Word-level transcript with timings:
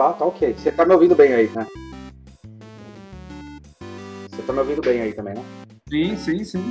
Tá, 0.00 0.14
tá 0.14 0.24
ok. 0.24 0.54
Você 0.54 0.72
tá 0.72 0.86
me 0.86 0.94
ouvindo 0.94 1.14
bem 1.14 1.34
aí, 1.34 1.46
né? 1.48 1.66
Você 4.30 4.42
tá 4.46 4.50
me 4.50 4.60
ouvindo 4.60 4.80
bem 4.80 5.02
aí 5.02 5.12
também, 5.12 5.34
né? 5.34 5.44
Sim, 5.90 6.16
sim, 6.16 6.42
sim. 6.42 6.64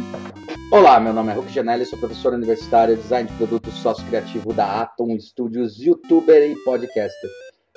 Olá, 0.71 0.99
meu 0.99 1.13
nome 1.13 1.31
é 1.31 1.36
Hulk 1.36 1.54
Janelli, 1.54 1.86
sou 1.86 1.99
professor 1.99 2.33
universitário, 2.33 2.97
design 2.97 3.29
de 3.29 3.38
produtos 3.38 3.71
sócio 3.75 4.04
criativo 4.07 4.52
da 4.52 4.81
Atom 4.81 5.15
Studios, 5.20 5.78
youtuber 5.78 6.49
e 6.49 6.55
podcaster. 6.63 7.29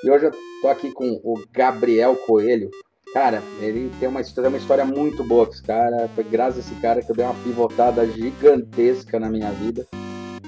E 0.02 0.10
hoje 0.10 0.24
eu 0.24 0.32
tô 0.62 0.68
aqui 0.68 0.90
com 0.90 1.20
o 1.22 1.42
Gabriel 1.52 2.16
Coelho. 2.16 2.70
Cara, 3.12 3.42
ele 3.60 3.90
tem 4.00 4.08
uma 4.08 4.22
história, 4.22 4.48
uma 4.48 4.56
história 4.56 4.86
muito 4.86 5.22
boa 5.22 5.44
com 5.44 5.52
esse 5.52 5.62
cara. 5.62 6.08
Foi 6.14 6.24
graças 6.24 6.56
a 6.56 6.60
esse 6.60 6.80
cara 6.80 7.02
que 7.02 7.10
eu 7.10 7.14
dei 7.14 7.26
uma 7.26 7.34
pivotada 7.34 8.06
gigantesca 8.06 9.20
na 9.20 9.28
minha 9.28 9.50
vida. 9.50 9.86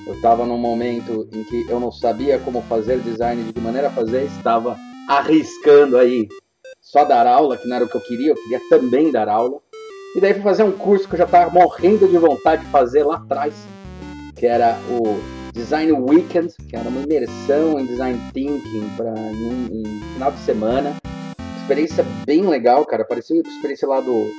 Eu 0.07 0.14
estava 0.14 0.45
num 0.45 0.59
momento 0.59 1.29
em 1.32 1.45
que 1.45 1.66
eu 1.68 1.80
não 1.80 1.91
sabia 1.91 2.39
como 2.39 2.61
fazer 2.62 2.98
design, 3.00 3.43
de 3.43 3.53
que 3.53 3.61
maneira 3.61 3.91
fazer, 3.91 4.25
estava 4.25 4.77
arriscando 5.09 5.96
aí 5.96 6.29
só 6.81 7.04
dar 7.04 7.26
aula, 7.26 7.57
que 7.57 7.67
não 7.67 7.76
era 7.76 7.85
o 7.85 7.89
que 7.89 7.96
eu 7.96 8.00
queria, 8.00 8.31
eu 8.31 8.35
queria 8.35 8.61
também 8.68 9.11
dar 9.11 9.29
aula. 9.29 9.59
E 10.14 10.21
daí 10.21 10.35
fui 10.35 10.43
fazer 10.43 10.62
um 10.62 10.72
curso 10.72 11.09
que 11.09 11.14
eu 11.14 11.18
já 11.18 11.25
estava 11.25 11.50
morrendo 11.50 12.07
de 12.07 12.18
vontade 12.18 12.64
de 12.64 12.71
fazer 12.71 13.03
lá 13.03 13.17
atrás, 13.17 13.54
que 14.36 14.46
era 14.46 14.79
o 14.90 15.18
Design 15.54 15.93
Weekend, 15.93 16.53
que 16.68 16.76
era 16.76 16.89
uma 16.89 17.00
imersão 17.00 17.81
em 17.81 17.86
design 17.86 18.21
thinking 18.32 18.89
para 18.96 19.14
em, 19.32 19.82
em, 19.82 20.00
final 20.14 20.31
de 20.32 20.39
semana. 20.40 20.96
Experiência 21.61 22.04
bem 22.26 22.46
legal, 22.46 22.84
cara. 22.84 23.04
Parecia 23.04 23.36
a 23.36 23.48
experiência 23.48 23.89
lá 23.89 24.00
do, 24.00 24.31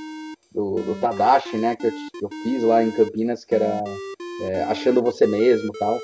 do, 0.53 0.75
do 0.75 0.99
Tadashi, 1.01 1.57
né? 1.57 1.75
Que 1.75 1.87
eu, 1.87 1.91
eu 2.21 2.29
fiz 2.43 2.63
lá 2.63 2.83
em 2.83 2.91
Campinas, 2.91 3.43
que 3.43 3.55
era 3.55 3.83
é, 4.43 4.63
achando 4.63 5.01
você 5.01 5.25
mesmo 5.25 5.71
tal. 5.79 5.99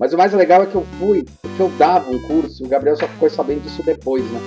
Mas 0.00 0.12
o 0.12 0.16
mais 0.16 0.32
legal 0.32 0.62
é 0.62 0.66
que 0.66 0.74
eu 0.74 0.84
fui, 0.98 1.24
porque 1.40 1.62
eu 1.62 1.68
dava 1.78 2.10
um 2.10 2.20
curso, 2.22 2.64
o 2.64 2.68
Gabriel 2.68 2.96
só 2.96 3.06
ficou 3.06 3.28
sabendo 3.28 3.62
disso 3.62 3.82
depois, 3.82 4.24
né? 4.24 4.40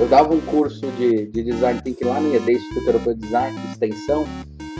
Eu 0.00 0.08
dava 0.08 0.32
um 0.32 0.40
curso 0.40 0.86
de, 0.92 1.26
de 1.26 1.42
design 1.42 1.80
thinking 1.82 2.04
lá 2.04 2.20
no 2.20 2.34
ED, 2.34 2.52
Instituto 2.52 3.14
de 3.14 3.20
Design, 3.20 3.58
de 3.58 3.72
extensão. 3.72 4.24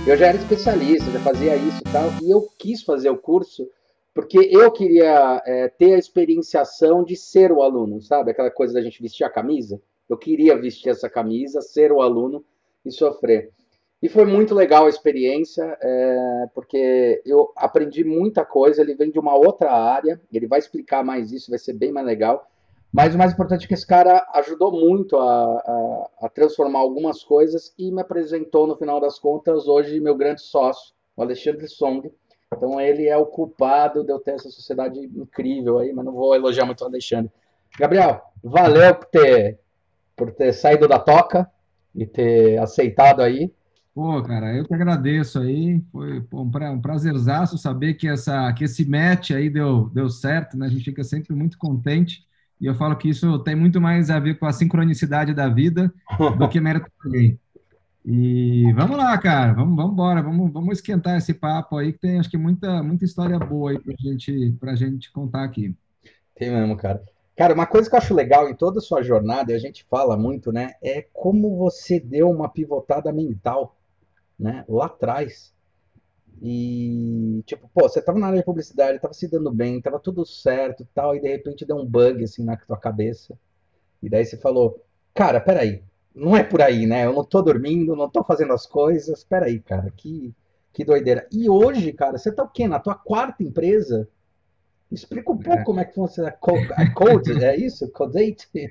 Eu 0.06 0.16
já 0.16 0.28
era 0.28 0.38
especialista, 0.38 1.10
já 1.10 1.20
fazia 1.20 1.54
isso 1.56 1.78
e 1.86 1.92
tal, 1.92 2.10
e 2.22 2.30
eu 2.30 2.48
quis 2.58 2.82
fazer 2.82 3.10
o 3.10 3.18
curso 3.18 3.68
porque 4.14 4.38
eu 4.50 4.70
queria 4.70 5.42
é, 5.46 5.68
ter 5.68 5.94
a 5.94 5.98
experienciação 5.98 7.02
de 7.02 7.16
ser 7.16 7.50
o 7.50 7.62
aluno, 7.62 8.00
sabe? 8.02 8.30
Aquela 8.30 8.50
coisa 8.50 8.74
da 8.74 8.82
gente 8.82 9.00
vestir 9.00 9.24
a 9.24 9.30
camisa. 9.30 9.80
Eu 10.08 10.18
queria 10.18 10.56
vestir 10.56 10.90
essa 10.90 11.08
camisa, 11.08 11.62
ser 11.62 11.90
o 11.90 12.02
aluno 12.02 12.44
e 12.84 12.90
sofrer. 12.90 13.50
E 14.02 14.08
foi 14.08 14.24
muito 14.24 14.52
legal 14.52 14.86
a 14.86 14.88
experiência, 14.88 15.78
é, 15.80 16.46
porque 16.52 17.22
eu 17.24 17.52
aprendi 17.56 18.02
muita 18.02 18.44
coisa. 18.44 18.82
Ele 18.82 18.96
vem 18.96 19.12
de 19.12 19.18
uma 19.18 19.36
outra 19.36 19.70
área, 19.70 20.20
ele 20.32 20.48
vai 20.48 20.58
explicar 20.58 21.04
mais 21.04 21.30
isso, 21.30 21.50
vai 21.50 21.58
ser 21.58 21.72
bem 21.74 21.92
mais 21.92 22.04
legal. 22.04 22.50
Mas 22.92 23.14
o 23.14 23.18
mais 23.18 23.32
importante 23.32 23.64
é 23.64 23.68
que 23.68 23.74
esse 23.74 23.86
cara 23.86 24.26
ajudou 24.34 24.72
muito 24.72 25.16
a, 25.16 25.44
a, 25.44 26.10
a 26.22 26.28
transformar 26.28 26.80
algumas 26.80 27.22
coisas 27.22 27.72
e 27.78 27.90
me 27.92 28.02
apresentou, 28.02 28.66
no 28.66 28.76
final 28.76 29.00
das 29.00 29.18
contas, 29.20 29.68
hoje 29.68 30.00
meu 30.00 30.16
grande 30.16 30.42
sócio, 30.42 30.92
o 31.16 31.22
Alexandre 31.22 31.68
Song. 31.68 32.12
Então 32.54 32.80
ele 32.80 33.08
é 33.08 33.16
o 33.16 33.24
culpado 33.24 34.04
de 34.04 34.12
eu 34.12 34.18
ter 34.18 34.32
essa 34.32 34.50
sociedade 34.50 34.98
incrível 34.98 35.78
aí, 35.78 35.92
mas 35.92 36.04
não 36.04 36.12
vou 36.12 36.34
elogiar 36.34 36.66
muito 36.66 36.82
o 36.82 36.86
Alexandre. 36.86 37.30
Gabriel, 37.78 38.20
valeu 38.42 38.94
por 38.94 39.06
ter, 39.06 39.58
por 40.14 40.32
ter 40.32 40.52
saído 40.52 40.86
da 40.86 40.98
toca 40.98 41.50
e 41.94 42.04
ter 42.04 42.58
aceitado 42.58 43.22
aí. 43.22 43.50
Pô, 43.94 44.22
cara, 44.22 44.56
eu 44.56 44.64
que 44.64 44.72
agradeço 44.72 45.38
aí. 45.38 45.82
Foi 45.92 46.20
pô, 46.22 46.42
um, 46.42 46.50
pra, 46.50 46.76
prazerzaço 46.78 47.58
saber 47.58 47.94
que, 47.94 48.08
essa, 48.08 48.52
que 48.54 48.64
esse 48.64 48.88
match 48.88 49.32
aí 49.32 49.50
deu, 49.50 49.90
deu 49.90 50.08
certo, 50.08 50.56
né? 50.56 50.66
A 50.66 50.70
gente 50.70 50.84
fica 50.84 51.04
sempre 51.04 51.34
muito 51.34 51.58
contente. 51.58 52.26
E 52.60 52.66
eu 52.66 52.74
falo 52.74 52.96
que 52.96 53.08
isso 53.08 53.38
tem 53.40 53.54
muito 53.54 53.80
mais 53.80 54.08
a 54.08 54.18
ver 54.18 54.38
com 54.38 54.46
a 54.46 54.52
sincronicidade 54.52 55.34
da 55.34 55.48
vida 55.48 55.92
do 56.38 56.48
que 56.48 56.60
mérito 56.60 56.86
alguém. 57.04 57.38
E 58.04 58.72
vamos 58.72 58.96
lá, 58.96 59.16
cara, 59.18 59.52
vamos, 59.52 59.76
vamos 59.76 59.92
embora, 59.92 60.22
vamos, 60.22 60.52
vamos 60.52 60.78
esquentar 60.78 61.16
esse 61.16 61.34
papo 61.34 61.76
aí, 61.76 61.92
que 61.92 62.00
tem 62.00 62.18
acho 62.18 62.30
que 62.30 62.36
muita, 62.36 62.82
muita 62.82 63.04
história 63.04 63.38
boa 63.38 63.70
aí 63.70 63.78
pra 63.78 63.94
gente, 63.98 64.56
pra 64.58 64.74
gente 64.74 65.12
contar 65.12 65.44
aqui. 65.44 65.74
Tem 66.34 66.50
mesmo, 66.50 66.76
cara. 66.76 67.02
Cara, 67.36 67.54
uma 67.54 67.66
coisa 67.66 67.88
que 67.88 67.94
eu 67.94 67.98
acho 67.98 68.14
legal 68.14 68.48
em 68.48 68.54
toda 68.54 68.78
a 68.78 68.82
sua 68.82 69.02
jornada, 69.02 69.52
e 69.52 69.54
a 69.54 69.58
gente 69.58 69.84
fala 69.88 70.16
muito, 70.16 70.50
né, 70.50 70.72
é 70.82 71.06
como 71.12 71.56
você 71.56 72.00
deu 72.00 72.28
uma 72.30 72.48
pivotada 72.48 73.12
mental 73.12 73.76
né? 74.42 74.64
Lá 74.68 74.86
atrás. 74.86 75.54
E, 76.42 77.42
tipo, 77.46 77.70
pô, 77.72 77.88
você 77.88 78.02
tava 78.02 78.18
na 78.18 78.26
área 78.26 78.40
de 78.40 78.44
publicidade, 78.44 78.98
tava 78.98 79.14
se 79.14 79.28
dando 79.28 79.52
bem, 79.52 79.80
tava 79.80 80.00
tudo 80.00 80.26
certo 80.26 80.86
tal, 80.92 81.14
e 81.14 81.20
de 81.20 81.28
repente 81.28 81.64
deu 81.64 81.76
um 81.76 81.86
bug, 81.86 82.24
assim, 82.24 82.44
na 82.44 82.56
tua 82.56 82.76
cabeça. 82.76 83.38
E 84.02 84.08
daí 84.08 84.24
você 84.24 84.36
falou, 84.36 84.84
cara, 85.14 85.40
peraí, 85.40 85.84
não 86.12 86.36
é 86.36 86.42
por 86.42 86.60
aí, 86.60 86.84
né? 86.84 87.06
Eu 87.06 87.12
não 87.12 87.24
tô 87.24 87.40
dormindo, 87.40 87.94
não 87.94 88.10
tô 88.10 88.24
fazendo 88.24 88.52
as 88.52 88.66
coisas, 88.66 89.22
peraí, 89.22 89.60
cara, 89.60 89.92
que, 89.96 90.34
que 90.72 90.84
doideira. 90.84 91.28
E 91.30 91.48
hoje, 91.48 91.92
cara, 91.92 92.18
você 92.18 92.32
tá 92.32 92.42
o 92.42 92.48
quê? 92.48 92.66
Na 92.66 92.80
tua 92.80 92.96
quarta 92.96 93.44
empresa? 93.44 94.08
Explica 94.90 95.30
um 95.30 95.38
pouco 95.38 95.60
é. 95.60 95.64
como 95.64 95.80
é 95.80 95.84
que 95.84 95.94
funciona 95.94 96.28
a 96.28 96.90
Code, 96.90 97.44
é 97.44 97.56
isso? 97.56 97.88
Codate? 97.92 98.48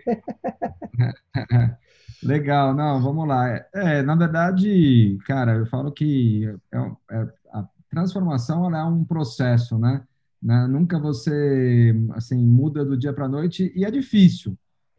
Legal, 2.23 2.73
não, 2.73 3.01
vamos 3.01 3.27
lá. 3.27 3.47
É, 3.73 4.03
na 4.03 4.15
verdade, 4.15 5.17
cara, 5.25 5.55
eu 5.55 5.65
falo 5.65 5.91
que 5.91 6.45
é, 6.71 6.77
é, 7.11 7.27
a 7.51 7.67
transformação 7.89 8.73
é 8.75 8.83
um 8.83 9.03
processo, 9.03 9.77
né? 9.79 10.03
né? 10.41 10.67
Nunca 10.67 10.99
você 10.99 11.95
assim 12.11 12.37
muda 12.37 12.85
do 12.85 12.95
dia 12.97 13.11
para 13.11 13.25
a 13.25 13.29
noite 13.29 13.71
e 13.75 13.83
é 13.83 13.91
difícil. 13.91 14.57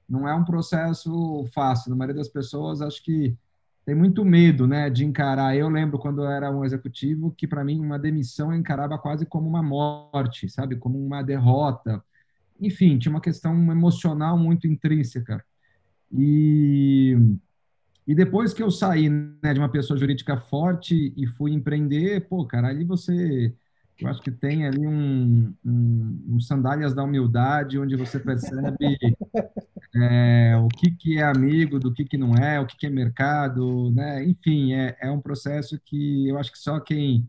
Não 0.08 0.28
é 0.28 0.34
um 0.34 0.44
processo 0.44 1.44
fácil. 1.54 1.90
Na 1.90 1.96
maioria 1.96 2.16
das 2.16 2.28
pessoas, 2.28 2.82
acho 2.82 3.02
que 3.04 3.36
tem 3.84 3.94
muito 3.94 4.24
medo, 4.24 4.66
né, 4.66 4.90
de 4.90 5.04
encarar. 5.04 5.56
Eu 5.56 5.68
lembro 5.68 5.98
quando 5.98 6.22
eu 6.22 6.30
era 6.30 6.50
um 6.50 6.64
executivo 6.64 7.32
que 7.36 7.46
para 7.46 7.64
mim 7.64 7.80
uma 7.80 7.98
demissão 7.98 8.52
eu 8.52 8.58
encarava 8.58 8.98
quase 8.98 9.26
como 9.26 9.48
uma 9.48 9.62
morte, 9.62 10.48
sabe, 10.48 10.76
como 10.76 11.04
uma 11.04 11.22
derrota. 11.22 12.02
Enfim, 12.60 12.98
tinha 12.98 13.10
uma 13.10 13.20
questão 13.20 13.54
emocional 13.72 14.38
muito 14.38 14.66
intrínseca. 14.66 15.44
E, 16.12 17.16
e 18.06 18.14
depois 18.14 18.52
que 18.52 18.62
eu 18.62 18.70
saí 18.70 19.08
né, 19.08 19.54
de 19.54 19.58
uma 19.58 19.70
pessoa 19.70 19.98
jurídica 19.98 20.36
forte 20.36 21.12
e 21.16 21.26
fui 21.26 21.52
empreender, 21.52 22.28
pô, 22.28 22.44
cara, 22.44 22.68
ali 22.68 22.84
você, 22.84 23.54
eu 23.98 24.08
acho 24.08 24.20
que 24.20 24.30
tem 24.30 24.66
ali 24.66 24.86
um, 24.86 25.54
um, 25.64 26.24
um 26.28 26.40
sandálias 26.40 26.94
da 26.94 27.04
humildade, 27.04 27.78
onde 27.78 27.96
você 27.96 28.18
percebe 28.18 28.98
é, 29.96 30.56
o 30.56 30.68
que, 30.68 30.90
que 30.90 31.18
é 31.18 31.22
amigo, 31.22 31.78
do 31.78 31.92
que, 31.92 32.04
que 32.04 32.18
não 32.18 32.34
é, 32.34 32.60
o 32.60 32.66
que, 32.66 32.76
que 32.76 32.86
é 32.86 32.90
mercado, 32.90 33.90
né? 33.92 34.24
Enfim, 34.24 34.74
é, 34.74 34.96
é 35.00 35.10
um 35.10 35.20
processo 35.20 35.80
que 35.84 36.28
eu 36.28 36.38
acho 36.38 36.52
que 36.52 36.58
só 36.58 36.78
quem 36.80 37.28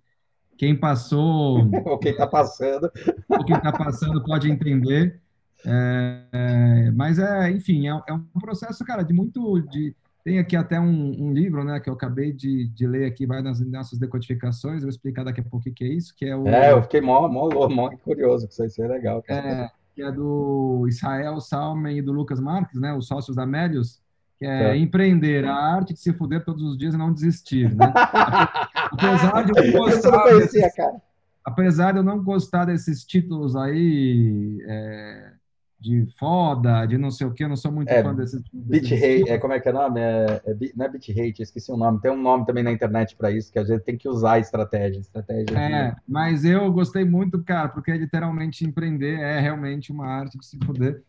quem 0.56 0.76
passou 0.76 1.68
ou 1.86 1.98
quem 1.98 2.12
está 2.12 2.28
passando 2.28 2.92
ou 3.28 3.44
quem 3.44 3.56
está 3.56 3.72
passando 3.72 4.24
pode 4.24 4.50
entender 4.50 5.23
é, 5.66 6.24
é, 6.32 6.92
mas 6.92 7.20
é, 7.20 7.52
enfim, 7.52 7.88
é, 7.88 7.92
é, 7.92 8.14
um 8.14 8.40
processo, 8.40 8.84
cara, 8.84 9.04
de 9.04 9.14
muito. 9.14 9.62
De, 9.62 9.96
tem 10.24 10.40
aqui 10.40 10.56
até 10.56 10.80
um, 10.80 11.26
um, 11.26 11.34
livro, 11.34 11.64
né, 11.66 11.80
que 11.82 11.90
eu 11.90 11.94
acabei 11.94 12.32
de, 12.32 12.70
de 12.70 12.88
ler 12.88 13.06
aqui, 13.06 13.26
vai 13.26 13.42
nas 13.42 13.60
nossas 13.60 14.00
decodificações, 14.00 14.76
eu 14.76 14.84
vou 14.84 14.90
explicar 14.90 15.26
daqui 15.26 15.42
a 15.42 15.44
pouco 15.44 15.70
o 15.70 15.74
que 15.74 15.84
é 15.84 15.88
isso, 15.88 16.16
que 16.16 16.26
é 16.26 16.34
o... 16.34 16.48
É, 16.48 16.72
eu 16.72 16.82
fiquei 16.82 17.02
mó, 17.02 17.28
mó, 17.28 17.50
mó 17.68 17.90
curioso, 17.98 18.48
que 18.48 18.54
isso 18.54 18.64
aí 18.64 18.70
é 18.86 18.88
legal. 18.88 19.22
É, 19.28 19.70
que 19.94 20.02
é 20.02 20.10
do 20.10 20.86
Israel 20.88 21.42
Salmen 21.42 21.98
e 21.98 22.02
do 22.02 22.14
Lucas 22.14 22.40
Marques, 22.40 22.80
né, 22.80 22.94
os 22.94 23.06
sócios 23.06 23.36
da 23.36 23.46
Melius, 23.46 24.02
que 24.40 24.46
é, 24.46 24.70
é 24.70 24.78
empreender, 24.78 25.44
a 25.44 25.56
arte 25.56 25.94
de 25.94 26.00
se 26.00 26.14
fuder 26.14 26.46
todos 26.46 26.64
os 26.64 26.78
dias 26.78 26.94
e 26.94 26.98
não 26.98 27.14
desistir, 27.14 27.76
né? 27.76 27.92
Apesar 27.94 29.44
de 29.44 29.52
eu 29.60 29.74
gostar... 29.74 30.08
Eu 30.08 30.12
não 30.14 30.22
conhecia, 30.22 30.62
desses, 30.62 30.76
cara. 30.76 31.02
Apesar 31.44 31.92
de 31.92 31.98
eu 31.98 32.04
não 32.04 32.24
gostar 32.24 32.64
desses 32.64 33.04
títulos 33.04 33.58
aí... 33.58 34.64
É, 35.84 36.04
de 36.06 36.08
foda, 36.18 36.86
de 36.86 36.98
não 36.98 37.12
sei 37.12 37.28
o 37.28 37.32
que, 37.32 37.44
eu 37.44 37.50
não 37.50 37.56
sou 37.56 37.72
muito 37.72 37.90
é, 37.90 38.02
fã 38.02 38.16
desses. 38.16 38.42
Beat 38.54 38.92
hate, 38.92 39.30
é, 39.30 39.38
como 39.38 39.54
é 39.54 39.60
que 39.60 39.68
é 39.68 39.72
o 39.72 39.76
nome? 39.76 40.00
É, 40.00 40.42
é, 40.46 40.56
não 40.76 40.86
é 40.86 40.90
beat 40.90 41.10
hate, 41.10 41.42
esqueci 41.42 41.72
o 41.72 41.78
nome. 41.78 42.00
Tem 42.00 42.12
um 42.12 42.22
nome 42.22 42.46
também 42.46 42.64
na 42.64 42.72
internet 42.72 43.16
para 43.16 43.32
isso, 43.32 43.52
que 43.52 43.60
a 43.60 43.64
gente 43.64 43.82
tem 43.82 43.98
que 43.98 44.08
usar 44.08 44.40
estratégia. 44.40 45.00
estratégia 45.00 45.58
é, 45.58 45.92
de... 45.92 45.98
mas 46.08 46.46
eu 46.46 46.72
gostei 46.72 47.04
muito, 47.04 47.42
cara, 47.44 47.70
porque 47.70 47.92
literalmente 47.92 48.66
empreender 48.66 49.20
é 49.20 49.40
realmente 49.40 49.92
uma 49.92 50.08
arte 50.08 50.38
de 50.38 50.46
se 50.46 50.58
poder. 50.58 51.04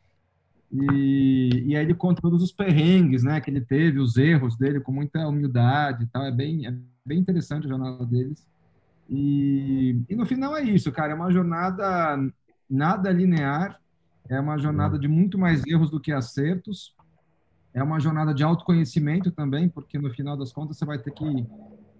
E, 0.72 1.64
e 1.66 1.76
aí 1.76 1.84
ele 1.84 1.94
conta 1.94 2.20
todos 2.20 2.42
os 2.42 2.50
perrengues, 2.50 3.22
né, 3.22 3.40
que 3.40 3.48
ele 3.48 3.60
teve, 3.60 4.00
os 4.00 4.16
erros 4.16 4.56
dele 4.56 4.80
com 4.80 4.90
muita 4.90 5.26
humildade 5.28 6.04
e 6.04 6.06
tal. 6.06 6.24
É 6.24 6.32
bem, 6.32 6.66
é 6.66 6.74
bem 7.04 7.18
interessante 7.18 7.66
a 7.66 7.68
jornada 7.68 8.04
deles. 8.04 8.44
E, 9.08 10.00
e 10.08 10.16
no 10.16 10.26
final 10.26 10.56
é 10.56 10.62
isso, 10.62 10.90
cara, 10.90 11.12
é 11.12 11.14
uma 11.14 11.30
jornada 11.30 12.18
nada 12.68 13.10
linear, 13.12 13.78
é 14.28 14.40
uma 14.40 14.58
jornada 14.58 14.98
de 14.98 15.08
muito 15.08 15.38
mais 15.38 15.64
erros 15.66 15.90
do 15.90 16.00
que 16.00 16.12
acertos. 16.12 16.94
É 17.72 17.82
uma 17.82 17.98
jornada 17.98 18.32
de 18.32 18.42
autoconhecimento 18.42 19.30
também, 19.30 19.68
porque 19.68 19.98
no 19.98 20.10
final 20.10 20.36
das 20.36 20.52
contas 20.52 20.76
você 20.76 20.84
vai 20.84 20.98
ter 20.98 21.12
que 21.12 21.46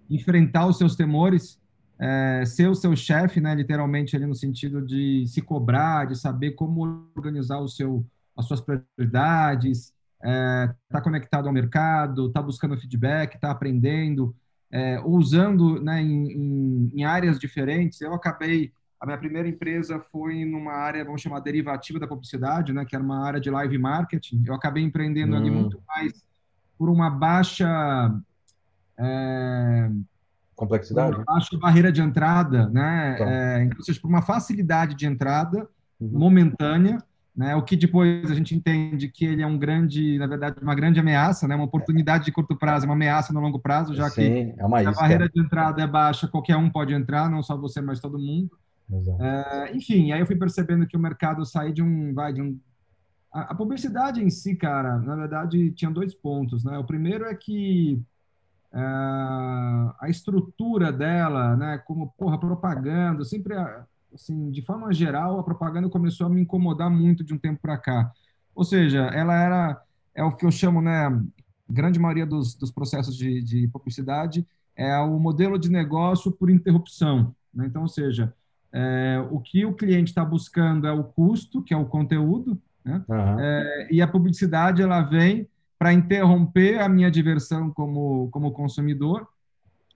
enfrentar 0.09 0.67
os 0.67 0.77
seus 0.77 0.95
temores, 0.95 1.59
é, 1.99 2.43
ser 2.45 2.67
o 2.69 2.75
seu 2.75 2.95
chefe, 2.95 3.41
né, 3.41 3.53
literalmente 3.53 4.15
ali 4.15 4.25
no 4.25 4.35
sentido 4.35 4.81
de 4.81 5.25
se 5.27 5.41
cobrar, 5.41 6.05
de 6.05 6.15
saber 6.17 6.51
como 6.51 7.07
organizar 7.15 7.59
o 7.59 7.67
seu 7.67 8.05
as 8.35 8.45
suas 8.45 8.61
prioridades, 8.61 9.93
está 10.21 10.99
é, 10.99 11.01
conectado 11.01 11.47
ao 11.47 11.53
mercado, 11.53 12.27
está 12.27 12.41
buscando 12.41 12.77
feedback, 12.77 13.35
está 13.35 13.51
aprendendo, 13.51 14.35
é, 14.71 14.99
usando 14.99 15.81
né, 15.81 16.01
em, 16.01 16.31
em, 16.31 16.91
em, 16.95 17.05
áreas 17.05 17.39
diferentes. 17.39 18.01
Eu 18.01 18.13
acabei, 18.13 18.73
a 19.05 19.07
minha 19.07 19.17
primeira 19.17 19.47
empresa 19.47 19.99
foi 20.11 20.43
numa 20.43 20.73
área, 20.73 21.05
vamos 21.05 21.21
chamar, 21.21 21.39
derivativa 21.39 21.99
da 21.99 22.07
publicidade, 22.07 22.73
né, 22.73 22.83
que 22.83 22.95
era 22.95 23.03
uma 23.03 23.23
área 23.25 23.39
de 23.39 23.49
live 23.49 23.77
marketing. 23.77 24.43
Eu 24.45 24.53
acabei 24.53 24.83
empreendendo 24.83 25.35
hum. 25.35 25.37
ali 25.37 25.51
muito 25.51 25.81
mais 25.87 26.25
por 26.77 26.89
uma 26.89 27.09
baixa... 27.09 28.13
É, 28.97 29.89
Complexidade? 30.55 31.17
Uma 31.17 31.25
baixa 31.25 31.57
barreira 31.57 31.91
de 31.91 32.01
entrada, 32.01 32.69
né? 32.69 33.13
Então. 33.15 33.27
É, 33.27 33.63
então, 33.63 33.77
ou 33.77 33.83
seja, 33.83 33.99
por 33.99 34.07
uma 34.07 34.21
facilidade 34.21 34.95
de 34.95 35.05
entrada 35.05 35.67
uhum. 35.99 36.17
momentânea, 36.17 36.97
né? 37.35 37.53
O 37.57 37.61
que 37.61 37.75
depois 37.75 38.31
a 38.31 38.33
gente 38.33 38.55
entende 38.55 39.09
que 39.09 39.25
ele 39.25 39.41
é 39.41 39.47
um 39.47 39.57
grande, 39.57 40.17
na 40.17 40.25
verdade, 40.25 40.55
uma 40.61 40.73
grande 40.73 40.97
ameaça, 40.97 41.45
né? 41.45 41.55
Uma 41.55 41.65
oportunidade 41.65 42.23
de 42.23 42.31
curto 42.31 42.55
prazo, 42.55 42.85
uma 42.85 42.93
ameaça 42.93 43.33
no 43.33 43.41
longo 43.41 43.59
prazo, 43.59 43.93
já 43.93 44.09
Sim, 44.09 44.53
que 44.53 44.55
é 44.57 44.63
a 44.63 44.91
barreira 44.93 45.27
de 45.27 45.41
entrada 45.41 45.81
é 45.81 45.87
baixa, 45.87 46.25
qualquer 46.25 46.55
um 46.55 46.69
pode 46.69 46.93
entrar, 46.93 47.29
não 47.29 47.43
só 47.43 47.57
você, 47.57 47.81
mas 47.81 47.99
todo 47.99 48.17
mundo. 48.17 48.57
É, 49.19 49.75
enfim, 49.75 50.11
aí 50.11 50.19
eu 50.19 50.25
fui 50.25 50.35
percebendo 50.35 50.87
que 50.87 50.95
o 50.95 50.99
mercado 50.99 51.45
sair 51.45 51.73
de 51.73 51.81
um, 51.81 52.13
vai 52.13 52.31
de 52.33 52.41
um 52.41 52.59
a, 53.31 53.51
a 53.51 53.55
publicidade 53.55 54.23
em 54.23 54.29
si, 54.29 54.55
cara, 54.55 54.97
na 54.99 55.15
verdade 55.15 55.71
tinha 55.71 55.91
dois 55.91 56.13
pontos, 56.13 56.63
né? 56.63 56.77
O 56.77 56.83
primeiro 56.83 57.25
é 57.25 57.35
que 57.35 58.01
é, 58.73 58.79
a 58.79 60.07
estrutura 60.07 60.91
dela, 60.91 61.55
né? 61.55 61.77
Como 61.79 62.13
porra 62.17 62.39
propaganda, 62.39 63.25
sempre 63.25 63.55
assim, 64.13 64.49
de 64.51 64.61
forma 64.61 64.93
geral, 64.93 65.39
a 65.39 65.43
propaganda 65.43 65.89
começou 65.89 66.27
a 66.27 66.29
me 66.29 66.41
incomodar 66.41 66.89
muito 66.89 67.23
de 67.23 67.33
um 67.33 67.37
tempo 67.37 67.61
para 67.61 67.77
cá. 67.77 68.11
Ou 68.53 68.63
seja, 68.63 69.01
ela 69.07 69.35
era, 69.35 69.81
é 70.13 70.23
o 70.23 70.31
que 70.31 70.45
eu 70.45 70.51
chamo, 70.51 70.81
né, 70.81 71.09
grande 71.69 71.99
maioria 71.99 72.25
dos, 72.25 72.55
dos 72.55 72.71
processos 72.71 73.15
de, 73.15 73.41
de 73.41 73.67
publicidade 73.67 74.47
é 74.75 74.97
o 74.99 75.19
modelo 75.19 75.57
de 75.57 75.69
negócio 75.69 76.31
por 76.31 76.49
interrupção. 76.49 77.33
Né? 77.53 77.65
Então, 77.67 77.83
ou 77.83 77.87
seja, 77.87 78.33
é, 78.77 79.25
o 79.31 79.39
que 79.39 79.65
o 79.65 79.73
cliente 79.73 80.11
está 80.11 80.25
buscando 80.25 80.85
é 80.85 80.91
o 80.91 81.01
custo, 81.01 81.63
que 81.63 81.73
é 81.73 81.77
o 81.77 81.85
conteúdo, 81.85 82.61
né? 82.83 83.01
uhum. 83.07 83.39
é, 83.39 83.87
e 83.89 84.01
a 84.01 84.07
publicidade 84.07 84.81
ela 84.81 85.01
vem 85.01 85.47
para 85.79 85.93
interromper 85.93 86.81
a 86.81 86.89
minha 86.89 87.09
diversão 87.09 87.71
como, 87.71 88.29
como 88.31 88.51
consumidor, 88.51 89.25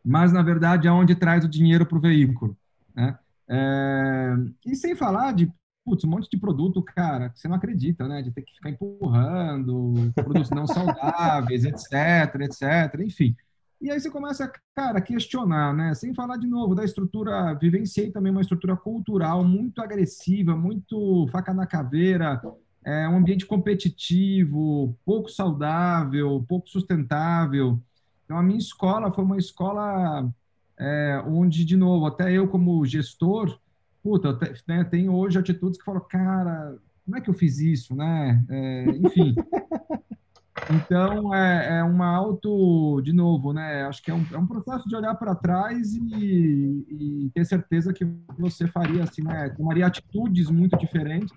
mas, 0.04 0.32
na 0.32 0.42
verdade, 0.42 0.88
é 0.88 0.92
onde 0.92 1.14
traz 1.14 1.44
o 1.44 1.50
dinheiro 1.50 1.86
para 1.86 1.98
o 1.98 2.02
veículo. 2.02 2.58
Né? 2.96 3.18
É, 3.50 4.36
e 4.66 4.76
sem 4.78 4.96
falar 4.96 5.34
de 5.34 5.52
putz, 5.84 6.06
um 6.06 6.10
monte 6.10 6.30
de 6.30 6.38
produto, 6.38 6.82
cara, 6.82 7.30
que 7.30 7.40
você 7.40 7.48
não 7.48 7.56
acredita, 7.56 8.08
né? 8.08 8.22
De 8.22 8.32
ter 8.32 8.44
que 8.44 8.54
ficar 8.54 8.70
empurrando, 8.70 10.12
produtos 10.14 10.52
não 10.52 10.68
saudáveis, 10.68 11.66
etc, 11.66 12.36
etc, 12.42 13.02
enfim. 13.02 13.36
E 13.82 13.90
aí 13.90 14.00
você 14.00 14.10
começa, 14.10 14.52
cara, 14.76 15.00
a 15.00 15.02
questionar, 15.02 15.74
né? 15.74 15.94
Sem 15.96 16.14
falar 16.14 16.36
de 16.38 16.48
novo 16.48 16.76
da 16.76 16.84
estrutura, 16.84 17.54
vivenciei 17.54 18.12
também 18.12 18.32
uma 18.32 18.42
estrutura 18.42 18.76
cultural 18.76 19.44
muito 19.44 19.82
agressiva, 19.82 20.56
muito 20.56 21.28
faca 21.32 21.54
na 21.54 21.66
caveira, 21.66 22.42
é 22.84 23.08
um 23.08 23.18
ambiente 23.18 23.46
competitivo, 23.46 24.98
pouco 25.06 25.30
saudável, 25.30 26.44
pouco 26.48 26.70
sustentável. 26.70 27.80
Então 28.26 28.38
a 28.38 28.44
minha 28.44 28.60
escola 28.60 29.12
foi 29.14 29.24
uma 29.24 29.38
escola 29.38 30.30
é, 30.78 31.24
onde, 31.26 31.64
de 31.64 31.78
novo, 31.78 32.06
até 32.06 32.32
eu 32.34 32.48
como 32.48 32.86
gestor, 32.86 33.60
puta, 34.04 34.38
né, 34.68 34.84
tenho 34.84 35.14
hoje 35.14 35.40
atitudes 35.40 35.78
que 35.78 35.86
falam, 35.86 36.02
cara, 36.02 36.78
como 37.06 37.18
é 37.18 37.22
que 37.22 37.30
eu 37.30 37.34
fiz 37.34 37.60
isso, 37.60 37.96
né? 37.96 38.44
É, 38.50 38.86
enfim. 39.04 39.36
Então, 40.72 41.34
é, 41.34 41.80
é 41.80 41.84
uma 41.84 42.08
auto, 42.08 43.02
de 43.02 43.14
novo, 43.14 43.54
né? 43.54 43.84
Acho 43.84 44.04
que 44.04 44.12
é 44.12 44.14
um, 44.14 44.26
é 44.32 44.38
um 44.38 44.48
processo 44.48 44.88
de 44.88 44.96
olhar 44.96 45.16
para 45.16 45.36
trás 45.36 45.94
e, 45.94 46.86
e, 46.90 47.32
ter 47.34 47.46
certeza 47.46 47.94
que 47.94 48.06
você 48.38 48.68
faria, 48.68 49.04
assim, 49.04 49.24
né? 49.24 49.50
Tomaria 49.50 49.88
atitudes 49.88 50.50
muito 50.50 50.78
diferentes. 50.78 51.36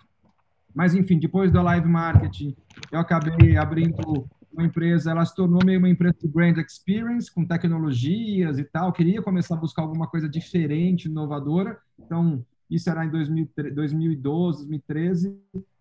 Mas, 0.75 0.95
enfim, 0.95 1.19
depois 1.19 1.51
do 1.51 1.63
live 1.63 1.89
marketing, 1.89 2.57
eu 2.91 2.99
acabei 2.99 3.57
abrindo 3.57 4.27
uma 4.53 4.65
empresa, 4.65 5.11
ela 5.11 5.25
se 5.25 5.35
tornou 5.35 5.61
meio 5.65 5.79
uma 5.79 5.89
empresa 5.89 6.17
de 6.21 6.29
brand 6.29 6.57
experience, 6.59 7.33
com 7.33 7.45
tecnologias 7.45 8.59
e 8.59 8.65
tal, 8.65 8.93
queria 8.93 9.23
começar 9.23 9.55
a 9.55 9.59
buscar 9.59 9.83
alguma 9.83 10.07
coisa 10.07 10.29
diferente, 10.29 11.07
inovadora, 11.07 11.79
então 11.99 12.45
isso 12.71 12.89
era 12.91 13.05
em 13.05 13.11
2012, 13.11 14.67
2013, 14.67 15.39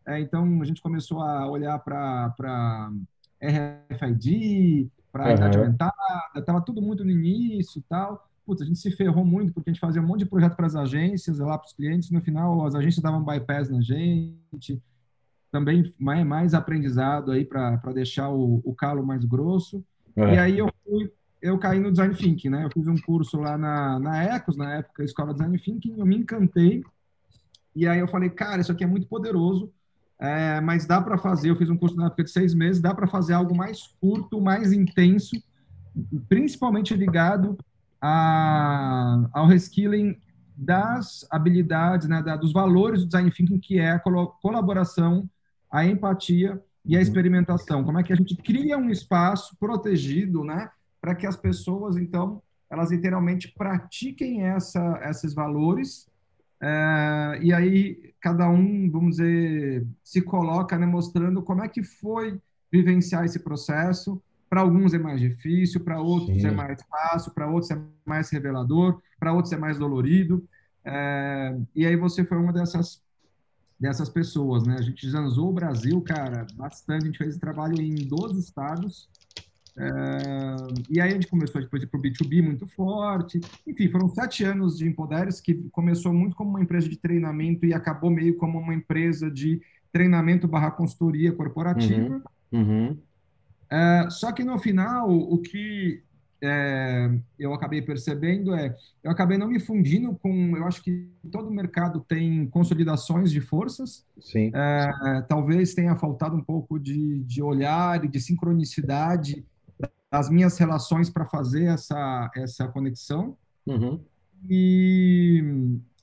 é, 0.07 0.19
então 0.19 0.61
a 0.61 0.65
gente 0.65 0.81
começou 0.81 1.21
a 1.21 1.49
olhar 1.49 1.77
para 1.79 2.91
RFID, 3.41 4.89
para 5.11 5.27
uhum. 5.27 5.33
idade 5.33 5.57
aumentada, 5.57 5.93
estava 6.35 6.61
tudo 6.61 6.81
muito 6.81 7.03
no 7.03 7.11
início 7.11 7.79
e 7.79 7.81
tal, 7.83 8.27
Putz, 8.45 8.61
a 8.61 8.65
gente 8.65 8.79
se 8.79 8.91
ferrou 8.91 9.23
muito 9.23 9.53
porque 9.53 9.69
a 9.69 9.73
gente 9.73 9.79
fazia 9.79 10.01
um 10.01 10.05
monte 10.05 10.19
de 10.19 10.25
projeto 10.25 10.55
para 10.55 10.65
as 10.65 10.75
agências, 10.75 11.39
lá 11.39 11.57
para 11.57 11.67
os 11.67 11.73
clientes, 11.73 12.09
no 12.09 12.21
final 12.21 12.65
as 12.65 12.75
agências 12.75 13.03
davam 13.03 13.23
bypass 13.23 13.69
na 13.69 13.81
gente, 13.81 14.81
também 15.51 15.93
mais, 15.99 16.25
mais 16.25 16.53
aprendizado 16.53 17.31
aí 17.31 17.45
para 17.45 17.77
deixar 17.93 18.29
o, 18.29 18.61
o 18.63 18.73
calo 18.73 19.05
mais 19.05 19.23
grosso. 19.25 19.83
É. 20.15 20.33
E 20.33 20.37
aí 20.37 20.57
eu 20.57 20.69
fui, 20.83 21.11
eu 21.41 21.57
caí 21.59 21.79
no 21.79 21.91
design 21.91 22.15
thinking, 22.15 22.49
né? 22.49 22.65
Eu 22.65 22.69
fiz 22.71 22.87
um 22.87 22.97
curso 22.97 23.39
lá 23.39 23.57
na, 23.57 23.99
na 23.99 24.23
Ecos, 24.23 24.57
na 24.57 24.75
época, 24.75 25.03
Escola 25.03 25.33
Design 25.33 25.57
Thinking, 25.59 25.95
eu 25.97 26.05
me 26.05 26.17
encantei. 26.17 26.83
E 27.75 27.87
aí 27.87 27.99
eu 27.99 28.07
falei, 28.07 28.29
cara, 28.29 28.61
isso 28.61 28.71
aqui 28.71 28.83
é 28.83 28.87
muito 28.87 29.07
poderoso, 29.07 29.71
é, 30.21 30.61
mas 30.61 30.85
dá 30.85 31.01
para 31.01 31.17
fazer. 31.17 31.49
Eu 31.49 31.55
fiz 31.55 31.67
um 31.67 31.75
curso 31.75 31.95
na 31.95 32.05
época 32.05 32.23
de 32.23 32.29
seis 32.29 32.53
meses, 32.53 32.79
dá 32.79 32.93
para 32.93 33.07
fazer 33.07 33.33
algo 33.33 33.57
mais 33.57 33.87
curto, 33.99 34.39
mais 34.39 34.71
intenso, 34.71 35.35
principalmente 36.29 36.93
ligado 36.93 37.57
a, 37.99 39.27
ao 39.33 39.47
reskilling 39.47 40.15
das 40.55 41.25
habilidades, 41.31 42.07
né, 42.07 42.21
da, 42.21 42.35
dos 42.35 42.53
valores 42.53 43.01
do 43.01 43.07
design 43.07 43.31
thinking, 43.31 43.59
que 43.59 43.79
é 43.79 43.91
a 43.91 43.99
colaboração 43.99 45.27
a 45.71 45.85
empatia 45.85 46.61
e 46.85 46.95
a 46.95 46.99
uhum. 46.99 47.03
experimentação. 47.03 47.83
Como 47.83 47.97
é 47.97 48.03
que 48.03 48.13
a 48.13 48.15
gente 48.15 48.35
cria 48.35 48.77
um 48.77 48.91
espaço 48.91 49.55
protegido, 49.59 50.43
né, 50.43 50.69
para 50.99 51.15
que 51.15 51.25
as 51.25 51.35
pessoas, 51.35 51.97
então, 51.97 52.43
elas 52.69 52.91
literalmente 52.91 53.51
pratiquem 53.57 54.43
essa, 54.43 54.99
esses 55.03 55.33
valores 55.33 56.07
é, 56.61 57.39
e 57.41 57.51
aí 57.53 58.13
cada 58.21 58.47
um, 58.47 58.89
vamos 58.89 59.17
dizer, 59.17 59.85
se 60.03 60.21
coloca 60.21 60.77
né, 60.77 60.85
mostrando 60.85 61.41
como 61.41 61.63
é 61.63 61.67
que 61.67 61.83
foi 61.83 62.39
vivenciar 62.71 63.25
esse 63.25 63.39
processo. 63.39 64.21
Para 64.47 64.61
alguns 64.61 64.93
é 64.93 64.99
mais 64.99 65.19
difícil, 65.19 65.79
para 65.81 65.99
outros 65.99 66.41
Sim. 66.41 66.47
é 66.47 66.51
mais 66.51 66.81
fácil, 66.83 67.31
para 67.31 67.47
outros 67.49 67.71
é 67.71 67.81
mais 68.05 68.29
revelador, 68.29 69.01
para 69.19 69.33
outros 69.33 69.51
é 69.53 69.57
mais 69.57 69.79
dolorido. 69.79 70.47
É, 70.85 71.57
e 71.75 71.85
aí 71.85 71.95
você 71.95 72.23
foi 72.23 72.37
uma 72.37 72.53
dessas 72.53 73.01
dessas 73.79 74.09
pessoas, 74.09 74.63
né? 74.63 74.75
A 74.77 74.81
gente 74.83 75.09
zanzou 75.09 75.49
o 75.49 75.53
Brasil, 75.53 75.99
cara, 76.01 76.45
bastante. 76.53 77.01
A 77.01 77.05
gente 77.07 77.17
fez 77.17 77.35
trabalho 77.37 77.81
em 77.81 77.95
12 77.95 78.39
estados. 78.39 79.09
É, 79.77 80.55
e 80.89 80.99
aí 80.99 81.09
a 81.09 81.13
gente 81.13 81.27
começou 81.27 81.61
depois 81.61 81.83
para 81.85 81.97
o 81.97 82.01
B2B 82.01 82.43
muito 82.43 82.67
forte. 82.67 83.39
Enfim, 83.65 83.89
foram 83.89 84.09
sete 84.09 84.43
anos 84.43 84.77
de 84.77 84.87
Empoderes, 84.87 85.39
que 85.39 85.55
começou 85.71 86.13
muito 86.13 86.35
como 86.35 86.51
uma 86.51 86.61
empresa 86.61 86.89
de 86.89 86.97
treinamento 86.97 87.65
e 87.65 87.73
acabou 87.73 88.09
meio 88.09 88.35
como 88.37 88.59
uma 88.59 88.73
empresa 88.73 89.29
de 89.29 89.61
treinamento 89.91 90.47
barra 90.47 90.71
consultoria 90.71 91.31
corporativa. 91.31 92.21
Uhum, 92.51 92.59
uhum. 92.59 92.97
É, 93.69 94.09
só 94.09 94.31
que 94.31 94.43
no 94.43 94.59
final, 94.59 95.09
o 95.09 95.37
que 95.37 96.03
é, 96.43 97.09
eu 97.37 97.53
acabei 97.53 97.83
percebendo 97.83 98.55
é, 98.55 98.75
eu 99.03 99.11
acabei 99.11 99.37
não 99.37 99.47
me 99.47 99.59
fundindo 99.59 100.15
com, 100.15 100.57
eu 100.57 100.65
acho 100.65 100.81
que 100.81 101.07
todo 101.31 101.51
mercado 101.51 101.99
tem 101.99 102.47
consolidações 102.47 103.31
de 103.31 103.39
forças. 103.39 104.05
Sim. 104.19 104.51
É, 104.53 105.21
talvez 105.29 105.73
tenha 105.73 105.95
faltado 105.95 106.35
um 106.35 106.43
pouco 106.43 106.79
de, 106.79 107.23
de 107.23 107.41
olhar 107.41 108.03
e 108.03 108.07
de 108.07 108.19
sincronicidade 108.19 109.45
das 110.11 110.29
minhas 110.29 110.57
relações 110.57 111.09
para 111.09 111.25
fazer 111.25 111.65
essa, 111.65 112.29
essa 112.35 112.67
conexão. 112.67 113.37
Uhum. 113.65 114.03
E, 114.49 115.41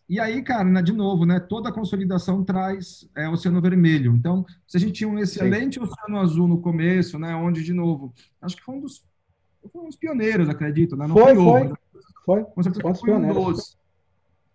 e 0.08 0.18
aí, 0.18 0.42
cara, 0.42 0.64
né, 0.64 0.80
de 0.80 0.92
novo, 0.92 1.26
né, 1.26 1.38
toda 1.38 1.70
consolidação 1.70 2.42
traz 2.42 3.08
é, 3.14 3.28
oceano 3.28 3.60
vermelho. 3.60 4.14
Então, 4.14 4.46
se 4.66 4.78
a 4.78 4.80
gente 4.80 4.92
tinha 4.92 5.08
um 5.08 5.18
excelente 5.18 5.74
Sim. 5.74 5.84
oceano 5.84 6.20
azul 6.20 6.48
no 6.48 6.60
começo, 6.60 7.18
né, 7.18 7.34
onde, 7.34 7.62
de 7.62 7.74
novo, 7.74 8.14
acho 8.40 8.56
que 8.56 8.62
foi 8.62 8.76
um 8.76 8.80
dos 8.80 9.06
foi 9.72 9.82
uns 9.82 9.96
pioneiros, 9.96 10.48
acredito, 10.48 10.96
né? 10.96 11.06
Não 11.06 11.14
foi, 11.14 11.34
foi. 11.34 11.68
Foi, 12.24 12.44
foi. 12.54 12.72
foi 12.72 12.94
foi 12.94 12.94
pioneiros. 13.02 13.76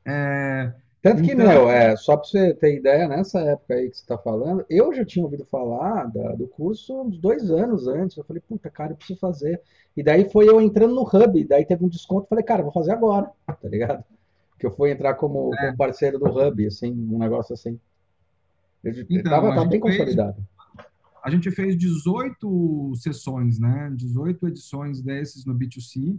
É, 0.05 0.73
Tanto 1.03 1.21
que, 1.21 1.33
então... 1.33 1.45
meu, 1.45 1.69
é, 1.69 1.97
só 1.97 2.15
para 2.15 2.25
você 2.25 2.53
ter 2.53 2.77
ideia, 2.77 3.09
nessa 3.09 3.41
época 3.41 3.73
aí 3.73 3.89
que 3.89 3.97
você 3.97 4.03
está 4.03 4.17
falando, 4.17 4.65
eu 4.69 4.93
já 4.93 5.03
tinha 5.03 5.25
ouvido 5.25 5.43
falar 5.43 6.05
da, 6.05 6.31
do 6.31 6.47
curso 6.47 7.01
uns 7.01 7.19
dois 7.19 7.51
anos 7.51 7.89
antes. 7.89 8.15
Eu 8.15 8.23
falei, 8.23 8.41
puta, 8.47 8.69
cara, 8.69 8.93
eu 8.93 8.95
preciso 8.95 9.19
fazer. 9.19 9.61
E 9.97 10.01
daí 10.01 10.31
foi 10.31 10.47
eu 10.47 10.61
entrando 10.61 10.95
no 10.95 11.01
Hub, 11.01 11.43
daí 11.43 11.65
teve 11.65 11.83
um 11.83 11.89
desconto, 11.89 12.29
falei, 12.29 12.45
cara, 12.45 12.63
vou 12.63 12.71
fazer 12.71 12.93
agora, 12.93 13.29
tá 13.45 13.67
ligado? 13.67 14.01
Que 14.57 14.65
eu 14.65 14.71
fui 14.71 14.91
entrar 14.91 15.15
como, 15.15 15.53
é. 15.53 15.65
como 15.65 15.77
parceiro 15.77 16.17
do 16.17 16.25
Hub, 16.25 16.65
assim, 16.65 16.93
um 16.93 17.19
negócio 17.19 17.53
assim. 17.53 17.77
Eu, 18.81 18.93
então, 19.09 19.29
tava, 19.29 19.49
tava 19.49 19.65
bem 19.65 19.81
consolidado. 19.81 20.41
a 21.21 21.29
gente 21.29 21.51
fez 21.51 21.77
18 21.77 22.93
sessões, 22.95 23.59
né? 23.59 23.91
18 23.93 24.47
edições 24.47 25.01
desses 25.01 25.45
no 25.45 25.53
B2C. 25.53 26.17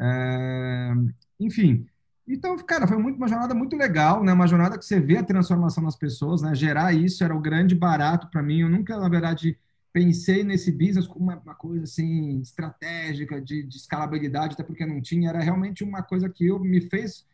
É, 0.00 0.92
enfim, 1.40 1.86
então, 2.34 2.56
cara, 2.58 2.86
foi 2.86 2.96
muito, 2.96 3.16
uma 3.16 3.28
jornada 3.28 3.54
muito 3.54 3.76
legal, 3.76 4.22
né? 4.22 4.32
Uma 4.32 4.46
jornada 4.46 4.78
que 4.78 4.84
você 4.84 5.00
vê 5.00 5.18
a 5.18 5.22
transformação 5.22 5.82
nas 5.82 5.96
pessoas, 5.96 6.42
né? 6.42 6.54
Gerar 6.54 6.92
isso 6.92 7.22
era 7.22 7.34
o 7.34 7.40
grande 7.40 7.74
barato 7.74 8.28
para 8.30 8.42
mim. 8.42 8.60
Eu 8.60 8.68
nunca, 8.68 8.98
na 8.98 9.08
verdade, 9.08 9.58
pensei 9.92 10.42
nesse 10.42 10.72
business 10.72 11.06
como 11.06 11.26
uma, 11.26 11.38
uma 11.38 11.54
coisa 11.54 11.84
assim 11.84 12.40
estratégica 12.40 13.40
de, 13.40 13.62
de, 13.62 13.76
escalabilidade, 13.76 14.54
até 14.54 14.62
porque 14.62 14.86
não 14.86 15.00
tinha. 15.00 15.28
Era 15.28 15.40
realmente 15.40 15.84
uma 15.84 16.02
coisa 16.02 16.28
que 16.28 16.46
eu 16.46 16.58
me 16.58 16.80
fez 16.80 17.26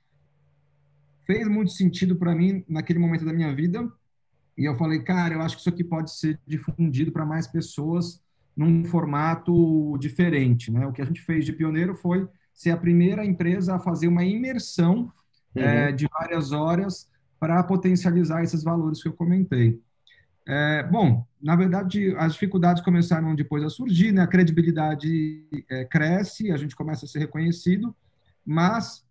fez 1.25 1.47
muito 1.47 1.73
sentido 1.73 2.17
para 2.17 2.35
mim 2.35 2.64
naquele 2.69 2.99
momento 2.99 3.25
da 3.25 3.33
minha 3.33 3.55
vida. 3.55 3.90
E 4.57 4.64
eu 4.64 4.76
falei, 4.76 5.02
cara, 5.02 5.35
eu 5.35 5.43
acho 5.43 5.57
que 5.57 5.61
isso 5.61 5.69
aqui 5.69 5.85
pode 5.85 6.11
ser 6.11 6.40
difundido 6.47 7.12
para 7.12 7.26
mais 7.26 7.47
pessoas 7.47 8.21
num 8.57 8.85
formato 8.85 9.97
diferente, 9.99 10.73
né? 10.73 10.87
O 10.87 10.93
que 10.93 11.00
a 11.00 11.05
gente 11.05 11.21
fez 11.21 11.45
de 11.45 11.52
pioneiro 11.52 11.95
foi 11.95 12.28
ser 12.59 12.73
a 12.73 12.77
primeira 12.77 13.25
empresa 13.25 13.77
a 13.77 13.79
fazer 13.79 14.09
uma 14.09 14.25
imersão 14.25 15.12
uhum. 15.55 15.62
é, 15.62 15.93
de 15.93 16.09
várias 16.09 16.50
horas 16.50 17.09
para 17.38 17.62
potencializar 17.62 18.43
esses 18.43 18.65
valores 18.65 19.00
que 19.00 19.09
eu 19.09 19.12
comentei. 19.12 19.81
É, 20.45 20.83
bom, 20.83 21.25
na 21.41 21.55
verdade, 21.55 22.12
as 22.19 22.33
dificuldades 22.33 22.83
começaram 22.83 23.33
depois 23.37 23.62
a 23.62 23.71
surgir, 23.71 24.11
né? 24.11 24.23
a 24.23 24.27
credibilidade 24.27 25.47
é, 25.71 25.85
cresce, 25.85 26.50
a 26.50 26.57
gente 26.57 26.75
começa 26.75 27.05
a 27.05 27.09
ser 27.09 27.21
reconhecido, 27.21 27.95
mas 28.45 29.05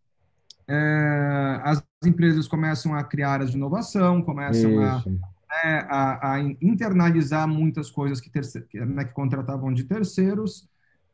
é, 0.68 1.62
as 1.64 1.82
empresas 2.04 2.50
começam 2.50 2.94
a 2.94 3.02
criar 3.02 3.30
áreas 3.30 3.52
de 3.52 3.56
inovação, 3.56 4.22
começam 4.22 4.84
a, 4.84 5.02
né, 5.08 5.88
a, 5.88 6.34
a, 6.34 6.40
internalizar 6.62 7.48
muitas 7.48 7.90
coisas 7.90 8.20
que, 8.20 8.30
né, 8.84 9.06
que 9.06 9.14
contratavam 9.14 9.74
de 9.74 9.86
terceiros, 9.86 10.68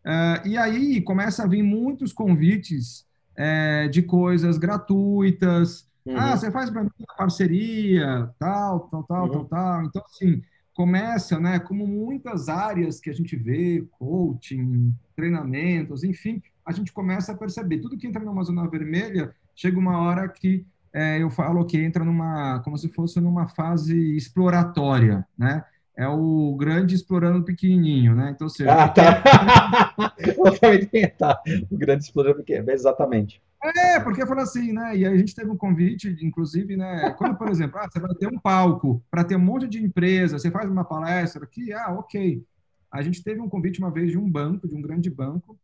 é, 0.05 0.41
e 0.45 0.57
aí 0.57 1.01
começa 1.01 1.43
a 1.43 1.47
vir 1.47 1.63
muitos 1.63 2.11
convites 2.11 3.05
é, 3.35 3.87
de 3.87 4.01
coisas 4.01 4.57
gratuitas. 4.57 5.87
Uhum. 6.05 6.17
Ah, 6.17 6.35
você 6.35 6.51
faz 6.51 6.69
para 6.69 6.83
mim 6.83 6.89
parceria, 7.17 8.29
tal, 8.37 8.81
tal, 8.89 9.03
tal, 9.03 9.23
uhum. 9.25 9.31
tal, 9.31 9.45
tal. 9.45 9.83
Então, 9.85 10.03
assim, 10.05 10.41
começa, 10.73 11.39
né, 11.39 11.59
como 11.59 11.87
muitas 11.87 12.49
áreas 12.49 12.99
que 12.99 13.09
a 13.09 13.13
gente 13.13 13.35
vê, 13.35 13.85
coaching, 13.97 14.93
treinamentos, 15.15 16.03
enfim, 16.03 16.41
a 16.65 16.71
gente 16.71 16.91
começa 16.91 17.31
a 17.31 17.37
perceber. 17.37 17.79
Tudo 17.79 17.97
que 17.97 18.07
entra 18.07 18.23
numa 18.23 18.43
zona 18.43 18.67
vermelha, 18.67 19.33
chega 19.55 19.79
uma 19.79 19.99
hora 19.99 20.27
que 20.27 20.65
é, 20.93 21.21
eu 21.21 21.29
falo 21.29 21.65
que 21.65 21.77
entra 21.77 22.03
numa, 22.03 22.59
como 22.59 22.77
se 22.77 22.87
fosse 22.87 23.19
numa 23.19 23.47
fase 23.47 24.15
exploratória, 24.15 25.25
né? 25.37 25.63
É 25.95 26.07
o 26.07 26.55
grande 26.55 26.95
explorando 26.95 27.39
o 27.39 27.45
pequenininho, 27.45 28.15
né? 28.15 28.31
Então, 28.31 28.49
seja, 28.49 28.71
ah, 28.71 28.89
tá. 28.89 29.21
tá. 31.17 31.41
O 31.69 31.77
grande 31.77 32.03
explorando 32.03 32.35
o 32.35 32.43
pequeno, 32.43 32.71
exatamente. 32.71 33.41
É, 33.63 33.99
porque 33.99 34.25
falou 34.25 34.43
assim, 34.43 34.73
né? 34.73 34.97
E 34.97 35.05
a 35.05 35.15
gente 35.15 35.33
teve 35.33 35.49
um 35.49 35.55
convite, 35.55 36.17
inclusive, 36.21 36.75
né? 36.75 37.11
Quando, 37.17 37.37
por 37.37 37.47
exemplo, 37.47 37.79
ah, 37.79 37.87
você 37.89 37.99
vai 37.99 38.13
ter 38.15 38.27
um 38.27 38.39
palco 38.39 39.03
para 39.09 39.23
ter 39.23 39.35
um 39.35 39.39
monte 39.39 39.67
de 39.67 39.81
empresa, 39.81 40.37
você 40.37 40.51
faz 40.51 40.69
uma 40.69 40.83
palestra 40.83 41.43
aqui, 41.43 41.71
ah, 41.71 41.91
ok. 41.91 42.43
A 42.91 43.01
gente 43.01 43.23
teve 43.23 43.39
um 43.39 43.47
convite 43.47 43.79
uma 43.79 43.91
vez 43.91 44.11
de 44.11 44.17
um 44.17 44.29
banco, 44.29 44.67
de 44.67 44.75
um 44.75 44.81
grande 44.81 45.09
banco, 45.09 45.57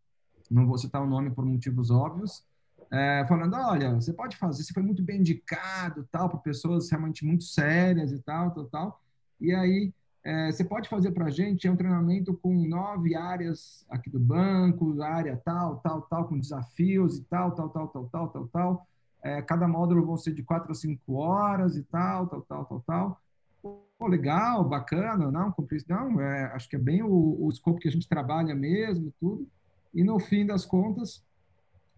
não 0.50 0.66
vou 0.66 0.78
citar 0.78 1.02
o 1.02 1.08
nome 1.08 1.32
por 1.32 1.46
motivos 1.46 1.92
óbvios, 1.92 2.44
é, 2.92 3.26
falando, 3.28 3.56
olha, 3.56 3.94
você 3.96 4.14
pode 4.14 4.38
fazer, 4.38 4.64
você 4.64 4.74
foi 4.74 4.82
muito 4.82 5.04
bem 5.04 5.20
indicado, 5.20 6.08
tal, 6.12 6.30
para 6.30 6.40
pessoas 6.40 6.90
realmente 6.90 7.26
muito 7.26 7.44
sérias 7.44 8.12
e 8.12 8.20
tal, 8.20 8.52
tal, 8.52 8.66
tal. 8.66 9.02
E 9.40 9.54
aí 9.54 9.94
é, 10.24 10.52
você 10.52 10.64
pode 10.64 10.90
fazer 10.90 11.12
para 11.12 11.26
a 11.26 11.30
gente 11.30 11.68
é 11.68 11.72
um 11.72 11.78
treinamento 11.78 12.34
com 12.36 12.54
nove 12.68 13.16
áreas 13.16 13.86
aqui 13.90 14.10
do 14.10 14.20
banco, 14.20 15.02
área 15.02 15.42
tal, 15.44 15.78
tal, 15.78 16.02
tal, 16.04 16.28
com 16.28 16.38
desafios 16.38 17.18
e 17.18 17.24
tal, 17.24 17.52
tal, 17.56 17.70
tal, 17.70 17.88
tal, 17.88 18.10
tal, 18.10 18.28
tal, 18.30 18.48
tal. 18.48 18.88
É, 19.22 19.42
cada 19.42 19.68
módulo 19.68 20.06
vão 20.06 20.18
ser 20.18 20.34
de 20.34 20.44
quatro 20.44 20.72
a 20.72 20.76
cinco 20.76 21.16
horas 21.16 21.76
e 21.76 21.84
tal, 21.84 22.28
tal, 22.28 22.42
tal, 22.42 22.66
tal, 22.66 22.84
tal. 22.86 23.22
Pô, 23.62 24.08
legal, 24.08 24.64
bacana, 24.64 25.30
não, 25.32 25.54
não, 25.90 26.22
é, 26.22 26.46
acho 26.54 26.70
que 26.70 26.76
é 26.76 26.80
bem 26.80 27.04
o, 27.04 27.38
o 27.40 27.50
escopo 27.50 27.80
que 27.80 27.88
a 27.88 27.92
gente 27.92 28.08
trabalha 28.08 28.56
mesmo, 28.56 29.14
tudo. 29.20 29.48
E 29.94 30.04
no 30.04 30.20
fim 30.20 30.46
das 30.46 30.66
contas, 30.66 31.24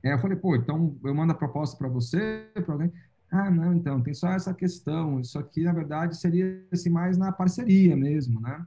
é, 0.04 0.14
eu 0.14 0.20
falei, 0.20 0.38
pô, 0.38 0.56
então 0.56 0.98
eu 1.04 1.14
mando 1.14 1.34
a 1.34 1.36
proposta 1.36 1.78
para 1.78 1.88
você, 1.88 2.48
para 2.54 2.74
alguém. 2.74 2.92
Ah, 3.32 3.50
não, 3.50 3.74
então, 3.74 4.02
tem 4.02 4.14
só 4.14 4.28
essa 4.28 4.54
questão. 4.54 5.20
Isso 5.22 5.40
aqui, 5.40 5.64
na 5.64 5.72
verdade, 5.72 6.18
seria 6.18 6.62
assim, 6.70 6.90
mais 6.90 7.18
na 7.18 7.32
parceria 7.32 7.96
mesmo, 7.96 8.42
né? 8.42 8.66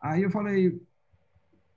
Aí 0.00 0.22
eu 0.24 0.30
falei, 0.30 0.82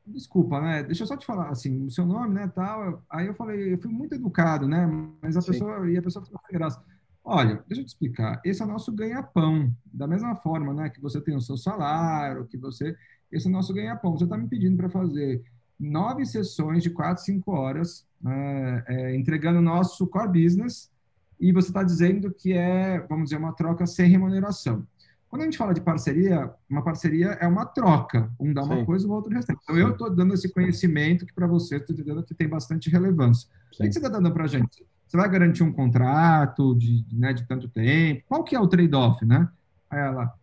desculpa, 0.06 0.60
né? 0.60 0.84
Deixa 0.84 1.04
eu 1.04 1.08
só 1.08 1.16
te 1.16 1.26
falar, 1.26 1.50
assim, 1.50 1.86
o 1.86 1.92
seu 1.92 2.08
nome, 2.08 2.34
né, 2.34 2.48
tal. 2.48 3.04
Aí 3.08 3.28
eu 3.28 3.36
falei, 3.36 3.74
eu 3.74 3.78
fui 3.78 3.92
muito 3.92 4.16
educado, 4.16 4.68
né? 4.68 4.90
Mas 5.22 5.38
a 5.38 5.42
Sim. 5.42 5.52
pessoa, 5.52 5.90
e 5.90 5.98
a 5.98 6.02
pessoa 6.02 6.26
ficou 6.26 6.40
sem 6.48 6.58
graça. 6.58 6.84
Olha, 7.24 7.64
deixa 7.68 7.82
eu 7.82 7.86
te 7.86 7.90
explicar. 7.90 8.42
Esse 8.44 8.62
é 8.64 8.66
o 8.66 8.68
nosso 8.68 8.92
ganha-pão. 8.92 9.72
Da 9.86 10.08
mesma 10.08 10.36
forma, 10.36 10.74
né, 10.74 10.90
que 10.90 11.00
você 11.00 11.22
tem 11.22 11.36
o 11.36 11.42
seu 11.42 11.58
salário, 11.58 12.48
que 12.48 12.58
você... 12.58 12.96
Esse 13.32 13.46
é 13.46 13.50
o 13.50 13.54
nosso 13.54 13.72
ganha-pão. 13.72 14.18
Você 14.18 14.24
está 14.24 14.36
me 14.36 14.48
pedindo 14.48 14.76
para 14.78 14.90
fazer 14.90 15.44
nove 15.80 16.26
sessões 16.26 16.82
de 16.82 16.90
quatro, 16.90 17.24
cinco 17.24 17.52
horas, 17.52 18.06
é, 18.26 18.84
é, 18.88 19.16
entregando 19.16 19.60
o 19.60 19.62
nosso 19.62 20.06
core 20.08 20.44
business, 20.44 20.92
e 21.40 21.52
você 21.52 21.70
está 21.70 21.84
dizendo 21.84 22.32
que 22.32 22.54
é, 22.54 23.00
vamos 23.08 23.26
dizer, 23.26 23.38
uma 23.38 23.54
troca 23.54 23.86
sem 23.86 24.10
remuneração. 24.10 24.86
Quando 25.30 25.44
a 25.44 25.46
gente 25.46 25.58
fala 25.58 25.74
de 25.74 25.82
parceria, 25.82 26.52
uma 26.68 26.84
parceria 26.84 27.38
é 27.40 27.48
uma 27.48 27.66
troca. 27.66 28.32
Um 28.40 28.52
dá 28.52 28.64
uma 28.64 28.80
Sim. 28.80 28.86
coisa, 28.86 29.08
o 29.08 29.12
outro 29.12 29.32
recebe. 29.32 29.60
Então, 29.62 29.78
eu 29.78 29.92
estou 29.92 30.10
dando 30.10 30.34
esse 30.34 30.52
conhecimento 30.52 31.26
que 31.26 31.34
para 31.34 31.46
você, 31.46 31.76
estou 31.76 31.94
entendendo 31.94 32.24
que 32.24 32.34
tem 32.34 32.48
bastante 32.48 32.90
relevância. 32.90 33.48
Sim. 33.72 33.84
O 33.84 33.88
que 33.88 33.94
você 33.94 34.00
está 34.00 34.10
dando 34.10 34.32
para 34.32 34.46
a 34.46 34.48
gente? 34.48 34.84
Você 35.08 35.18
vai 35.18 35.30
garantir 35.30 35.64
um 35.64 35.72
contrato 35.72 36.76
de, 36.76 37.06
né, 37.12 37.32
de 37.32 37.48
tanto 37.48 37.70
tempo? 37.70 38.24
Qual 38.28 38.44
que 38.44 38.56
é 38.56 38.60
o 38.60 38.68
trade-off, 38.68 39.24
né? 39.24 39.48
Aí 39.90 40.00
ela, 40.00 40.34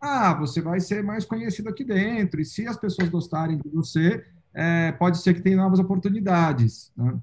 ah, 0.00 0.34
você 0.34 0.60
vai 0.60 0.80
ser 0.80 1.02
mais 1.02 1.24
conhecido 1.24 1.68
aqui 1.68 1.84
dentro, 1.84 2.40
e 2.40 2.44
se 2.44 2.66
as 2.66 2.76
pessoas 2.76 3.08
gostarem 3.08 3.58
de 3.58 3.68
você, 3.70 4.24
é, 4.52 4.92
pode 4.92 5.18
ser 5.18 5.34
que 5.34 5.42
tenha 5.42 5.56
novas 5.56 5.78
oportunidades, 5.78 6.92
né? 6.96 7.18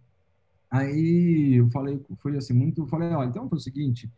Aí 0.69 1.55
eu 1.55 1.69
falei, 1.69 1.99
foi 2.19 2.37
assim, 2.37 2.53
muito, 2.53 2.85
falei, 2.87 3.09
ó, 3.09 3.23
então 3.23 3.47
foi 3.47 3.57
o 3.57 3.61
seguinte, 3.61 4.11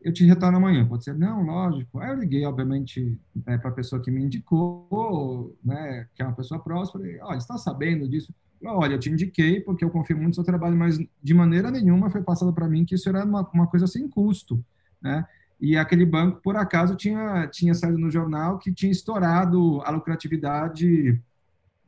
eu 0.00 0.12
te 0.12 0.24
retorno 0.24 0.56
amanhã, 0.56 0.86
pode 0.86 1.04
ser? 1.04 1.14
Não, 1.14 1.42
lógico. 1.42 1.98
Aí 1.98 2.10
eu 2.10 2.18
liguei, 2.18 2.44
obviamente, 2.46 3.18
é, 3.46 3.58
para 3.58 3.70
a 3.70 3.74
pessoa 3.74 4.00
que 4.00 4.10
me 4.10 4.22
indicou, 4.22 5.56
né, 5.64 6.08
que 6.14 6.22
é 6.22 6.26
uma 6.26 6.34
pessoa 6.34 6.60
próxima, 6.60 7.00
falei, 7.00 7.20
olha, 7.20 7.36
está 7.36 7.58
sabendo 7.58 8.08
disso? 8.08 8.32
Olha, 8.64 8.94
eu 8.94 8.98
te 8.98 9.10
indiquei 9.10 9.60
porque 9.60 9.84
eu 9.84 9.90
confio 9.90 10.16
muito 10.16 10.28
no 10.28 10.34
seu 10.34 10.44
trabalho, 10.44 10.76
mas 10.76 10.98
de 11.22 11.34
maneira 11.34 11.70
nenhuma 11.70 12.10
foi 12.10 12.22
passado 12.22 12.52
para 12.52 12.68
mim 12.68 12.84
que 12.84 12.94
isso 12.94 13.08
era 13.08 13.24
uma, 13.24 13.48
uma 13.52 13.66
coisa 13.66 13.86
sem 13.86 14.08
custo, 14.08 14.62
né? 15.00 15.26
E 15.60 15.76
aquele 15.76 16.06
banco, 16.06 16.40
por 16.42 16.56
acaso, 16.56 16.94
tinha, 16.96 17.46
tinha 17.48 17.74
saído 17.74 17.98
no 17.98 18.10
jornal 18.10 18.58
que 18.58 18.72
tinha 18.72 18.90
estourado 18.90 19.82
a 19.82 19.90
lucratividade 19.90 21.20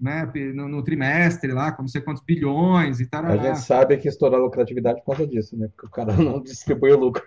né, 0.03 0.29
no, 0.53 0.69
no, 0.69 0.83
trimestre 0.83 1.53
lá, 1.53 1.71
com 1.71 1.83
não 1.83 1.89
sei 1.89 2.01
quantos 2.01 2.25
bilhões 2.25 2.99
e 2.99 3.07
tal. 3.07 3.25
A 3.25 3.37
gente 3.37 3.61
sabe 3.61 3.97
que 3.99 4.09
estourou 4.09 4.41
a 4.41 4.43
lucratividade 4.43 5.01
por 5.05 5.15
causa 5.15 5.31
disso, 5.31 5.57
né? 5.57 5.69
Porque 5.69 5.87
o 5.87 5.91
cara 5.91 6.17
não 6.17 6.43
distribui 6.43 6.91
o 6.91 6.99
lucro. 6.99 7.23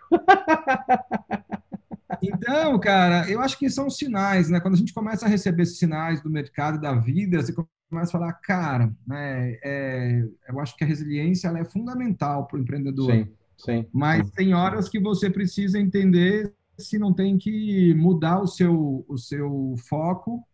Então, 2.21 2.77
cara, 2.79 3.29
eu 3.29 3.39
acho 3.39 3.57
que 3.57 3.69
são 3.69 3.89
sinais, 3.89 4.49
né? 4.49 4.59
Quando 4.59 4.73
a 4.73 4.77
gente 4.77 4.93
começa 4.93 5.25
a 5.25 5.29
receber 5.29 5.63
esses 5.63 5.79
sinais 5.79 6.21
do 6.21 6.29
mercado, 6.29 6.79
da 6.79 6.93
vida, 6.93 7.41
você 7.41 7.53
começa 7.89 8.09
a 8.09 8.19
falar, 8.19 8.33
cara, 8.33 8.91
né? 9.07 9.57
É, 9.63 10.27
eu 10.49 10.59
acho 10.59 10.75
que 10.75 10.83
a 10.83 10.87
resiliência 10.87 11.47
ela 11.47 11.59
é 11.59 11.65
fundamental 11.65 12.45
para 12.45 12.57
o 12.57 12.61
empreendedor. 12.61 13.09
Sim, 13.09 13.27
sim. 13.57 13.85
Mas 13.93 14.27
sim. 14.27 14.33
tem 14.35 14.53
horas 14.53 14.89
que 14.89 14.99
você 14.99 15.29
precisa 15.29 15.79
entender 15.79 16.53
se 16.77 16.99
não 16.99 17.13
tem 17.13 17.37
que 17.37 17.93
mudar 17.93 18.41
o 18.41 18.47
seu, 18.47 19.05
o 19.07 19.17
seu 19.17 19.75
foco? 19.87 20.45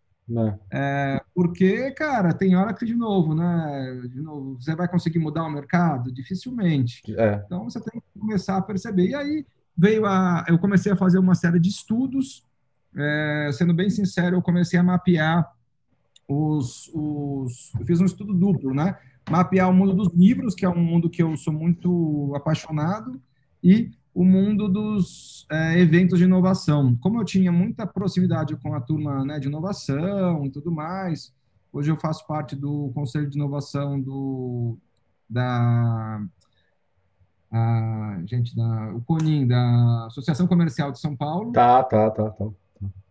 É, 0.72 1.22
porque, 1.34 1.92
cara, 1.92 2.34
tem 2.34 2.56
hora 2.56 2.74
que, 2.74 2.86
de 2.86 2.96
novo, 2.96 3.36
né? 3.36 4.01
De 4.10 4.22
novo, 4.22 4.56
você 4.60 4.75
vai 4.75 4.88
conseguir 4.88 5.20
mudar 5.20 5.44
o 5.44 5.51
mercado? 5.51 6.12
Dificilmente. 6.12 7.01
É. 7.18 7.42
Então, 7.46 7.66
você 7.66 7.82
tem 7.82 8.00
que 8.00 8.20
começar 8.20 8.58
a 8.58 8.62
perceber. 8.62 9.10
E 9.10 9.16
aí 9.16 9.46
veio 9.78 10.06
a... 10.06 10.46
Eu 10.48 10.58
comecei 10.58 10.92
a 10.92 10.96
fazer 10.96 11.20
uma 11.20 11.36
série 11.36 11.60
de 11.60 11.70
estudos. 11.70 12.46
É, 12.96 13.50
sendo 13.54 13.74
bem 13.74 13.90
sincero, 13.90 14.36
eu 14.36 14.42
comecei 14.42 14.80
a 14.80 14.84
mapear 14.84 15.50
os, 16.28 16.90
os... 16.94 17.74
Eu 17.80 17.86
fiz 17.86 18.00
um 18.00 18.06
estudo 18.06 18.34
duplo, 18.34 18.74
né? 18.74 18.98
Mapear 19.30 19.70
o 19.70 19.74
mundo 19.74 19.94
dos 19.94 20.13
livros, 20.13 20.56
que 20.56 20.66
é 20.66 20.70
um 20.70 20.84
mundo 20.84 21.10
que 21.10 21.22
eu 21.22 21.36
sou 21.38 21.54
muito 21.54 22.34
apaixonado, 22.36 23.22
e 23.63 23.92
o 24.13 24.25
mundo 24.25 24.68
dos 24.68 25.46
é, 25.50 25.80
eventos 25.80 26.20
de 26.20 26.25
inovação. 26.25 26.96
Como 26.98 27.20
eu 27.20 27.25
tinha 27.25 27.51
muita 27.51 27.88
proximidade 27.88 28.56
com 28.58 28.74
a 28.74 28.82
turma 28.82 29.24
né, 29.25 29.39
de 29.39 29.48
inovação 29.48 30.46
e 30.46 30.50
tudo 30.50 30.72
mais, 30.72 31.34
hoje 31.72 31.91
eu 31.91 31.98
faço 31.98 32.25
parte 32.27 32.56
do 32.56 32.91
Conselho 32.94 33.30
de 33.30 33.38
Inovação 33.38 34.00
do, 34.00 34.77
da 35.30 36.22
a, 37.51 38.22
gente 38.25 38.56
da 38.56 38.94
o 38.94 39.01
CONIM, 39.01 39.48
da 39.48 40.06
Associação 40.08 40.48
Comercial 40.48 40.91
de 40.91 41.00
São 41.00 41.15
Paulo. 41.15 41.51
Tá, 41.51 41.84
tá, 41.84 42.10
tá, 42.10 42.30
tá. 42.30 42.48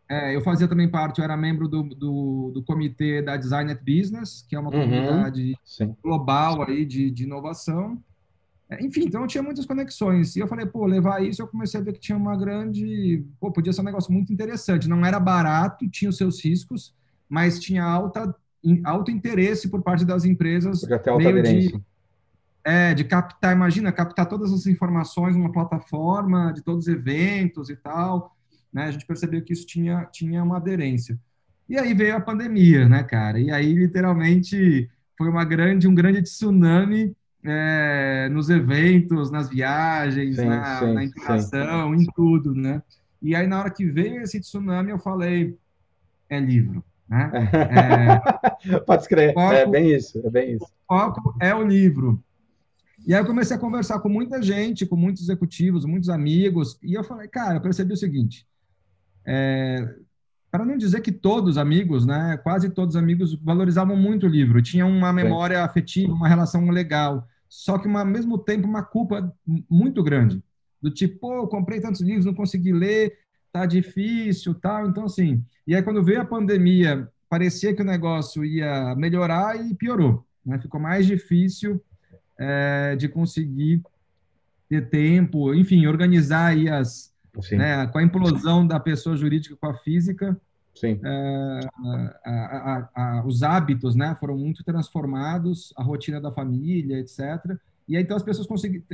É, 0.09 0.35
eu 0.35 0.41
fazia 0.41 0.67
também 0.67 0.91
parte, 0.91 1.21
eu 1.21 1.25
era 1.25 1.37
membro 1.37 1.69
do, 1.69 1.85
do, 1.85 2.51
do 2.53 2.63
comitê 2.65 3.23
da 3.23 3.37
Design 3.37 3.71
at 3.71 3.81
Business, 3.81 4.45
que 4.49 4.57
é 4.57 4.59
uma 4.59 4.75
uhum, 4.75 4.81
comunidade 4.81 5.57
sim. 5.65 5.95
global 6.03 6.63
aí 6.63 6.85
de, 6.85 7.13
de 7.13 7.23
inovação. 7.23 8.03
Enfim, 8.81 9.05
então 9.05 9.27
tinha 9.27 9.43
muitas 9.43 9.67
conexões. 9.67 10.37
E 10.37 10.41
eu 10.41 10.47
falei, 10.47 10.65
pô, 10.65 10.87
levar 10.87 11.23
isso, 11.25 11.43
eu 11.43 11.49
comecei 11.49 11.81
a 11.81 11.83
ver 11.83 11.93
que 11.93 12.01
tinha 12.01 12.17
uma 12.17 12.37
grande. 12.37 13.25
Pô, 13.41 13.51
podia 13.51 13.73
ser 13.73 13.81
um 13.81 13.85
negócio 13.85 14.13
muito 14.13 14.33
interessante. 14.33 14.89
Não 14.89 15.05
era 15.05 15.19
barato, 15.19 15.89
tinha 15.89 16.09
os 16.09 16.17
seus 16.17 16.45
riscos, 16.45 16.95
mas 17.29 17.59
tinha 17.59 17.83
alta, 17.83 18.35
alto 18.85 19.11
interesse 19.11 19.69
por 19.69 19.83
parte 19.83 20.05
das 20.05 20.25
empresas. 20.25 20.83
Ter 20.83 20.95
alta 20.95 21.29
aderência. 21.29 21.79
De, 21.79 21.85
é, 22.63 22.95
de 22.95 23.05
captar, 23.05 23.55
imagina, 23.55 23.91
captar 23.91 24.27
todas 24.27 24.53
as 24.53 24.67
informações 24.67 25.35
numa 25.35 25.51
plataforma, 25.51 26.53
de 26.53 26.63
todos 26.63 26.87
os 26.87 26.89
eventos 26.93 27.71
e 27.71 27.77
tal. 27.77 28.37
Né? 28.73 28.85
A 28.85 28.91
gente 28.93 29.07
percebeu 29.07 29.43
que 29.43 29.53
isso 29.53 29.67
tinha, 29.67 30.05
tinha 30.13 30.45
uma 30.45 30.59
aderência. 30.59 31.19
E 31.69 31.79
aí 31.79 31.95
veio 31.95 32.17
a 32.17 32.21
pandemia, 32.21 32.89
né, 32.89 33.03
cara? 33.03 33.39
E 33.39 33.51
aí, 33.51 33.73
literalmente, 33.73 34.91
foi 35.17 35.29
uma 35.29 35.45
grande, 35.45 35.87
um 35.87 35.95
grande 35.95 36.23
tsunami 36.23 37.17
é, 37.45 38.29
nos 38.31 38.51
eventos, 38.51 39.31
nas 39.31 39.49
viagens, 39.49 40.37
sim, 40.37 40.45
na, 40.45 40.79
sim, 40.79 40.93
na 40.93 41.05
interação, 41.05 41.97
sim. 41.97 42.03
em 42.03 42.07
tudo, 42.15 42.55
né? 42.55 42.83
E 43.23 43.35
aí, 43.35 43.47
na 43.47 43.59
hora 43.59 43.71
que 43.71 43.85
veio 43.87 44.23
esse 44.23 44.41
tsunami, 44.41 44.91
eu 44.91 44.99
falei, 44.99 45.57
é 46.29 46.39
livro, 46.39 46.85
né? 47.09 47.31
É, 48.63 48.79
Pode 48.81 49.03
escrever, 49.03 49.33
foco, 49.33 49.55
é 49.55 49.67
bem 49.67 49.95
isso, 49.95 50.19
é 50.25 50.31
bem 50.31 50.55
isso. 50.55 50.65
O 50.65 50.95
foco 50.95 51.35
é 51.41 51.55
o 51.55 51.63
livro. 51.67 52.23
E 53.07 53.15
aí 53.15 53.21
eu 53.21 53.27
comecei 53.27 53.57
a 53.57 53.61
conversar 53.61 53.99
com 54.01 54.09
muita 54.09 54.43
gente, 54.43 54.85
com 54.85 54.97
muitos 54.97 55.23
executivos, 55.23 55.87
muitos 55.87 56.11
amigos, 56.11 56.79
e 56.83 56.93
eu 56.95 57.03
falei, 57.03 57.29
cara, 57.29 57.55
eu 57.55 57.61
percebi 57.63 57.95
o 57.95 57.97
seguinte, 57.97 58.47
é, 59.27 59.95
para 60.51 60.65
não 60.65 60.77
dizer 60.77 61.01
que 61.01 61.13
todos 61.13 61.57
amigos, 61.57 62.05
né, 62.05 62.37
quase 62.43 62.71
todos 62.71 62.97
amigos 62.97 63.35
valorizavam 63.35 63.97
muito 63.97 64.27
o 64.27 64.29
livro, 64.29 64.61
tinham 64.61 64.91
uma 64.91 65.13
memória 65.13 65.63
afetiva, 65.63 66.13
uma 66.13 66.29
relação 66.29 66.69
legal, 66.71 67.27
só 67.49 67.79
que 67.79 67.89
ao 67.89 68.07
mesmo 68.07 68.37
tempo 68.37 68.67
uma 68.67 68.83
culpa 68.83 69.33
muito 69.69 70.03
grande, 70.03 70.43
do 70.83 70.91
tipo, 70.91 71.19
pô, 71.21 71.47
comprei 71.47 71.81
tantos 71.81 72.01
livros, 72.01 72.27
não 72.27 72.35
consegui 72.35 72.73
ler, 72.73 73.17
tá 73.53 73.65
difícil, 73.65 74.55
tal, 74.55 74.89
então 74.89 75.05
assim, 75.05 75.45
e 75.67 75.75
aí 75.75 75.83
quando 75.83 76.03
veio 76.03 76.21
a 76.21 76.25
pandemia, 76.25 77.09
parecia 77.29 77.75
que 77.75 77.83
o 77.83 77.85
negócio 77.85 78.45
ia 78.45 78.95
melhorar 78.97 79.57
e 79.65 79.75
piorou, 79.75 80.25
né, 80.45 80.59
ficou 80.59 80.81
mais 80.81 81.07
difícil 81.07 81.81
é, 82.39 82.97
de 82.97 83.09
conseguir 83.09 83.83
ter 84.69 84.89
tempo, 84.89 85.55
enfim, 85.55 85.87
organizar 85.87 86.47
aí 86.47 86.69
as, 86.69 87.13
né, 87.53 87.87
com 87.87 87.99
a 87.99 88.03
implosão 88.03 88.67
da 88.67 88.79
pessoa 88.81 89.17
jurídica 89.17 89.57
com 89.57 89.67
a 89.67 89.75
física, 89.75 90.41
é, 90.83 91.61
a, 92.25 92.31
a, 92.31 92.89
a, 92.95 93.27
os 93.27 93.43
hábitos 93.43 93.95
né, 93.95 94.17
foram 94.19 94.37
muito 94.37 94.65
transformados, 94.65 95.75
a 95.77 95.83
rotina 95.83 96.21
da 96.21 96.33
família, 96.33 96.99
etc. 96.99 97.21
E 97.87 97.97
aí, 97.97 98.03
então 98.03 98.17
as 98.17 98.23
pessoas 98.23 98.47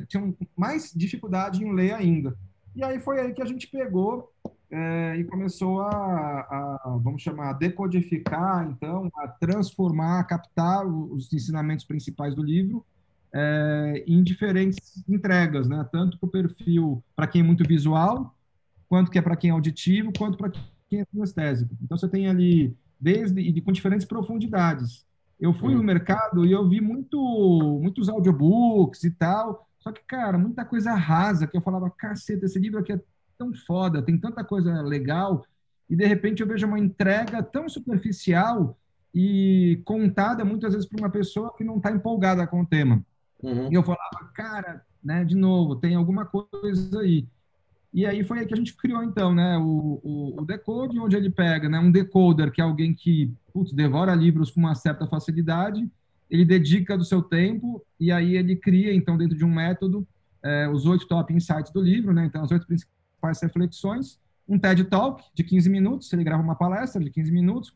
tinham 0.08 0.34
mais 0.56 0.92
dificuldade 0.94 1.62
em 1.62 1.72
ler 1.72 1.92
ainda. 1.92 2.36
E 2.74 2.82
aí 2.82 2.98
foi 2.98 3.20
aí 3.20 3.32
que 3.32 3.42
a 3.42 3.46
gente 3.46 3.68
pegou 3.68 4.32
é, 4.70 5.16
e 5.16 5.24
começou 5.24 5.80
a, 5.80 5.92
a, 5.92 6.98
vamos 7.02 7.22
chamar, 7.22 7.52
decodificar, 7.54 8.68
então, 8.68 9.10
a 9.16 9.28
transformar, 9.28 10.20
a 10.20 10.24
captar 10.24 10.86
os 10.86 11.32
ensinamentos 11.32 11.84
principais 11.84 12.34
do 12.34 12.42
livro 12.42 12.84
é, 13.38 14.02
em 14.06 14.22
diferentes 14.22 15.04
entregas, 15.06 15.68
né? 15.68 15.86
Tanto 15.92 16.18
para 16.18 16.26
o 16.26 16.30
perfil 16.30 17.04
para 17.14 17.26
quem 17.26 17.42
é 17.42 17.44
muito 17.44 17.68
visual, 17.68 18.34
quanto 18.88 19.10
que 19.10 19.18
é 19.18 19.22
para 19.22 19.36
quem 19.36 19.50
é 19.50 19.52
auditivo, 19.52 20.10
quanto 20.16 20.38
para 20.38 20.50
quem 20.88 21.00
é 21.00 21.04
kinestésico. 21.04 21.76
Então 21.82 21.98
você 21.98 22.08
tem 22.08 22.28
ali 22.28 22.74
desde 22.98 23.38
e 23.42 23.60
com 23.60 23.72
diferentes 23.72 24.06
profundidades. 24.06 25.04
Eu 25.38 25.52
fui 25.52 25.74
no 25.74 25.82
mercado 25.82 26.46
e 26.46 26.52
eu 26.52 26.66
vi 26.66 26.80
muito 26.80 27.78
muitos 27.82 28.08
audiobooks 28.08 29.04
e 29.04 29.10
tal, 29.10 29.68
só 29.80 29.92
que 29.92 30.00
cara, 30.06 30.38
muita 30.38 30.64
coisa 30.64 30.94
rasa 30.94 31.46
que 31.46 31.54
eu 31.54 31.60
falava, 31.60 31.90
caceta, 31.90 32.46
esse 32.46 32.58
livro 32.58 32.80
aqui 32.80 32.92
é 32.94 33.00
tão 33.36 33.52
foda, 33.52 34.00
tem 34.00 34.16
tanta 34.18 34.42
coisa 34.42 34.80
legal, 34.80 35.44
e 35.90 35.94
de 35.94 36.06
repente 36.06 36.40
eu 36.40 36.48
vejo 36.48 36.66
uma 36.66 36.78
entrega 36.78 37.42
tão 37.42 37.68
superficial 37.68 38.78
e 39.14 39.82
contada 39.84 40.42
muitas 40.42 40.72
vezes 40.72 40.88
por 40.88 40.98
uma 40.98 41.10
pessoa 41.10 41.54
que 41.54 41.62
não 41.62 41.76
está 41.76 41.90
empolgada 41.90 42.46
com 42.46 42.62
o 42.62 42.66
tema. 42.66 43.04
Uhum. 43.42 43.70
E 43.70 43.74
eu 43.74 43.82
falava, 43.82 44.30
cara, 44.34 44.82
né, 45.02 45.24
de 45.24 45.34
novo, 45.34 45.76
tem 45.76 45.94
alguma 45.94 46.24
coisa 46.24 47.00
aí. 47.00 47.26
E 47.92 48.04
aí 48.04 48.22
foi 48.24 48.40
aí 48.40 48.46
que 48.46 48.52
a 48.52 48.56
gente 48.56 48.76
criou, 48.76 49.02
então, 49.02 49.34
né, 49.34 49.56
o, 49.56 50.00
o, 50.02 50.40
o 50.42 50.44
Decode, 50.44 50.98
onde 50.98 51.16
ele 51.16 51.30
pega 51.30 51.68
né, 51.68 51.78
um 51.78 51.90
decoder, 51.90 52.50
que 52.52 52.60
é 52.60 52.64
alguém 52.64 52.92
que 52.92 53.32
putz, 53.52 53.72
devora 53.72 54.14
livros 54.14 54.50
com 54.50 54.60
uma 54.60 54.74
certa 54.74 55.06
facilidade, 55.06 55.88
ele 56.28 56.44
dedica 56.44 56.98
do 56.98 57.04
seu 57.04 57.22
tempo, 57.22 57.82
e 57.98 58.12
aí 58.12 58.36
ele 58.36 58.56
cria, 58.56 58.94
então, 58.94 59.16
dentro 59.16 59.36
de 59.36 59.44
um 59.44 59.50
método, 59.50 60.06
é, 60.42 60.68
os 60.68 60.84
oito 60.84 61.06
top 61.08 61.32
insights 61.32 61.72
do 61.72 61.80
livro, 61.80 62.12
né, 62.12 62.26
então, 62.26 62.42
as 62.42 62.50
oito 62.50 62.66
principais 62.66 63.40
reflexões, 63.40 64.18
um 64.46 64.58
TED 64.58 64.84
Talk 64.84 65.24
de 65.34 65.42
15 65.42 65.70
minutos, 65.70 66.12
ele 66.12 66.22
grava 66.22 66.42
uma 66.42 66.54
palestra 66.54 67.02
de 67.02 67.10
15 67.10 67.32
minutos, 67.32 67.74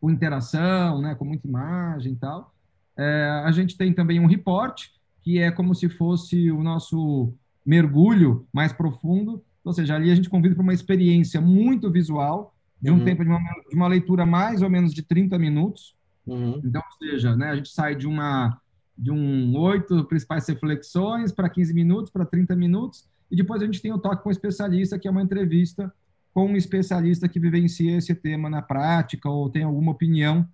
com 0.00 0.10
interação, 0.10 1.00
né, 1.00 1.14
com 1.14 1.24
muita 1.24 1.46
imagem 1.46 2.12
e 2.12 2.16
tal, 2.16 2.51
é, 2.96 3.42
a 3.44 3.50
gente 3.52 3.76
tem 3.76 3.92
também 3.92 4.20
um 4.20 4.26
report, 4.26 4.88
que 5.22 5.38
é 5.38 5.50
como 5.50 5.74
se 5.74 5.88
fosse 5.88 6.50
o 6.50 6.62
nosso 6.62 7.32
mergulho 7.64 8.46
mais 8.52 8.72
profundo, 8.72 9.42
ou 9.64 9.72
seja, 9.72 9.94
ali 9.94 10.10
a 10.10 10.14
gente 10.14 10.28
convida 10.28 10.54
para 10.54 10.62
uma 10.62 10.74
experiência 10.74 11.40
muito 11.40 11.90
visual, 11.90 12.54
de 12.80 12.90
um 12.90 12.98
uhum. 12.98 13.04
tempo 13.04 13.22
de 13.22 13.30
uma, 13.30 13.38
de 13.38 13.76
uma, 13.76 13.86
leitura 13.86 14.26
mais 14.26 14.60
ou 14.60 14.68
menos 14.68 14.92
de 14.92 15.02
30 15.02 15.38
minutos. 15.38 15.94
Uhum. 16.26 16.60
Então, 16.64 16.82
ou 16.84 17.08
seja, 17.08 17.36
né, 17.36 17.50
a 17.50 17.56
gente 17.56 17.68
sai 17.68 17.94
de 17.94 18.06
uma 18.06 18.58
de 18.98 19.10
um 19.10 19.56
oito 19.56 20.04
principais 20.04 20.46
reflexões 20.46 21.32
para 21.32 21.48
15 21.48 21.72
minutos, 21.72 22.10
para 22.10 22.26
30 22.26 22.54
minutos, 22.54 23.08
e 23.30 23.36
depois 23.36 23.62
a 23.62 23.64
gente 23.64 23.80
tem 23.80 23.92
o 23.92 23.98
toque 23.98 24.22
com 24.22 24.28
o 24.28 24.32
especialista, 24.32 24.98
que 24.98 25.08
é 25.08 25.10
uma 25.10 25.22
entrevista 25.22 25.92
com 26.34 26.46
um 26.46 26.56
especialista 26.56 27.28
que 27.28 27.40
vivencia 27.40 27.96
esse 27.96 28.14
tema 28.14 28.48
na 28.48 28.62
prática 28.62 29.28
ou 29.28 29.48
tem 29.48 29.62
alguma 29.62 29.92
opinião 29.92 30.46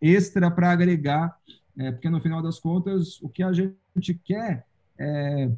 extra 0.00 0.50
para 0.50 0.70
agregar 0.70 1.36
é, 1.78 1.92
porque 1.92 2.08
no 2.08 2.20
final 2.20 2.42
das 2.42 2.58
contas 2.58 3.20
o 3.22 3.28
que 3.28 3.42
a 3.42 3.52
gente 3.52 4.14
quer 4.24 4.66
é 4.98 5.50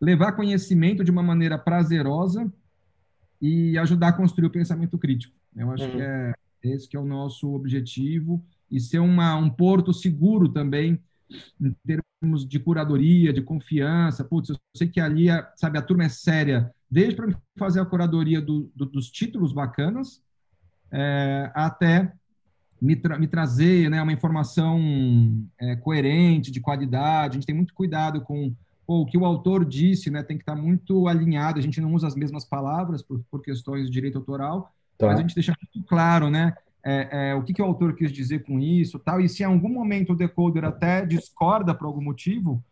levar 0.00 0.32
conhecimento 0.32 1.04
de 1.04 1.10
uma 1.10 1.22
maneira 1.22 1.58
prazerosa 1.58 2.50
e 3.40 3.76
ajudar 3.78 4.08
a 4.08 4.12
construir 4.12 4.46
o 4.46 4.50
pensamento 4.50 4.96
crítico. 4.98 5.34
Eu 5.56 5.70
acho 5.70 5.84
uhum. 5.84 5.90
que 5.92 6.02
é 6.02 6.32
esse 6.62 6.88
que 6.88 6.96
é 6.96 7.00
o 7.00 7.06
nosso 7.06 7.52
objetivo 7.54 8.44
e 8.70 8.78
ser 8.78 8.98
uma, 8.98 9.36
um 9.36 9.50
porto 9.50 9.92
seguro 9.92 10.48
também 10.48 11.00
em 11.60 11.74
termos 11.86 12.46
de 12.46 12.58
curadoria, 12.58 13.32
de 13.32 13.42
confiança. 13.42 14.24
Putz, 14.24 14.50
eu 14.50 14.56
sei 14.76 14.88
que 14.88 15.00
ali, 15.00 15.26
sabe, 15.56 15.78
a 15.78 15.82
turma 15.82 16.04
é 16.04 16.08
séria, 16.08 16.72
desde 16.90 17.16
para 17.16 17.34
fazer 17.58 17.80
a 17.80 17.84
curadoria 17.84 18.40
do, 18.40 18.70
do, 18.74 18.86
dos 18.86 19.10
títulos 19.10 19.52
bacanas 19.52 20.22
é, 20.92 21.50
até 21.54 22.12
me, 22.80 22.96
tra 22.96 23.18
me 23.18 23.26
trazer 23.26 23.90
né, 23.90 24.02
uma 24.02 24.12
informação 24.12 24.80
é, 25.60 25.76
coerente, 25.76 26.50
de 26.50 26.60
qualidade. 26.60 27.32
A 27.32 27.34
gente 27.34 27.46
tem 27.46 27.54
muito 27.54 27.74
cuidado 27.74 28.22
com 28.22 28.54
pô, 28.86 29.02
o 29.02 29.06
que 29.06 29.18
o 29.18 29.24
autor 29.24 29.64
disse, 29.64 30.10
né, 30.10 30.22
tem 30.22 30.36
que 30.36 30.42
estar 30.42 30.56
muito 30.56 31.06
alinhado. 31.06 31.58
A 31.58 31.62
gente 31.62 31.80
não 31.80 31.92
usa 31.92 32.06
as 32.06 32.14
mesmas 32.14 32.44
palavras 32.44 33.02
por, 33.02 33.20
por 33.30 33.42
questões 33.42 33.86
de 33.86 33.92
direito 33.92 34.18
autoral, 34.18 34.72
tá. 34.96 35.06
mas 35.06 35.18
a 35.18 35.22
gente 35.22 35.34
deixa 35.34 35.54
muito 35.60 35.86
claro, 35.86 36.30
né, 36.30 36.54
é, 36.82 37.30
é, 37.30 37.34
o 37.34 37.42
que, 37.42 37.52
que 37.52 37.60
o 37.60 37.64
autor 37.64 37.94
quis 37.94 38.10
dizer 38.10 38.44
com 38.44 38.58
isso, 38.58 38.98
tal. 38.98 39.20
E 39.20 39.28
se 39.28 39.42
em 39.42 39.46
algum 39.46 39.68
momento 39.68 40.12
o 40.12 40.16
decoder 40.16 40.64
até 40.64 41.04
discorda 41.04 41.74
por 41.74 41.86
algum 41.86 42.02
motivo, 42.02 42.62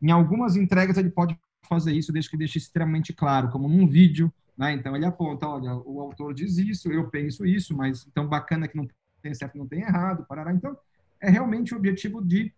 em 0.00 0.10
algumas 0.10 0.56
entregas 0.56 0.96
ele 0.96 1.10
pode 1.10 1.38
fazer 1.68 1.92
isso, 1.92 2.12
desde 2.12 2.30
que 2.30 2.36
deixe 2.36 2.56
extremamente 2.56 3.12
claro, 3.12 3.50
como 3.50 3.68
num 3.68 3.86
vídeo, 3.86 4.32
né? 4.56 4.72
Então 4.72 4.96
ele 4.96 5.04
aponta, 5.04 5.46
olha, 5.46 5.74
o 5.74 6.00
autor 6.00 6.32
diz 6.32 6.56
isso, 6.56 6.90
eu 6.90 7.08
penso 7.08 7.44
isso, 7.44 7.76
mas 7.76 8.06
então 8.10 8.26
bacana 8.26 8.66
que 8.66 8.76
não 8.76 8.88
tem 9.22 9.34
certo, 9.34 9.58
não 9.58 9.66
tem 9.66 9.80
errado, 9.80 10.26
parará. 10.28 10.52
Então, 10.52 10.76
é 11.20 11.30
realmente 11.30 11.74
o 11.74 11.76
objetivo 11.76 12.24
de 12.24 12.52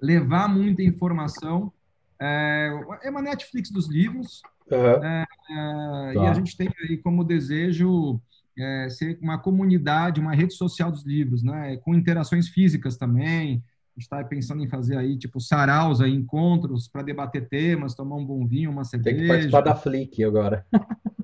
levar 0.00 0.48
muita 0.48 0.82
informação. 0.82 1.72
É, 2.20 2.70
é 3.02 3.10
uma 3.10 3.22
Netflix 3.22 3.70
dos 3.70 3.88
livros, 3.88 4.42
uhum. 4.70 5.04
é, 5.04 5.24
é, 5.50 6.14
tá. 6.14 6.14
e 6.14 6.26
a 6.26 6.34
gente 6.34 6.56
tem 6.56 6.68
aí 6.82 6.98
como 6.98 7.24
desejo 7.24 8.20
é, 8.58 8.88
ser 8.90 9.18
uma 9.22 9.38
comunidade, 9.38 10.20
uma 10.20 10.34
rede 10.34 10.54
social 10.54 10.90
dos 10.90 11.04
livros, 11.04 11.42
né, 11.42 11.76
com 11.78 11.94
interações 11.94 12.48
físicas 12.48 12.96
também. 12.96 13.62
A 13.96 14.00
gente 14.00 14.04
está 14.04 14.22
pensando 14.22 14.62
em 14.62 14.68
fazer 14.68 14.96
aí, 14.96 15.16
tipo, 15.16 15.40
saraus, 15.40 16.00
aí, 16.00 16.12
encontros 16.12 16.86
para 16.86 17.02
debater 17.02 17.48
temas, 17.48 17.94
tomar 17.94 18.16
um 18.16 18.24
bom 18.24 18.46
vinho, 18.46 18.70
uma 18.70 18.84
cerveja. 18.84 19.16
Tem 19.16 19.24
que 19.24 19.28
participar 19.28 19.60
da 19.60 19.74
Flick 19.74 20.22
agora. 20.22 20.64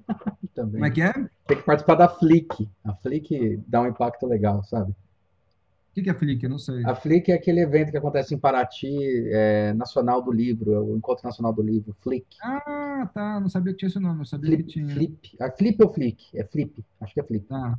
também. 0.65 0.81
Como 0.81 0.87
é 0.87 0.91
que 0.91 1.03
é? 1.03 1.13
Tem 1.47 1.57
que 1.57 1.63
participar 1.63 1.95
da 1.95 2.09
Flick. 2.09 2.69
A 2.85 2.95
Flick 2.95 3.61
dá 3.67 3.83
um 3.83 3.87
impacto 3.87 4.27
legal, 4.27 4.63
sabe? 4.65 4.91
O 4.91 5.95
que, 5.95 6.03
que 6.03 6.11
é 6.11 6.15
Flick? 6.15 6.43
Eu 6.43 6.51
não 6.51 6.59
sei. 6.59 6.85
A 6.85 6.95
Flick 6.95 7.31
é 7.31 7.35
aquele 7.35 7.61
evento 7.61 7.91
que 7.93 7.97
acontece 7.97 8.35
em 8.35 8.39
Paraty, 8.39 9.29
é, 9.29 9.73
Nacional 9.75 10.21
do 10.21 10.33
Livro, 10.33 10.73
é 10.73 10.81
o 10.81 10.97
Encontro 10.97 11.25
Nacional 11.25 11.53
do 11.53 11.63
Livro, 11.63 11.95
Flick. 12.01 12.27
Ah, 12.43 13.09
tá. 13.15 13.39
Não 13.39 13.49
sabia 13.49 13.73
que 13.73 13.79
tinha 13.79 13.89
esse 13.89 14.01
nome, 14.01 14.23
eu 14.23 14.27
sabia 14.27 14.51
Flip, 14.51 14.65
que 14.65 14.73
tinha. 14.73 14.89
Flip. 14.89 15.37
A 15.41 15.51
Flip 15.53 15.83
ou 15.85 15.93
Flick? 15.93 16.37
É 16.37 16.45
Flip, 16.45 16.85
acho 17.01 17.15
que 17.15 17.21
é 17.21 17.23
Flip. 17.23 17.47
Tá. 17.47 17.79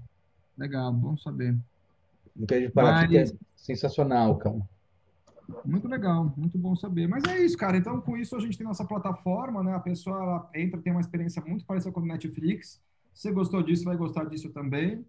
Legal, 0.58 0.94
bom 0.94 1.18
saber. 1.18 1.58
Então, 2.38 2.60
de 2.60 2.70
Paraty 2.70 3.10
que 3.10 3.18
é 3.18 3.22
Mas 3.22 3.36
sensacional, 3.56 4.38
cara. 4.38 4.62
Muito 5.66 5.88
legal, 5.88 6.34
muito 6.38 6.58
bom 6.58 6.76
saber. 6.76 7.08
Mas 7.08 7.24
é 7.26 7.40
isso, 7.44 7.58
cara. 7.58 7.78
Então, 7.78 8.00
com 8.02 8.18
isso, 8.18 8.36
a 8.36 8.40
gente 8.40 8.58
tem 8.58 8.66
nossa 8.66 8.86
plataforma, 8.86 9.64
né? 9.64 9.74
A 9.74 9.80
pessoa 9.80 10.18
ela 10.18 10.50
entra, 10.56 10.82
tem 10.82 10.92
uma 10.92 11.02
experiência 11.02 11.42
muito 11.46 11.66
parecida 11.66 11.92
com 11.92 12.02
o 12.02 12.06
Netflix. 12.06 12.82
Se 13.14 13.24
você 13.24 13.32
gostou 13.32 13.64
disso, 13.64 13.84
vai 13.86 13.96
gostar 13.96 14.26
disso 14.26 14.50
também. 14.50 15.06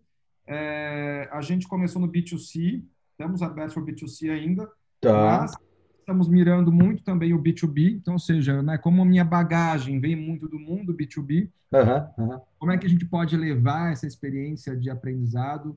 É, 0.47 1.29
a 1.33 1.41
gente 1.41 1.67
começou 1.67 2.01
no 2.01 2.09
B2C, 2.09 2.83
estamos 3.11 3.43
abertos 3.43 3.75
para 3.75 3.83
o 3.83 3.87
B2C 3.87 4.31
ainda, 4.31 4.71
Tá, 5.01 5.13
mas 5.13 5.57
estamos 5.99 6.29
mirando 6.29 6.71
muito 6.71 7.03
também 7.03 7.35
o 7.35 7.43
B2B. 7.43 7.97
Então, 7.97 8.15
ou 8.15 8.21
seja, 8.21 8.63
né, 8.63 8.79
como 8.79 9.03
a 9.03 9.05
minha 9.05 9.25
bagagem 9.25 9.99
vem 10.01 10.15
muito 10.15 10.49
do 10.49 10.59
mundo 10.59 10.95
B2B, 10.95 11.51
aham, 11.73 12.09
aham. 12.19 12.41
como 12.59 12.73
é 12.73 12.79
que 12.79 12.87
a 12.87 12.89
gente 12.89 13.05
pode 13.05 13.37
levar 13.37 13.93
essa 13.93 14.07
experiência 14.07 14.77
de 14.77 14.89
aprendizado, 14.89 15.77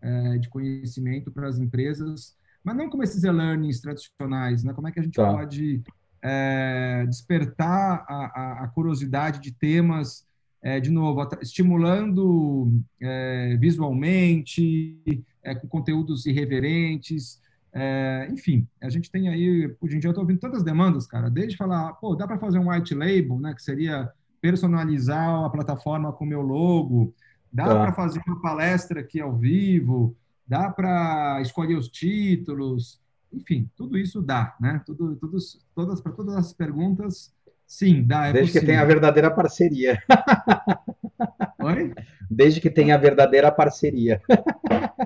eh, 0.00 0.38
de 0.38 0.48
conhecimento 0.48 1.30
para 1.30 1.48
as 1.48 1.58
empresas, 1.58 2.36
mas 2.64 2.76
não 2.76 2.88
como 2.90 3.02
esses 3.02 3.22
e-learnings 3.24 3.80
tradicionais, 3.80 4.62
né? 4.64 4.72
Como 4.72 4.88
é 4.88 4.92
que 4.92 5.00
a 5.00 5.02
gente 5.02 5.14
Tá. 5.14 5.32
pode 5.32 5.82
eh, 6.22 7.04
despertar 7.08 8.04
a, 8.08 8.14
a- 8.60 8.64
a 8.64 8.68
curiosidade 8.68 9.40
de 9.40 9.52
temas, 9.52 10.26
eh, 10.62 10.80
de 10.80 10.90
novo, 10.90 11.26
estimulando 11.40 12.72
eh, 13.00 13.56
visualmente, 13.60 15.22
eh, 15.42 15.54
com 15.54 15.68
conteúdos 15.68 16.26
irreverentes, 16.26 17.40
eh, 17.72 18.28
enfim, 18.32 18.66
a 18.82 18.88
gente 18.88 19.10
tem 19.10 19.28
aí, 19.28 19.72
hoje 19.80 19.96
em 19.96 20.00
dia 20.00 20.08
eu 20.08 20.12
estou 20.12 20.24
ouvindo 20.24 20.40
tantas 20.40 20.62
demandas, 20.64 21.06
cara, 21.06 21.30
desde 21.30 21.56
falar, 21.56 21.92
pô, 21.94 22.14
dá 22.16 22.26
para 22.26 22.38
fazer 22.38 22.58
um 22.58 22.70
white 22.70 22.94
label, 22.94 23.38
né, 23.38 23.54
que 23.54 23.62
seria 23.62 24.10
personalizar 24.40 25.44
a 25.44 25.50
plataforma 25.50 26.12
com 26.12 26.24
o 26.24 26.28
meu 26.28 26.42
logo, 26.42 27.14
dá 27.52 27.64
Tá. 27.66 27.78
para 27.80 27.92
fazer 27.92 28.20
uma 28.26 28.40
palestra 28.40 29.00
aqui 29.00 29.20
ao 29.20 29.36
vivo, 29.36 30.16
dá 30.48 30.70
para 30.70 31.40
escolher 31.42 31.76
os 31.76 31.88
títulos, 31.88 33.00
enfim, 33.32 33.70
tudo 33.76 33.98
isso 33.98 34.22
dá, 34.22 34.56
né? 34.60 34.82
Tudo, 34.86 35.14
todos, 35.16 35.60
todas, 35.74 36.00
para 36.00 36.12
todas 36.12 36.34
as 36.34 36.52
perguntas, 36.52 37.34
sim, 37.66 38.02
dá, 38.02 38.26
é 38.28 38.32
Desde 38.32 38.52
que 38.52 38.64
tenha 38.64 38.78
a 38.78 38.82
possível. 38.82 39.00
verdadeira 39.02 39.30
parceria. 39.30 40.02
Oi? 41.60 41.94
Desde 42.30 42.60
que 42.60 42.70
tenha 42.70 42.94
a 42.94 42.98
verdadeira 42.98 43.50
parceria. 43.50 44.22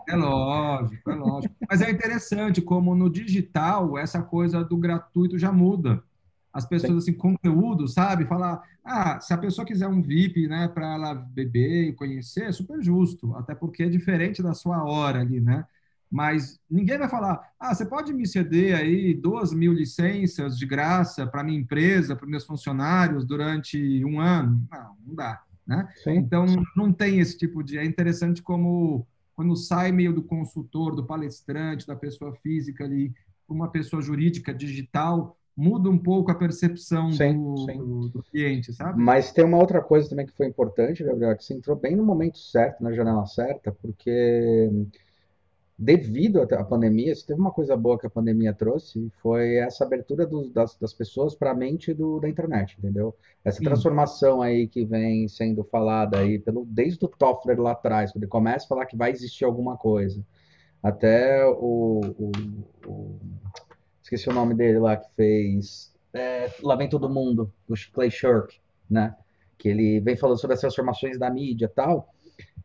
É 0.09 0.15
lógico, 0.15 1.11
é 1.11 1.15
lógico. 1.15 1.55
Mas 1.69 1.81
é 1.81 1.91
interessante 1.91 2.61
como 2.61 2.95
no 2.95 3.11
digital 3.11 3.99
essa 3.99 4.23
coisa 4.23 4.63
do 4.65 4.77
gratuito 4.77 5.39
já 5.39 5.51
muda. 5.53 6.03
As 6.53 6.67
pessoas, 6.67 6.99
assim, 7.05 7.13
conteúdo, 7.13 7.89
sabe? 7.89 8.27
Falar, 8.27 8.63
ah, 8.85 9.21
se 9.21 9.33
a 9.33 9.39
pessoa 9.39 9.67
quiser 9.67 9.89
um 9.89 10.03
VIP, 10.03 10.47
né, 10.47 10.69
para 10.69 10.95
ela 10.95 11.15
beber 11.15 11.89
e 11.89 11.93
conhecer, 11.93 12.45
é 12.45 12.53
super 12.53 12.83
justo, 12.83 13.35
até 13.37 13.55
porque 13.55 13.85
é 13.85 13.89
diferente 13.89 14.43
da 14.43 14.53
sua 14.53 14.85
hora 14.85 15.21
ali, 15.21 15.41
né? 15.41 15.65
Mas 16.11 16.61
ninguém 16.71 16.99
vai 16.99 17.09
falar, 17.09 17.41
ah, 17.59 17.75
você 17.75 17.87
pode 17.87 18.13
me 18.13 18.27
ceder 18.27 18.77
aí 18.77 19.15
duas 19.15 19.51
mil 19.51 19.73
licenças 19.73 20.59
de 20.59 20.67
graça 20.67 21.27
para 21.27 21.43
minha 21.43 21.59
empresa, 21.59 22.15
para 22.15 22.27
meus 22.27 22.45
funcionários 22.45 23.25
durante 23.25 24.05
um 24.05 24.21
ano? 24.21 24.63
Não, 24.71 24.97
não 25.07 25.15
dá, 25.15 25.43
né? 25.67 25.89
Sim. 26.05 26.17
Então, 26.17 26.45
não 26.77 26.93
tem 26.93 27.19
esse 27.19 27.39
tipo 27.39 27.63
de. 27.63 27.79
É 27.79 27.85
interessante 27.85 28.43
como 28.43 29.07
quando 29.35 29.57
sai 29.57 29.91
meio 29.91 30.13
do 30.13 30.23
consultor, 30.23 30.95
do 30.95 31.07
palestrante, 31.07 31.87
da 31.87 31.97
pessoa 31.97 32.35
física 32.35 32.85
ali, 32.85 33.15
uma 33.49 33.71
pessoa 33.71 34.03
jurídica 34.03 34.53
digital, 34.53 35.39
muda 35.57 35.89
um 35.91 35.99
pouco 35.99 36.31
a 36.31 36.35
percepção 36.35 37.11
Sim, 37.13 37.35
do, 37.39 37.57
sim. 37.67 37.79
do, 37.79 38.09
do 38.09 38.23
cliente, 38.23 38.73
sabe? 38.73 39.03
Mas 39.03 39.33
tem 39.33 39.45
uma 39.45 39.59
outra 39.59 39.83
coisa 39.83 40.09
também 40.09 40.27
que 40.27 40.33
foi 40.37 40.47
importante, 40.47 41.05
Gabriel, 41.05 41.37
que 41.37 41.45
você 41.45 41.55
entrou 41.55 41.77
bem 41.77 41.95
no 41.97 42.05
momento 42.05 42.39
certo, 42.39 42.83
na 42.83 42.93
janela 42.93 43.27
certa, 43.27 43.71
porque 43.73 44.71
devido 45.79 46.43
à 46.43 46.65
pandemia, 46.65 47.15
se 47.15 47.27
teve 47.27 47.41
uma 47.41 47.51
coisa 47.51 47.77
boa 47.77 47.99
que 47.99 48.07
a 48.07 48.11
pandemia 48.11 48.53
trouxe, 48.55 49.11
foi 49.21 49.57
essa 49.57 49.85
abertura 49.85 50.25
dos- 50.27 50.51
das, 50.53 50.77
das 50.77 50.93
pessoas 50.93 51.35
para 51.35 51.51
a 51.51 51.55
mente 51.55 51.93
do- 51.93 52.21
da 52.21 52.29
internet, 52.29 52.77
entendeu? 52.79 53.15
Essa 53.45 53.59
Sim. 53.59 53.65
transformação 53.65 54.41
aí 54.41 54.69
que 54.69 54.85
vem 54.85 55.27
sendo 55.27 55.65
falada 55.65 56.19
aí 56.19 56.39
pelo, 56.39 56.65
desde 56.67 57.05
o 57.05 57.09
Toffler 57.09 57.61
lá 57.61 57.73
atrás, 57.73 58.13
quando 58.13 58.23
ele 58.23 58.31
começa 58.31 58.65
a 58.67 58.69
falar 58.69 58.87
que 58.87 58.97
vai 58.97 59.11
existir 59.11 59.45
alguma 59.45 59.77
coisa, 59.77 60.25
até 60.83 61.45
o, 61.47 62.01
o- 62.19 62.33
o- 62.87 63.19
esqueci 64.15 64.29
o 64.29 64.35
nome 64.35 64.55
dele 64.55 64.79
lá 64.79 64.97
que 64.97 65.09
fez 65.17 65.93
é, 66.13 66.51
Lá 66.63 66.77
Vem 66.77 66.89
Todo 66.89 67.09
Mundo, 67.09 67.53
do 67.67 67.75
Clay 67.93 68.11
Shirk, 68.11 68.61
né? 68.89 69.15
Que 69.57 69.69
ele 69.69 70.01
vem 70.01 70.17
falando 70.17 70.39
sobre 70.39 70.55
as 70.55 70.61
transformações 70.61 71.19
da 71.19 71.31
mídia 71.31 71.67
e 71.67 71.69
tal. 71.69 72.13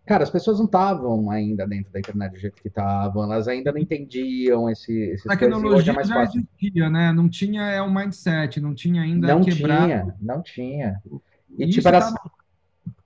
Cara, 0.05 0.23
as 0.23 0.29
pessoas 0.29 0.57
não 0.57 0.65
estavam 0.65 1.29
ainda 1.29 1.67
dentro 1.67 1.91
da 1.91 1.99
internet 1.99 2.31
do 2.31 2.39
jeito 2.39 2.61
que 2.61 2.67
estavam, 2.69 3.23
elas 3.23 3.47
ainda 3.47 3.71
não 3.71 3.79
entendiam 3.79 4.69
esse, 4.69 4.93
esses 4.93 5.29
A 5.29 5.33
é 5.33 5.37
tecnologia 5.37 5.93
mais 5.93 6.07
já 6.07 6.23
existia, 6.23 6.89
né? 6.89 7.11
Não 7.11 7.29
tinha 7.29 7.61
é, 7.63 7.81
o 7.81 7.93
mindset, 7.93 8.59
não 8.59 8.73
tinha 8.73 9.01
ainda 9.01 9.27
Não 9.27 9.41
quebrado. 9.41 9.85
tinha, 9.85 10.15
não 10.21 10.41
tinha. 10.41 11.01
E 11.57 11.63
E 11.65 11.69
tipo, 11.69 11.87
era 11.87 11.99
tava 11.99 12.31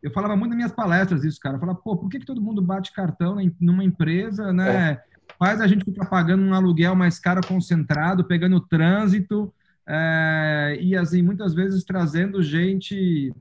Eu 0.02 0.12
falava 0.12 0.36
muito 0.36 0.50
nas 0.50 0.58
minhas 0.58 0.72
palestras 0.72 1.24
isso, 1.24 1.40
cara. 1.40 1.56
Eu 1.56 1.60
falava, 1.60 1.80
pô, 1.80 1.98
por 1.98 2.08
que, 2.08 2.20
que 2.20 2.26
todo 2.26 2.42
mundo 2.42 2.62
bate 2.62 2.94
cartão 2.94 3.38
numa 3.60 3.84
empresa, 3.84 4.54
né? 4.54 5.02
Faz 5.42 5.60
a 5.60 5.66
gente 5.66 5.84
ficar 5.84 6.06
pagando 6.06 6.44
um 6.44 6.54
aluguel 6.54 6.96
mais 6.96 7.18
caro 7.18 7.42
concentrado, 7.48 8.24
pegando 8.24 8.62
trânsito, 8.62 9.52
é, 9.90 10.78
e 10.80 10.96
assim, 10.96 11.24
muitas 11.24 11.56
vezes 11.56 11.84
trazendo 11.84 12.44
gente 12.44 13.34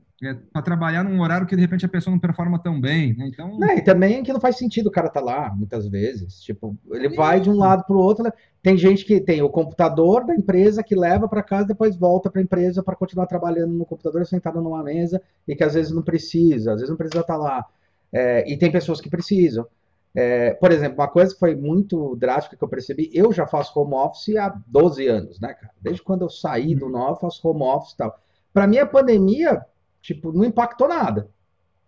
para 0.51 0.63
trabalhar 0.63 1.03
num 1.03 1.21
horário 1.21 1.45
que 1.45 1.55
de 1.55 1.61
repente 1.61 1.85
a 1.85 1.89
pessoa 1.89 2.11
não 2.11 2.19
performa 2.19 2.57
tão 2.57 2.81
bem, 2.81 3.15
né? 3.15 3.27
Então, 3.27 3.55
Né, 3.59 3.77
e 3.77 3.81
também 3.83 4.23
que 4.23 4.33
não 4.33 4.39
faz 4.39 4.57
sentido 4.57 4.87
o 4.87 4.91
cara 4.91 5.09
tá 5.09 5.21
lá, 5.21 5.53
muitas 5.55 5.87
vezes. 5.87 6.41
Tipo, 6.41 6.75
ele 6.89 7.09
vai 7.09 7.39
de 7.39 7.51
um 7.51 7.57
lado 7.57 7.83
para 7.85 7.95
o 7.95 7.99
outro. 7.99 8.23
né? 8.23 8.31
Tem 8.63 8.75
gente 8.75 9.05
que 9.05 9.21
tem 9.21 9.43
o 9.43 9.49
computador 9.49 10.25
da 10.25 10.33
empresa 10.33 10.81
que 10.81 10.95
leva 10.95 11.29
para 11.29 11.43
casa 11.43 11.65
e 11.65 11.67
depois 11.67 11.95
volta 11.95 12.31
para 12.31 12.41
a 12.41 12.43
empresa 12.43 12.81
para 12.81 12.95
continuar 12.95 13.27
trabalhando 13.27 13.73
no 13.73 13.85
computador 13.85 14.25
sentado 14.25 14.59
numa 14.59 14.83
mesa 14.83 15.21
e 15.47 15.55
que 15.55 15.63
às 15.63 15.75
vezes 15.75 15.91
não 15.91 16.01
precisa, 16.01 16.71
às 16.71 16.77
vezes 16.77 16.89
não 16.89 16.97
precisa 16.97 17.21
estar 17.21 17.37
lá. 17.37 17.63
É, 18.11 18.51
e 18.51 18.57
tem 18.57 18.71
pessoas 18.71 18.99
que 18.99 19.07
precisam. 19.07 19.67
É, 20.13 20.53
por 20.55 20.71
exemplo, 20.71 20.99
uma 20.99 21.07
coisa 21.07 21.33
que 21.33 21.39
foi 21.39 21.55
muito 21.55 22.15
drástica 22.17 22.57
que 22.57 22.63
eu 22.63 22.67
percebi, 22.67 23.09
eu 23.13 23.31
já 23.31 23.47
faço 23.47 23.79
home 23.79 23.93
office 23.93 24.35
há 24.35 24.53
12 24.67 25.07
anos, 25.07 25.39
né, 25.39 25.53
cara? 25.53 25.73
Desde 25.81 26.03
quando 26.03 26.23
eu 26.23 26.29
saí 26.29 26.75
do 26.75 26.89
nó, 26.89 27.09
eu 27.11 27.15
faço 27.15 27.47
home 27.47 27.63
office 27.63 27.93
e 27.93 27.97
tal. 27.97 28.19
Para 28.53 28.67
mim, 28.67 28.77
a 28.77 28.85
pandemia, 28.85 29.65
tipo, 30.01 30.33
não 30.33 30.43
impactou 30.43 30.87
nada, 30.87 31.29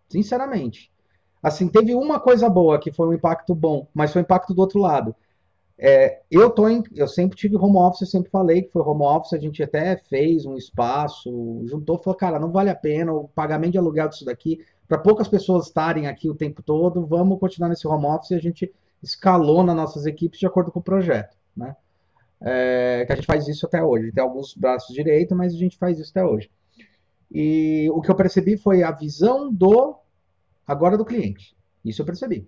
sinceramente. 0.07 0.91
Assim, 1.41 1.67
teve 1.67 1.93
uma 1.93 2.19
coisa 2.19 2.47
boa 2.49 2.79
que 2.79 2.93
foi 2.93 3.07
um 3.09 3.13
impacto 3.13 3.53
bom, 3.53 3.87
mas 3.93 4.13
foi 4.13 4.21
um 4.21 4.23
impacto 4.23 4.53
do 4.53 4.61
outro 4.61 4.79
lado. 4.79 5.13
É, 5.77 6.21
eu 6.31 6.49
tô 6.49 6.69
em, 6.69 6.81
eu 6.95 7.07
sempre 7.07 7.35
tive 7.35 7.57
home 7.57 7.77
office, 7.77 8.01
eu 8.01 8.07
sempre 8.07 8.29
falei 8.29 8.61
que 8.61 8.71
foi 8.71 8.81
home 8.81 9.03
office, 9.03 9.33
a 9.33 9.39
gente 9.39 9.61
até 9.61 9.97
fez 9.97 10.45
um 10.45 10.55
espaço, 10.55 11.61
juntou, 11.65 11.97
falou, 11.97 12.17
cara, 12.17 12.39
não 12.39 12.51
vale 12.51 12.69
a 12.69 12.75
pena 12.75 13.11
o 13.11 13.27
pagamento 13.27 13.73
de 13.73 13.77
aluguel 13.77 14.07
disso 14.07 14.23
daqui, 14.23 14.63
para 14.87 14.97
poucas 14.97 15.27
pessoas 15.27 15.67
estarem 15.67 16.07
aqui 16.07 16.29
o 16.29 16.35
tempo 16.35 16.61
todo, 16.61 17.05
vamos 17.05 17.39
continuar 17.39 17.69
nesse 17.69 17.87
home 17.87 18.05
office 18.05 18.31
e 18.31 18.35
a 18.35 18.39
gente 18.39 18.73
escalou 19.01 19.63
nas 19.63 19.75
nossas 19.75 20.05
equipes 20.05 20.39
de 20.39 20.47
acordo 20.47 20.71
com 20.71 20.79
o 20.79 20.83
projeto, 20.83 21.35
né? 21.55 21.75
É, 22.41 23.05
que 23.05 23.13
a 23.13 23.15
gente 23.15 23.25
faz 23.25 23.47
isso 23.47 23.65
até 23.65 23.81
hoje. 23.81 24.11
Tem 24.11 24.23
alguns 24.23 24.53
braços 24.53 24.93
direitos, 24.93 25.35
mas 25.35 25.53
a 25.53 25.57
gente 25.57 25.77
faz 25.77 25.99
isso 25.99 26.11
até 26.11 26.23
hoje. 26.23 26.49
E 27.31 27.89
o 27.91 28.01
que 28.01 28.11
eu 28.11 28.15
percebi 28.15 28.57
foi 28.57 28.83
a 28.83 28.91
visão 28.91 29.51
do 29.51 29.95
agora 30.67 30.97
do 30.97 31.05
cliente. 31.05 31.55
Isso 31.83 32.01
eu 32.01 32.05
percebi. 32.05 32.47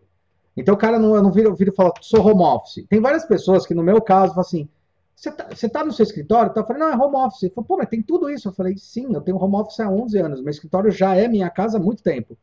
Então 0.56 0.76
o 0.76 0.78
cara 0.78 1.00
não, 1.00 1.15
eu 1.15 1.24
não 1.24 1.32
vira, 1.32 1.54
vira 1.54 1.71
e 1.71 2.04
sou 2.04 2.26
home 2.26 2.43
office. 2.43 2.86
Tem 2.88 3.02
várias 3.02 3.26
pessoas 3.26 3.65
que 3.65 3.74
no 3.74 3.84
meu 3.84 4.02
caso 4.02 4.34
falam 4.34 4.41
assim, 4.41 4.69
você 5.15 5.32
tá, 5.32 5.47
você 5.49 5.69
tá 5.69 5.84
no 5.84 5.93
seu 5.93 6.04
escritório? 6.04 6.51
Então, 6.51 6.63
eu 6.63 6.67
falei, 6.67 6.82
não, 6.82 6.89
é 6.91 6.95
home 6.95 7.15
office. 7.15 7.43
Ele 7.43 7.54
falou, 7.54 7.67
pô, 7.67 7.78
mas 7.78 7.89
tem 7.89 8.01
tudo 8.01 8.30
isso. 8.30 8.47
Eu 8.49 8.54
falei, 8.54 8.78
sim, 8.78 9.13
eu 9.13 9.21
tenho 9.21 9.38
home 9.38 9.56
office 9.56 9.80
há 9.80 9.89
11 9.89 10.17
anos. 10.19 10.41
Meu 10.41 10.51
escritório 10.51 10.91
já 10.91 11.15
é 11.15 11.28
minha 11.28 11.49
casa 11.49 11.78
há 11.78 11.82
muito 11.82 12.04
tempo. 12.04 12.38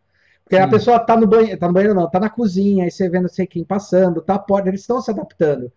Porque 0.44 0.56
a 0.56 0.66
Sim. 0.66 0.68
pessoa 0.68 0.98
tá 1.00 1.16
no 1.16 1.26
banheiro, 1.26 1.58
tá 1.58 1.66
no 1.68 1.74
banheiro 1.74 1.94
não, 1.94 2.10
tá 2.10 2.20
na 2.20 2.30
cozinha, 2.30 2.84
aí 2.84 2.90
você 2.90 3.08
vê 3.08 3.20
não 3.20 3.28
sei 3.28 3.46
quem 3.46 3.64
passando, 3.64 4.20
tá, 4.22 4.38
pode, 4.38 4.68
eles 4.68 4.80
estão 4.82 5.00
se 5.00 5.10
adaptando. 5.10 5.72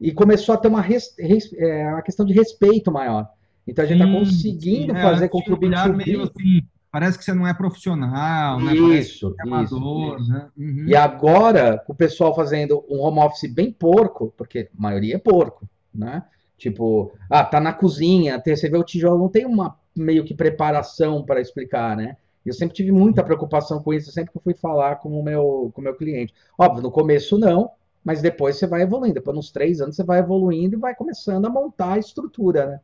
E 0.00 0.12
começou 0.12 0.54
a 0.54 0.58
ter 0.58 0.68
uma, 0.68 0.82
res- 0.82 1.14
res- 1.18 1.52
é, 1.54 1.88
uma 1.88 2.02
questão 2.02 2.26
de 2.26 2.32
respeito 2.34 2.92
maior. 2.92 3.28
Então 3.66 3.84
a 3.84 3.88
gente 3.88 3.98
tá 3.98 4.06
sim, 4.06 4.08
conseguindo 4.08 4.94
sim, 4.94 4.96
é, 4.96 5.02
fazer 5.02 5.28
antes 5.28 5.30
com 5.30 5.42
que 5.42 5.52
o 5.52 5.94
meio 5.94 6.22
B2B... 6.22 6.22
assim, 6.22 6.62
parece 6.90 7.18
que 7.18 7.24
você 7.24 7.34
não 7.34 7.46
é 7.46 7.54
profissional, 7.54 8.60
né? 8.62 8.74
Isso, 8.74 9.34
é 9.38 9.42
amador, 9.42 10.18
isso. 10.18 10.26
né? 10.26 10.50
Uhum. 10.56 10.86
E 10.86 10.96
agora, 10.96 11.84
o 11.88 11.94
pessoal 11.94 12.34
fazendo 12.34 12.84
um 12.88 13.00
home 13.00 13.20
office 13.20 13.52
bem 13.52 13.72
porco, 13.72 14.32
porque 14.36 14.70
a 14.76 14.82
maioria 14.82 15.16
é 15.16 15.18
porco, 15.18 15.68
né? 15.96 16.22
Tipo, 16.56 17.12
ah, 17.30 17.44
tá 17.44 17.60
na 17.60 17.72
cozinha, 17.72 18.42
vê 18.44 18.76
o 18.76 18.84
tijolo, 18.84 19.18
não 19.18 19.28
tem 19.28 19.44
uma 19.44 19.76
meio 19.94 20.24
que 20.24 20.34
preparação 20.34 21.22
para 21.22 21.40
explicar, 21.40 21.96
né? 21.96 22.16
Eu 22.44 22.52
sempre 22.52 22.76
tive 22.76 22.92
muita 22.92 23.24
preocupação 23.24 23.82
com 23.82 23.92
isso, 23.92 24.12
sempre 24.12 24.30
que 24.30 24.38
eu 24.38 24.42
fui 24.42 24.54
falar 24.54 24.96
com 24.96 25.18
o 25.18 25.22
meu, 25.22 25.70
com 25.74 25.80
o 25.80 25.84
meu 25.84 25.96
cliente. 25.96 26.32
Óbvio, 26.56 26.82
no 26.82 26.90
começo 26.90 27.36
não, 27.36 27.70
mas 28.04 28.22
depois 28.22 28.56
você 28.56 28.68
vai 28.68 28.82
evoluindo. 28.82 29.14
Depois, 29.14 29.36
uns 29.36 29.50
três 29.50 29.80
anos, 29.80 29.96
você 29.96 30.04
vai 30.04 30.20
evoluindo 30.20 30.76
e 30.76 30.78
vai 30.78 30.94
começando 30.94 31.44
a 31.44 31.50
montar 31.50 31.94
a 31.94 31.98
estrutura, 31.98 32.66
né? 32.66 32.80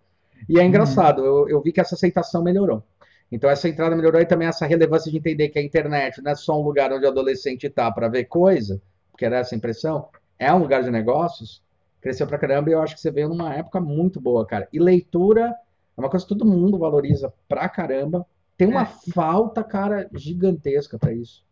E 0.49 0.59
é 0.59 0.65
engraçado, 0.65 1.21
uhum. 1.21 1.27
eu, 1.27 1.49
eu 1.49 1.63
vi 1.63 1.73
que 1.73 1.81
essa 1.81 1.95
aceitação 1.95 2.43
melhorou. 2.43 2.83
Então, 3.31 3.49
essa 3.49 3.69
entrada 3.69 3.95
melhorou 3.95 4.21
e 4.21 4.27
também 4.27 4.49
essa 4.49 4.67
relevância 4.67 5.11
de 5.11 5.17
entender 5.17 5.49
que 5.49 5.59
a 5.59 5.63
internet 5.63 6.21
não 6.21 6.33
é 6.33 6.35
só 6.35 6.61
um 6.61 6.65
lugar 6.65 6.93
onde 6.93 7.07
o 7.07 7.09
adolescente 7.09 7.67
está 7.67 7.91
para 7.91 8.09
ver 8.09 8.25
coisa, 8.25 8.83
porque 9.11 9.25
era 9.25 9.39
essa 9.39 9.55
impressão, 9.55 10.09
é 10.39 10.53
um 10.53 10.59
lugar 10.59 10.83
de 10.83 10.91
negócios, 10.91 11.63
cresceu 12.03 12.27
pra 12.27 12.37
caramba 12.37 12.69
e 12.69 12.73
eu 12.73 12.83
acho 12.83 12.95
que 12.95 13.01
você 13.01 13.11
veio 13.11 13.29
numa 13.29 13.55
época 13.55 13.81
muito 13.81 14.21
boa, 14.21 14.45
cara. 14.45 14.69
E 14.73 14.79
leitura 14.79 15.55
é 15.97 16.01
uma 16.01 16.11
coisa 16.11 16.27
que 16.27 16.35
todo 16.35 16.45
mundo 16.45 16.77
valoriza 16.77 17.33
pra 17.49 17.69
caramba. 17.69 18.27
Tem 18.59 18.67
uma 18.67 18.83
é. 18.83 18.89
falta, 19.15 19.63
cara, 19.63 20.11
gigantesca 20.13 20.99
para 20.99 21.13
isso. 21.13 21.45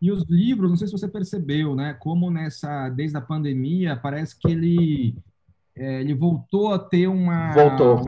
E 0.00 0.12
os 0.12 0.24
livros, 0.28 0.70
não 0.70 0.76
sei 0.76 0.86
se 0.86 0.92
você 0.92 1.08
percebeu, 1.08 1.74
né? 1.74 1.94
Como 1.98 2.30
nessa, 2.30 2.88
desde 2.90 3.16
a 3.16 3.20
pandemia, 3.20 3.96
parece 3.96 4.38
que 4.38 4.50
ele, 4.50 5.16
é, 5.74 6.00
ele 6.00 6.14
voltou 6.14 6.72
a 6.72 6.78
ter 6.78 7.08
uma. 7.08 7.52
Voltou 7.52 8.04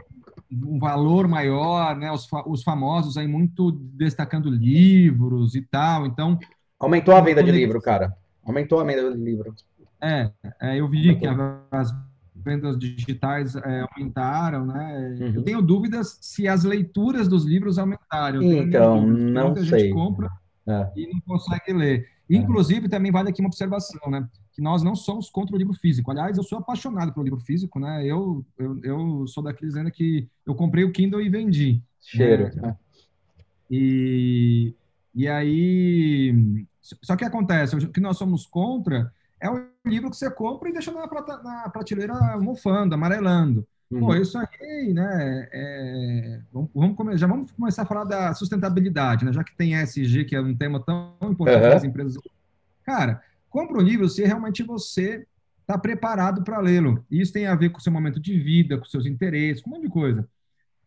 um 0.53 0.79
valor 0.79 1.27
maior, 1.27 1.97
né? 1.97 2.13
Os, 2.13 2.29
os 2.47 2.63
famosos 2.63 3.17
aí 3.17 3.27
muito 3.27 3.73
destacando 3.73 4.49
livros 4.49 5.55
e 5.55 5.63
tal. 5.63 6.07
Então 6.07 6.39
aumentou 6.79 7.15
a 7.15 7.21
venda 7.21 7.43
de 7.43 7.51
livro, 7.51 7.81
cara. 7.81 8.17
Aumentou 8.45 8.79
a 8.79 8.85
venda 8.85 9.11
de 9.11 9.23
livro. 9.23 9.55
É, 10.01 10.31
é 10.61 10.81
eu 10.81 10.89
vi 10.89 11.17
que 11.17 11.27
as 11.71 11.93
vendas 12.35 12.79
digitais 12.79 13.57
é, 13.57 13.81
aumentaram, 13.81 14.67
né? 14.67 15.17
Uhum. 15.21 15.33
Eu 15.35 15.43
tenho 15.43 15.63
dúvidas 15.63 16.19
se 16.21 16.47
as 16.47 16.65
leituras 16.65 17.27
dos 17.27 17.45
livros 17.45 17.79
aumentaram. 17.79 18.43
Então, 18.43 19.05
não 19.07 19.47
muita 19.47 19.65
sei. 19.65 19.81
gente 19.81 19.93
compra 19.93 20.31
é. 20.67 20.93
e 20.97 21.13
não 21.13 21.21
consegue 21.21 21.73
ler. 21.73 22.09
É. 22.31 22.37
Inclusive, 22.37 22.89
também 22.89 23.11
vale 23.11 23.31
aqui 23.31 23.41
uma 23.41 23.49
observação, 23.49 24.11
né? 24.11 24.29
Que 24.53 24.63
nós 24.63 24.83
não 24.83 24.95
somos 24.95 25.29
contra 25.29 25.55
o 25.55 25.59
livro 25.59 25.75
físico. 25.75 26.11
Aliás, 26.11 26.37
eu 26.37 26.45
sou 26.45 26.59
apaixonado 26.59 27.13
pelo 27.13 27.25
livro 27.25 27.41
físico, 27.41 27.79
né? 27.79 28.05
Eu, 28.05 28.45
eu, 28.59 28.81
eu 28.83 29.27
sou 29.27 29.43
daqueles 29.43 29.77
ainda 29.77 29.91
que 29.91 30.29
eu 30.47 30.55
comprei 30.55 30.85
o 30.85 30.93
Kindle 30.93 31.21
e 31.21 31.29
vendi. 31.29 31.83
Cheiro. 32.01 32.51
Né? 32.55 32.77
E, 33.71 34.75
e 35.15 35.29
aí... 35.29 36.65
Só 36.81 37.17
que 37.17 37.25
acontece, 37.25 37.75
o 37.75 37.91
que 37.91 38.01
nós 38.01 38.17
somos 38.17 38.47
contra 38.47 39.13
é 39.41 39.51
o 39.51 39.67
livro 39.89 40.11
que 40.11 40.17
você 40.17 40.31
compra 40.31 40.69
e 40.69 40.73
deixa 40.73 40.93
na, 40.93 41.07
na 41.43 41.69
prateleira 41.69 42.15
mofando, 42.39 42.95
amarelando. 42.95 43.67
Uhum. 43.91 44.01
Pô, 44.01 44.15
isso 44.15 44.37
aí, 44.37 44.93
né? 44.93 45.49
É, 45.53 46.41
vamos, 46.53 46.71
vamos, 46.75 47.21
já 47.21 47.27
vamos 47.27 47.53
começar 47.53 47.83
a 47.83 47.87
falar 47.87 48.05
da 48.05 48.35
sustentabilidade, 48.35 49.25
né? 49.25 49.33
Já 49.33 49.45
que 49.45 49.57
tem 49.57 49.75
ESG, 49.75 50.25
que 50.25 50.35
é 50.35 50.41
um 50.41 50.57
tema 50.57 50.81
tão 50.81 51.15
importante 51.23 51.57
uhum. 51.57 51.69
para 51.69 51.77
as 51.77 51.85
empresas. 51.85 52.19
Cara, 52.83 53.23
compra 53.49 53.79
um 53.79 53.83
livro 53.83 54.09
se 54.09 54.25
realmente 54.25 54.63
você 54.63 55.27
está 55.61 55.79
preparado 55.79 56.43
para 56.43 56.59
lê-lo. 56.59 57.05
Isso 57.11 57.33
tem 57.33 57.47
a 57.47 57.55
ver 57.55 57.71
com 57.71 57.79
o 57.79 57.81
seu 57.81 57.93
momento 57.93 58.21
de 58.21 58.39
vida, 58.39 58.79
com 58.79 58.85
seus 58.85 59.07
interesses, 59.07 59.63
com 59.63 59.71
um 59.71 59.75
monte 59.75 59.83
de 59.83 59.89
coisa. 59.89 60.29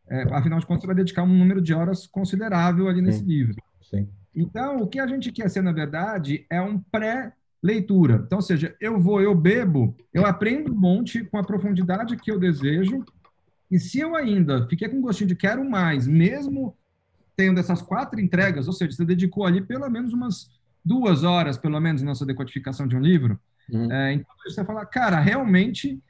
É, 0.07 0.23
afinal 0.33 0.59
de 0.59 0.65
contas, 0.65 0.81
você 0.81 0.87
vai 0.87 0.95
dedicar 0.95 1.23
um 1.23 1.37
número 1.37 1.61
de 1.61 1.73
horas 1.73 2.07
considerável 2.07 2.87
ali 2.87 3.01
nesse 3.01 3.19
Sim. 3.19 3.25
livro. 3.25 3.55
Sim. 3.81 4.09
Então, 4.35 4.77
o 4.77 4.87
que 4.87 4.99
a 4.99 5.07
gente 5.07 5.31
quer 5.31 5.49
ser, 5.49 5.61
na 5.61 5.71
verdade, 5.71 6.45
é 6.49 6.61
um 6.61 6.79
pré 6.79 7.33
leitura. 7.61 8.23
Então, 8.25 8.37
ou 8.37 8.41
seja, 8.41 8.75
eu 8.79 8.99
vou, 8.99 9.21
eu 9.21 9.35
bebo, 9.35 9.95
eu 10.13 10.25
aprendo 10.25 10.71
um 10.71 10.75
monte 10.75 11.23
com 11.25 11.37
a 11.37 11.43
profundidade 11.43 12.15
que 12.17 12.31
eu 12.31 12.39
desejo, 12.39 13.03
e 13.69 13.79
se 13.79 13.99
eu 13.99 14.15
ainda 14.15 14.67
fiquei 14.67 14.89
com 14.89 15.01
gostinho 15.01 15.27
de 15.27 15.35
quero 15.35 15.63
mais, 15.69 16.07
mesmo 16.07 16.75
tendo 17.35 17.59
essas 17.59 17.81
quatro 17.81 18.19
entregas, 18.19 18.67
ou 18.67 18.73
seja, 18.73 18.91
você 18.91 19.05
dedicou 19.05 19.45
ali 19.45 19.61
pelo 19.61 19.89
menos 19.89 20.13
umas 20.13 20.49
duas 20.83 21.23
horas, 21.23 21.57
pelo 21.57 21.79
menos, 21.79 22.01
nessa 22.01 22.25
decodificação 22.25 22.87
de 22.87 22.95
um 22.95 23.01
livro, 23.01 23.39
uhum. 23.71 23.91
é, 23.91 24.13
então 24.13 24.35
você 24.45 24.63
fala, 24.65 24.85
cara, 24.85 25.19
realmente 25.19 26.01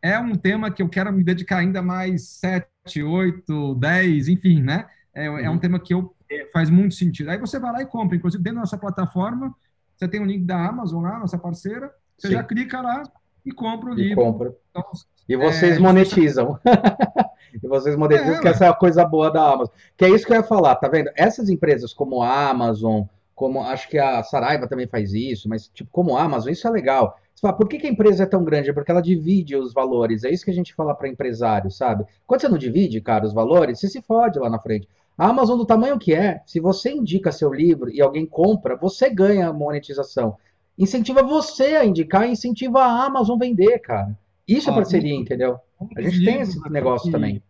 é 0.00 0.18
um 0.18 0.34
tema 0.34 0.70
que 0.70 0.82
eu 0.82 0.88
quero 0.88 1.12
me 1.12 1.24
dedicar 1.24 1.58
ainda 1.58 1.82
mais 1.82 2.28
sete, 2.28 3.02
oito, 3.02 3.74
dez, 3.74 4.28
enfim, 4.28 4.62
né? 4.62 4.86
É, 5.12 5.28
uhum. 5.28 5.38
é 5.38 5.48
um 5.48 5.52
uhum. 5.54 5.58
tema 5.58 5.80
que 5.80 5.92
eu, 5.92 6.14
é, 6.30 6.48
faz 6.52 6.70
muito 6.70 6.94
sentido. 6.94 7.30
Aí 7.30 7.38
você 7.38 7.58
vai 7.58 7.72
lá 7.72 7.82
e 7.82 7.86
compra, 7.86 8.16
inclusive 8.16 8.42
dentro 8.42 8.56
da 8.56 8.62
nossa 8.62 8.78
plataforma, 8.78 9.54
você 9.96 10.08
tem 10.08 10.20
o 10.20 10.24
um 10.24 10.26
link 10.26 10.44
da 10.44 10.68
Amazon 10.68 11.02
lá, 11.02 11.18
nossa 11.18 11.38
parceira, 11.38 11.92
você 12.16 12.28
Sim. 12.28 12.34
já 12.34 12.42
clica 12.42 12.80
lá 12.80 13.02
e 13.44 13.52
compra 13.52 13.90
o 13.90 13.94
e 13.94 14.08
livro. 14.08 14.24
Compra. 14.24 14.54
Então, 14.70 14.84
e 15.28 15.36
vocês 15.36 15.76
é, 15.76 15.80
monetizam. 15.80 16.58
e 17.62 17.66
vocês 17.66 17.96
monetizam, 17.96 18.34
é, 18.34 18.40
que 18.40 18.48
essa 18.48 18.66
é 18.66 18.68
a 18.68 18.74
coisa 18.74 19.04
boa 19.04 19.30
da 19.30 19.42
Amazon. 19.42 19.74
Que 19.96 20.04
é 20.04 20.10
isso 20.10 20.26
que 20.26 20.32
eu 20.32 20.36
ia 20.36 20.42
falar, 20.42 20.76
tá 20.76 20.88
vendo? 20.88 21.10
Essas 21.16 21.48
empresas 21.48 21.92
como 21.92 22.22
a 22.22 22.50
Amazon, 22.50 23.04
como 23.34 23.62
acho 23.62 23.88
que 23.88 23.98
a 23.98 24.22
Saraiva 24.22 24.68
também 24.68 24.86
faz 24.86 25.12
isso, 25.12 25.48
mas 25.48 25.68
tipo, 25.68 25.90
como 25.90 26.16
a 26.16 26.22
Amazon, 26.22 26.52
isso 26.52 26.66
é 26.66 26.70
legal. 26.70 27.18
Você 27.34 27.42
fala, 27.42 27.52
por 27.52 27.68
que, 27.68 27.78
que 27.78 27.86
a 27.86 27.90
empresa 27.90 28.22
é 28.22 28.26
tão 28.26 28.42
grande? 28.42 28.70
É 28.70 28.72
porque 28.72 28.90
ela 28.90 29.02
divide 29.02 29.56
os 29.56 29.74
valores. 29.74 30.24
É 30.24 30.30
isso 30.30 30.44
que 30.44 30.50
a 30.50 30.54
gente 30.54 30.74
fala 30.74 30.94
para 30.94 31.08
empresário, 31.08 31.70
sabe? 31.70 32.06
Quando 32.26 32.40
você 32.40 32.48
não 32.48 32.56
divide, 32.56 32.98
cara, 33.00 33.26
os 33.26 33.34
valores, 33.34 33.78
você 33.78 33.88
se 33.88 34.00
fode 34.00 34.38
lá 34.38 34.48
na 34.48 34.58
frente. 34.58 34.88
A 35.16 35.28
Amazon, 35.28 35.56
do 35.56 35.64
tamanho 35.64 35.98
que 35.98 36.12
é, 36.12 36.42
se 36.46 36.60
você 36.60 36.90
indica 36.92 37.32
seu 37.32 37.52
livro 37.52 37.90
e 37.90 38.02
alguém 38.02 38.26
compra, 38.26 38.76
você 38.76 39.08
ganha 39.08 39.52
monetização. 39.52 40.36
Incentiva 40.78 41.22
você 41.22 41.76
a 41.76 41.84
indicar 41.84 42.28
e 42.28 42.32
incentiva 42.32 42.80
a 42.80 43.06
Amazon 43.06 43.38
vender, 43.38 43.78
cara. 43.78 44.16
Isso 44.46 44.68
é 44.68 44.74
parceria, 44.74 45.14
muito, 45.14 45.26
entendeu? 45.26 45.58
A 45.96 46.02
gente 46.02 46.24
tem 46.24 46.40
esse 46.40 46.70
negócio 46.70 47.06
que, 47.06 47.12
também. 47.12 47.42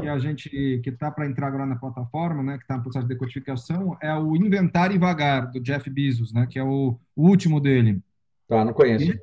E 0.00 0.08
a 0.08 0.18
gente 0.18 0.48
que 0.48 0.90
está 0.90 1.10
para 1.10 1.26
entrar 1.26 1.48
agora 1.48 1.66
na 1.66 1.76
plataforma, 1.76 2.42
né, 2.42 2.56
que 2.56 2.62
está 2.62 2.76
no 2.76 2.82
processo 2.82 3.06
de 3.06 3.12
decodificação, 3.12 3.96
é 4.00 4.14
o 4.14 4.36
Inventar 4.36 4.94
e 4.94 4.98
Vagar, 4.98 5.50
do 5.50 5.60
Jeff 5.60 5.90
Bezos, 5.90 6.32
né, 6.32 6.46
que 6.48 6.58
é 6.58 6.62
o, 6.62 6.96
o 7.16 7.28
último 7.28 7.60
dele. 7.60 8.00
Tá, 8.46 8.64
não 8.64 8.72
conheço. 8.72 9.04
Ele, 9.04 9.20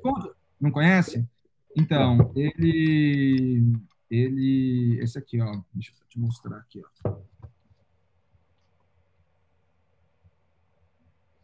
não 0.60 0.70
conhece? 0.70 1.26
Então, 1.74 2.30
ele. 2.36 3.64
Ele. 4.10 4.98
Esse 5.00 5.18
aqui, 5.18 5.40
ó. 5.40 5.60
Deixa 5.74 5.92
eu 5.92 6.08
te 6.08 6.18
mostrar 6.18 6.58
aqui, 6.58 6.80
ó. 7.04 7.16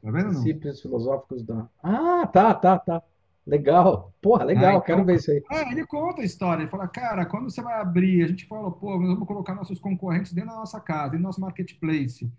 Tá 0.02 0.10
vendo? 0.10 0.30
Princípios 0.30 0.80
filosóficos 0.80 1.44
da. 1.44 1.68
Ah, 1.82 2.26
tá, 2.26 2.52
tá, 2.54 2.78
tá. 2.78 3.02
Legal. 3.46 4.12
Porra, 4.20 4.44
legal, 4.44 4.64
ah, 4.64 4.70
então, 4.70 4.82
quero 4.82 5.04
ver 5.04 5.16
isso 5.16 5.30
aí. 5.30 5.42
É, 5.50 5.72
ele 5.72 5.86
conta 5.86 6.22
a 6.22 6.24
história, 6.24 6.62
ele 6.62 6.70
fala, 6.70 6.86
cara, 6.86 7.26
quando 7.26 7.50
você 7.50 7.60
vai 7.60 7.80
abrir, 7.80 8.24
a 8.24 8.28
gente 8.28 8.46
fala, 8.46 8.70
pô, 8.70 8.98
nós 8.98 9.08
vamos 9.08 9.26
colocar 9.26 9.54
nossos 9.54 9.80
concorrentes 9.80 10.32
dentro 10.32 10.50
da 10.50 10.56
nossa 10.56 10.80
casa, 10.80 11.10
dentro 11.10 11.18
do 11.18 11.24
nosso 11.24 11.40
marketplace. 11.40 12.30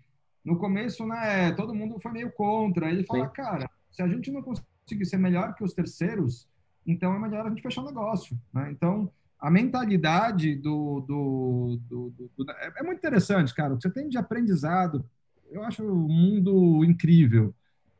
No 0.44 0.58
começo, 0.58 1.06
né, 1.06 1.52
todo 1.52 1.74
mundo 1.74 1.98
foi 2.00 2.12
meio 2.12 2.30
contra. 2.32 2.90
Ele 2.90 3.04
fala, 3.04 3.26
Sim. 3.26 3.32
cara, 3.32 3.70
se 3.90 4.02
a 4.02 4.08
gente 4.08 4.30
não 4.30 4.42
conseguir 4.42 5.04
ser 5.04 5.18
melhor 5.18 5.54
que 5.54 5.64
os 5.64 5.74
terceiros, 5.74 6.48
então 6.86 7.14
é 7.14 7.18
melhor 7.18 7.46
a 7.46 7.48
gente 7.48 7.62
fechar 7.62 7.82
o 7.82 7.86
negócio. 7.86 8.38
Né? 8.52 8.70
Então, 8.70 9.10
a 9.38 9.50
mentalidade 9.50 10.54
do, 10.56 11.00
do, 11.00 11.78
do, 11.86 12.14
do, 12.36 12.50
é, 12.52 12.72
é 12.78 12.82
muito 12.82 12.98
interessante, 12.98 13.54
cara. 13.54 13.74
O 13.74 13.76
que 13.76 13.82
você 13.82 13.90
tem 13.90 14.08
de 14.08 14.16
aprendizado 14.16 15.04
eu 15.50 15.62
acho 15.64 15.82
o 15.84 16.08
mundo 16.08 16.84
incrível. 16.84 17.54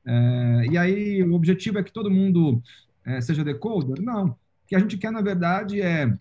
É, 0.07 0.67
e 0.71 0.79
aí, 0.79 1.23
o 1.23 1.35
objetivo 1.35 1.79
é 1.79 1.83
que 1.83 1.93
todo 1.93 2.11
mundo 2.11 2.63
é, 3.05 3.21
seja 3.21 3.45
decoder? 3.45 4.03
Não. 4.03 4.29
O 4.29 4.37
que 4.67 4.77
a 4.77 4.79
gente 4.79 4.99
quer, 4.99 5.11
na 5.11 5.23
verdade, 5.23 5.81
é 5.81 6.17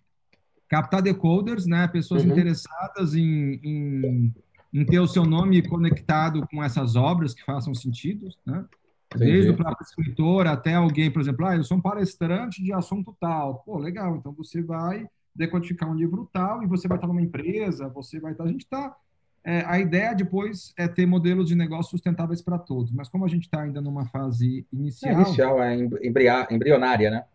captar 0.69 1.01
decoders, 1.01 1.65
né? 1.65 1.87
pessoas 1.87 2.23
uhum. 2.23 2.31
interessadas 2.31 3.13
em, 3.13 3.59
em, 3.63 4.33
em, 4.73 4.85
ter 4.85 4.99
o 4.99 5.07
seu 5.07 5.23
nome 5.23 5.61
conectado 5.61 6.47
com 6.47 6.63
essas 6.63 6.95
obras 6.95 7.33
que 7.33 7.43
façam 7.43 7.75
sentido, 7.75 8.29
né? 8.45 8.65
Desde 9.15 9.51
o 9.51 9.55
próprio 9.55 9.85
escritor 9.85 10.47
até 10.47 10.73
alguém, 10.73 11.11
por 11.11 11.21
exemplo, 11.21 11.45
ah, 11.45 11.55
eu 11.55 11.63
sou 11.63 11.77
um 11.77 11.81
palestrante 11.81 12.63
de 12.63 12.73
assunto 12.73 13.15
tal. 13.19 13.59
Pô, 13.59 13.77
legal, 13.77 14.15
então 14.15 14.33
você 14.33 14.59
vai 14.63 15.07
decodificar 15.35 15.87
um 15.87 15.93
livro 15.93 16.27
tal 16.33 16.63
e 16.63 16.67
você 16.67 16.87
vai 16.87 16.97
estar 16.97 17.07
numa 17.07 17.21
empresa, 17.21 17.87
você 17.89 18.19
vai 18.19 18.31
estar... 18.31 18.45
A 18.45 18.47
gente 18.47 18.63
está 18.63 18.95
é, 19.43 19.63
a 19.65 19.77
ideia 19.79 20.15
depois 20.15 20.73
é 20.77 20.87
ter 20.87 21.05
modelos 21.05 21.47
de 21.47 21.55
negócio 21.55 21.91
sustentáveis 21.91 22.41
para 22.41 22.57
todos, 22.57 22.91
mas 22.91 23.09
como 23.09 23.25
a 23.25 23.27
gente 23.27 23.43
está 23.43 23.61
ainda 23.61 23.81
numa 23.81 24.05
fase 24.05 24.65
inicial. 24.71 25.11
É 25.11 25.21
inicial, 25.21 25.63
é 25.63 25.75
embrionária, 26.49 27.11
né? 27.11 27.25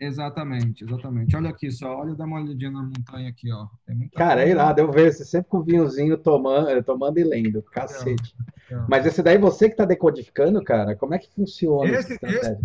Exatamente, 0.00 0.84
exatamente. 0.84 1.34
Olha 1.34 1.50
aqui 1.50 1.72
só, 1.72 1.98
olha, 1.98 2.14
dá 2.14 2.24
uma 2.24 2.40
olhadinha 2.40 2.70
na 2.70 2.82
montanha 2.82 3.28
aqui, 3.28 3.50
ó. 3.50 3.66
Cara, 4.14 4.44
é 4.44 4.50
irado, 4.50 4.80
eu 4.80 4.92
vejo, 4.92 5.16
você 5.16 5.24
sempre 5.24 5.50
com 5.50 5.58
o 5.58 5.64
vinhozinho 5.64 6.16
tomando, 6.16 6.80
tomando 6.84 7.18
e 7.18 7.24
lendo, 7.24 7.60
cacete. 7.62 8.36
É, 8.70 8.74
é. 8.74 8.84
Mas 8.88 9.04
esse 9.04 9.20
daí 9.20 9.38
você 9.38 9.66
que 9.66 9.74
está 9.74 9.84
decodificando, 9.84 10.62
cara, 10.62 10.94
como 10.94 11.14
é 11.14 11.18
que 11.18 11.28
funciona? 11.34 11.90
Esse, 11.90 12.16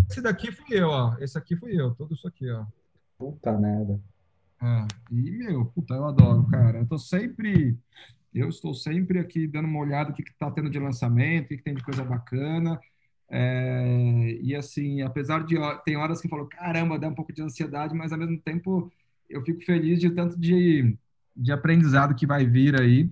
esse, 0.07 0.21
daqui 0.21 0.51
fui 0.51 0.77
eu, 0.77 0.89
ó. 0.89 1.15
Esse 1.19 1.35
aqui 1.35 1.55
fui 1.55 1.73
eu, 1.73 1.95
tudo 1.95 2.13
isso 2.13 2.27
aqui, 2.27 2.47
ó. 2.51 2.65
Puta 3.17 3.51
merda. 3.53 3.99
É, 4.61 4.85
e, 5.11 5.31
meu, 5.31 5.65
puta, 5.65 5.95
eu 5.95 6.05
adoro, 6.05 6.45
cara. 6.51 6.77
Eu 6.77 6.85
tô 6.85 6.99
sempre 6.99 7.75
eu 8.33 8.49
estou 8.49 8.73
sempre 8.73 9.19
aqui 9.19 9.47
dando 9.47 9.67
uma 9.67 9.79
olhada 9.79 10.11
o 10.11 10.13
que 10.13 10.23
está 10.23 10.49
tendo 10.49 10.69
de 10.69 10.79
lançamento, 10.79 11.45
o 11.45 11.47
que, 11.49 11.57
que 11.57 11.63
tem 11.63 11.75
de 11.75 11.83
coisa 11.83 12.03
bacana. 12.03 12.79
É, 13.29 14.37
e 14.41 14.55
assim, 14.55 15.01
apesar 15.01 15.43
de 15.43 15.55
tem 15.85 15.95
horas 15.97 16.19
que 16.21 16.27
eu 16.27 16.29
falo, 16.29 16.47
caramba, 16.47 16.99
dá 16.99 17.07
um 17.07 17.15
pouco 17.15 17.33
de 17.33 17.41
ansiedade, 17.41 17.95
mas 17.95 18.11
ao 18.11 18.19
mesmo 18.19 18.39
tempo 18.39 18.91
eu 19.29 19.43
fico 19.43 19.63
feliz 19.63 19.99
de 19.99 20.09
tanto 20.09 20.39
de, 20.39 20.95
de 21.35 21.51
aprendizado 21.51 22.15
que 22.15 22.27
vai 22.27 22.45
vir 22.45 22.79
aí. 22.79 23.09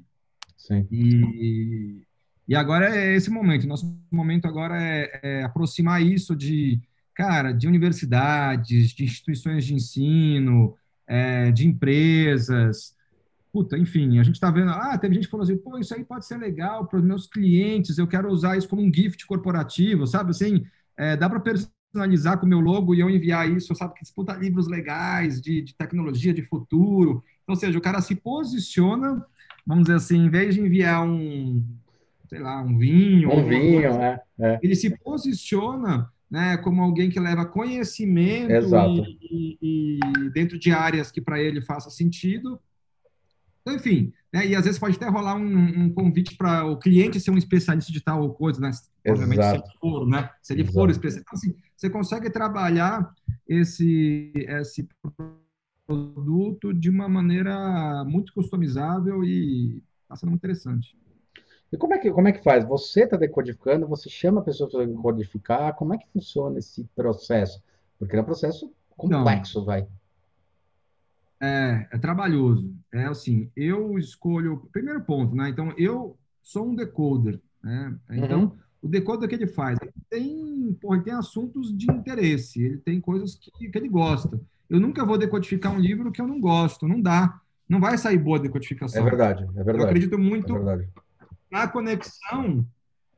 Sim. 0.58 0.88
E, 0.92 2.04
e 2.48 2.56
agora 2.56 2.96
é 2.96 3.16
esse 3.16 3.30
momento. 3.30 3.68
Nosso 3.68 3.98
momento 4.12 4.48
agora 4.48 4.80
é, 4.80 5.20
é 5.24 5.44
aproximar 5.44 6.02
isso 6.04 6.36
de, 6.36 6.80
cara, 7.16 7.52
de 7.52 7.68
universidades, 7.68 8.92
de 8.92 9.04
instituições 9.04 9.66
de 9.66 9.74
ensino, 9.74 10.76
é, 11.08 11.52
de 11.52 11.68
empresas. 11.68 12.96
Puta, 13.52 13.78
enfim, 13.78 14.18
a 14.18 14.24
gente 14.24 14.36
está 14.36 14.50
vendo. 14.50 14.72
Ah, 14.72 14.98
teve 14.98 15.16
gente 15.16 15.26
que 15.26 15.32
falou 15.32 15.44
assim: 15.44 15.58
pô, 15.58 15.78
isso 15.78 15.94
aí 15.94 16.04
pode 16.04 16.26
ser 16.26 16.38
legal 16.38 16.88
para 16.88 17.00
os 17.00 17.04
meus 17.04 17.28
clientes, 17.28 17.98
eu 17.98 18.08
quero 18.08 18.30
usar 18.30 18.58
isso 18.58 18.68
como 18.68 18.82
um 18.82 18.94
gift 18.94 19.26
corporativo, 19.26 20.08
sabe? 20.08 20.32
Assim, 20.32 20.64
é, 20.98 21.18
dá 21.18 21.30
para 21.30 21.42
personalizar 21.42 22.40
com 22.40 22.46
o 22.46 22.50
meu 22.50 22.62
logo 22.62 22.96
e 22.96 23.02
eu 23.02 23.10
enviar 23.10 23.50
isso, 23.50 23.76
sabe? 23.76 23.94
Que 23.96 24.02
disputa 24.02 24.34
livros 24.34 24.68
legais 24.68 25.42
de, 25.42 25.62
de 25.62 25.76
tecnologia, 25.76 26.34
de 26.34 26.44
futuro. 26.44 27.24
Então, 27.44 27.54
ou 27.54 27.56
seja, 27.56 27.78
o 27.78 27.82
cara 27.82 28.00
se 28.02 28.16
posiciona, 28.16 29.26
vamos 29.66 29.84
dizer 29.84 29.96
assim, 29.96 30.26
em 30.26 30.30
vez 30.30 30.56
de 30.56 30.62
enviar 30.62 31.06
um, 31.06 31.62
sei 32.30 32.40
lá, 32.40 32.62
um 32.62 32.78
vinho. 32.78 33.30
Um 33.30 33.46
vinho, 33.46 33.90
coisa, 33.90 34.02
é, 34.02 34.22
é. 34.40 34.60
Ele 34.64 34.76
se 34.76 34.98
posiciona 35.00 36.10
né, 36.30 36.56
como 36.56 36.82
alguém 36.82 37.10
que 37.10 37.20
leva 37.20 37.46
conhecimento 37.46 38.50
e, 38.50 39.58
e, 39.62 40.00
e, 40.02 40.30
dentro 40.30 40.58
de 40.58 40.72
áreas 40.72 41.12
que 41.12 41.20
para 41.20 41.42
ele 41.42 41.62
faça 41.62 41.90
sentido. 41.90 42.58
Então, 43.62 43.76
enfim, 43.76 44.12
né, 44.34 44.48
e 44.48 44.56
às 44.56 44.66
vezes 44.66 44.80
pode 44.80 44.96
até 44.96 45.08
rolar 45.08 45.36
um, 45.36 45.84
um 45.84 45.94
convite 45.94 46.36
para 46.36 46.66
o 46.66 46.78
cliente 46.78 47.20
ser 47.20 47.32
um 47.32 47.38
especialista 47.38 47.92
de 47.92 48.02
tal 48.02 48.34
coisa, 48.34 48.60
né? 48.60 48.72
Obviamente, 49.08 49.40
Exato. 49.40 49.58
se 49.58 49.64
ele 49.64 49.80
for, 49.80 50.08
né? 50.08 50.30
Se 50.42 50.54
ele 50.54 50.62
Exato. 50.62 50.74
for 50.74 50.90
especialista. 50.90 51.30
Então, 51.30 51.38
assim, 51.38 51.62
você 51.76 51.90
consegue 51.90 52.30
trabalhar 52.30 53.14
esse, 53.48 54.32
esse 54.36 54.88
produto 55.86 56.74
de 56.74 56.90
uma 56.90 57.08
maneira 57.08 58.04
muito 58.06 58.34
customizável 58.34 59.24
e 59.24 59.84
está 60.04 60.16
sendo 60.16 60.30
muito 60.30 60.42
interessante. 60.42 60.98
E 61.72 61.78
como 61.78 61.94
é 61.94 62.00
que, 62.00 62.12
como 62.12 62.28
é 62.28 62.32
que 62.32 62.44
faz? 62.44 62.66
Você 62.66 63.04
está 63.04 63.16
decodificando, 63.16 63.88
você 63.88 64.10
chama 64.10 64.42
a 64.42 64.44
pessoa 64.44 64.70
para 64.70 64.86
decodificar, 64.86 65.74
como 65.76 65.94
é 65.94 65.98
que 65.98 66.08
funciona 66.12 66.60
esse 66.60 66.84
processo? 66.96 67.62
Porque 67.98 68.16
é 68.16 68.22
um 68.22 68.26
processo 68.26 68.74
complexo, 68.98 69.60
Não, 69.60 69.66
vai. 69.66 69.88
É, 71.42 71.88
é 71.92 71.98
trabalhoso. 71.98 72.72
É 72.94 73.06
assim, 73.06 73.50
eu 73.56 73.98
escolho. 73.98 74.70
Primeiro 74.72 75.02
ponto, 75.02 75.36
né? 75.36 75.50
Então, 75.50 75.74
eu 75.78 76.18
sou 76.42 76.68
um 76.68 76.76
decoder, 76.76 77.40
né? 77.64 77.96
Então, 78.12 78.44
uhum. 78.44 78.52
o 78.84 78.88
decoder 78.88 79.28
que 79.28 79.36
ele 79.36 79.48
faz, 79.48 79.80
ele 79.82 79.92
tem, 80.10 80.78
porra, 80.80 80.98
ele 80.98 81.06
tem 81.06 81.14
assuntos 81.14 81.76
de 81.76 81.92
interesse, 81.92 82.64
ele 82.64 82.78
tem 82.78 83.02
coisas 83.02 83.36
que, 83.36 83.70
que 83.70 83.78
ele 83.78 83.90
gosta. 83.90 84.40
Eu 84.70 84.80
nunca 84.80 85.06
vou 85.06 85.18
decodificar 85.18 85.74
um 85.74 85.80
livro 85.80 86.12
que 86.12 86.22
eu 86.22 86.28
não 86.28 86.40
gosto, 86.40 86.88
não 86.88 87.02
dá. 87.02 87.42
Não 87.68 87.80
vai 87.80 87.98
sair 87.98 88.18
boa 88.18 88.38
a 88.38 88.42
decodificação. 88.42 89.02
É 89.02 89.10
verdade, 89.10 89.44
é 89.44 89.64
verdade. 89.64 89.80
Eu 89.80 89.86
acredito 89.86 90.20
muito 90.20 90.56
é 90.58 90.88
na 91.50 91.68
conexão 91.68 92.66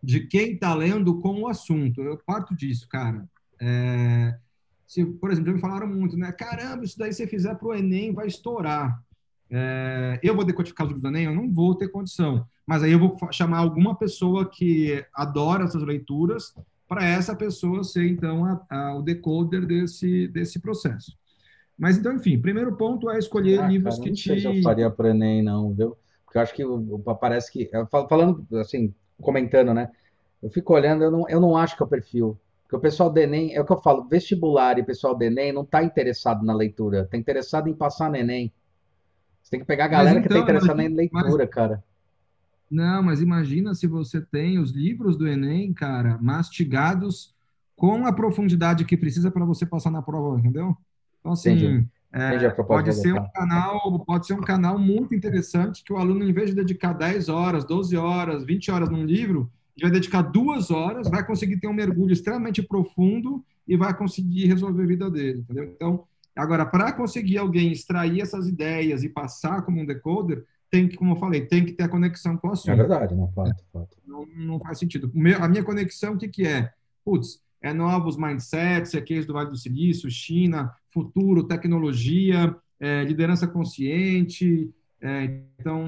de 0.01 0.21
quem 0.21 0.53
está 0.53 0.73
lendo 0.73 1.19
com 1.21 1.41
o 1.41 1.47
assunto. 1.47 2.01
Eu 2.01 2.17
parto 2.17 2.55
disso, 2.55 2.87
cara. 2.87 3.27
É, 3.59 4.37
se, 4.85 5.05
por 5.05 5.31
exemplo, 5.31 5.51
já 5.51 5.55
me 5.55 5.61
falaram 5.61 5.87
muito, 5.87 6.17
né? 6.17 6.31
Caramba, 6.31 6.83
isso 6.83 6.97
daí 6.97 7.11
se 7.11 7.17
você 7.17 7.27
fizer 7.27 7.55
para 7.55 7.67
o 7.67 7.73
Enem 7.73 8.13
vai 8.13 8.27
estourar. 8.27 9.01
É, 9.49 10.19
eu 10.23 10.35
vou 10.35 10.43
decodificar 10.43 10.85
os 10.85 10.93
livros 10.93 11.01
do 11.01 11.09
Enem? 11.15 11.25
Eu 11.25 11.35
não 11.35 11.51
vou 11.51 11.75
ter 11.75 11.89
condição. 11.89 12.45
Mas 12.65 12.81
aí 12.83 12.91
eu 12.91 12.99
vou 12.99 13.17
chamar 13.31 13.59
alguma 13.59 13.95
pessoa 13.95 14.49
que 14.49 15.05
adora 15.13 15.65
essas 15.65 15.83
leituras 15.83 16.55
para 16.87 17.05
essa 17.05 17.35
pessoa 17.35 17.83
ser, 17.83 18.07
então, 18.07 18.45
a, 18.45 18.65
a, 18.69 18.95
o 18.95 19.01
decoder 19.01 19.65
desse, 19.65 20.27
desse 20.27 20.59
processo. 20.59 21.17
Mas, 21.77 21.97
então, 21.97 22.13
enfim, 22.13 22.39
primeiro 22.39 22.75
ponto 22.75 23.09
é 23.09 23.17
escolher 23.17 23.61
ah, 23.61 23.67
livros 23.67 23.95
cara, 23.95 24.03
que 24.03 24.09
não 24.09 24.15
te... 24.15 24.29
Não 24.29 24.39
sei 24.39 24.51
se 24.51 24.57
eu 24.57 24.63
faria 24.63 24.89
para 24.89 25.07
o 25.07 25.09
Enem, 25.09 25.41
não, 25.41 25.73
viu? 25.73 25.97
Porque 26.23 26.37
eu 26.37 26.41
acho 26.41 26.53
que 26.53 26.63
parece 27.19 27.51
que. 27.51 27.69
Falando 28.09 28.45
assim, 28.57 28.93
comentando, 29.21 29.73
né? 29.73 29.89
Eu 30.41 30.49
fico 30.49 30.73
olhando, 30.73 31.03
eu 31.03 31.11
não, 31.11 31.29
eu 31.29 31.39
não 31.39 31.55
acho 31.55 31.77
que 31.77 31.83
é 31.83 31.85
o 31.85 31.89
perfil. 31.89 32.37
Porque 32.63 32.75
o 32.75 32.79
pessoal 32.79 33.09
do 33.09 33.19
Enem, 33.19 33.53
é 33.53 33.61
o 33.61 33.65
que 33.65 33.71
eu 33.71 33.81
falo, 33.81 34.07
vestibular 34.07 34.79
e 34.79 34.83
pessoal 34.83 35.15
do 35.15 35.23
Enem 35.23 35.51
não 35.51 35.63
está 35.63 35.83
interessado 35.83 36.45
na 36.45 36.53
leitura, 36.53 37.01
está 37.01 37.17
interessado 37.17 37.67
em 37.67 37.73
passar 37.73 38.09
no 38.09 38.15
Enem. 38.15 38.51
Você 39.41 39.51
tem 39.51 39.59
que 39.59 39.65
pegar 39.65 39.85
a 39.85 39.89
galera 39.89 40.19
então, 40.19 40.21
que 40.21 40.27
está 40.29 40.39
interessada 40.39 40.81
na 40.81 40.95
leitura, 40.95 41.37
mas, 41.37 41.49
cara. 41.49 41.83
Não, 42.71 43.03
mas 43.03 43.21
imagina 43.21 43.75
se 43.75 43.85
você 43.85 44.21
tem 44.21 44.57
os 44.57 44.71
livros 44.71 45.17
do 45.17 45.27
Enem, 45.27 45.73
cara, 45.73 46.17
mastigados 46.19 47.35
com 47.75 48.05
a 48.07 48.13
profundidade 48.13 48.85
que 48.85 48.97
precisa 48.97 49.29
para 49.29 49.45
você 49.45 49.65
passar 49.65 49.91
na 49.91 50.01
prova, 50.01 50.39
entendeu? 50.39 50.75
Então, 51.19 51.33
assim, 51.33 51.51
Entendi. 51.51 51.89
É, 52.15 52.49
pode 52.51 52.93
ser 52.93 53.11
um 53.11 53.27
canal, 53.31 54.05
pode 54.05 54.27
ser 54.27 54.33
um 54.33 54.41
canal 54.41 54.77
muito 54.77 55.15
interessante 55.15 55.83
que 55.83 55.91
o 55.91 55.97
aluno, 55.97 56.23
em 56.23 56.31
vez 56.31 56.51
de 56.51 56.55
dedicar 56.55 56.93
10 56.93 57.27
horas, 57.27 57.65
12 57.65 57.97
horas, 57.97 58.45
20 58.45 58.69
horas 58.69 58.87
num 58.87 59.03
livro, 59.03 59.51
vai 59.81 59.91
dedicar 59.91 60.21
duas 60.21 60.69
horas, 60.69 61.09
vai 61.09 61.25
conseguir 61.25 61.59
ter 61.59 61.67
um 61.67 61.73
mergulho 61.73 62.13
extremamente 62.13 62.61
profundo 62.61 63.43
e 63.67 63.75
vai 63.75 63.95
conseguir 63.95 64.45
resolver 64.47 64.83
a 64.83 64.87
vida 64.87 65.09
dele, 65.09 65.39
entendeu? 65.39 65.65
Então, 65.75 66.03
agora, 66.35 66.65
para 66.65 66.91
conseguir 66.93 67.37
alguém 67.37 67.71
extrair 67.71 68.21
essas 68.21 68.47
ideias 68.47 69.03
e 69.03 69.09
passar 69.09 69.63
como 69.63 69.81
um 69.81 69.85
decoder, 69.85 70.45
tem 70.69 70.87
que, 70.87 70.97
como 70.97 71.13
eu 71.13 71.17
falei, 71.17 71.41
tem 71.41 71.63
que 71.63 71.73
ter 71.73 71.83
a 71.83 71.89
conexão 71.89 72.35
com 72.35 72.47
o 72.47 72.51
assunto. 72.51 72.71
É 72.71 72.75
verdade, 72.75 73.15
não, 73.15 73.31
fato, 73.31 73.63
fato. 73.71 73.95
Não, 74.05 74.25
não 74.25 74.59
faz 74.59 74.79
sentido. 74.79 75.11
A 75.39 75.47
minha 75.47 75.63
conexão, 75.63 76.13
o 76.13 76.17
que, 76.17 76.27
que 76.27 76.47
é? 76.47 76.71
Putz, 77.05 77.39
é 77.61 77.71
novos 77.73 78.17
mindsets, 78.17 78.93
é 78.93 79.01
case 79.01 79.27
do 79.27 79.33
Vale 79.33 79.49
do 79.49 79.55
Silício, 79.55 80.09
China, 80.09 80.73
futuro, 80.89 81.43
tecnologia, 81.43 82.55
é, 82.79 83.03
liderança 83.03 83.47
consciente, 83.47 84.69
é, 85.03 85.25
então, 85.59 85.85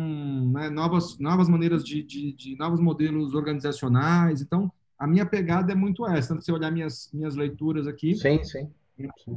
né, 0.51 0.69
novas, 0.69 1.17
novas 1.17 1.47
maneiras 1.47 1.85
de, 1.85 2.03
de, 2.03 2.33
de, 2.33 2.57
novos 2.57 2.81
modelos 2.81 3.33
organizacionais. 3.33 4.41
Então, 4.41 4.69
a 4.99 5.07
minha 5.07 5.25
pegada 5.25 5.71
é 5.71 5.75
muito 5.75 6.05
essa. 6.05 6.29
Tanto 6.29 6.41
se 6.41 6.47
você 6.47 6.51
olhar 6.51 6.69
minhas, 6.69 7.09
minhas 7.13 7.33
leituras 7.33 7.87
aqui, 7.87 8.13
sim, 8.15 8.43
sim. 8.43 8.69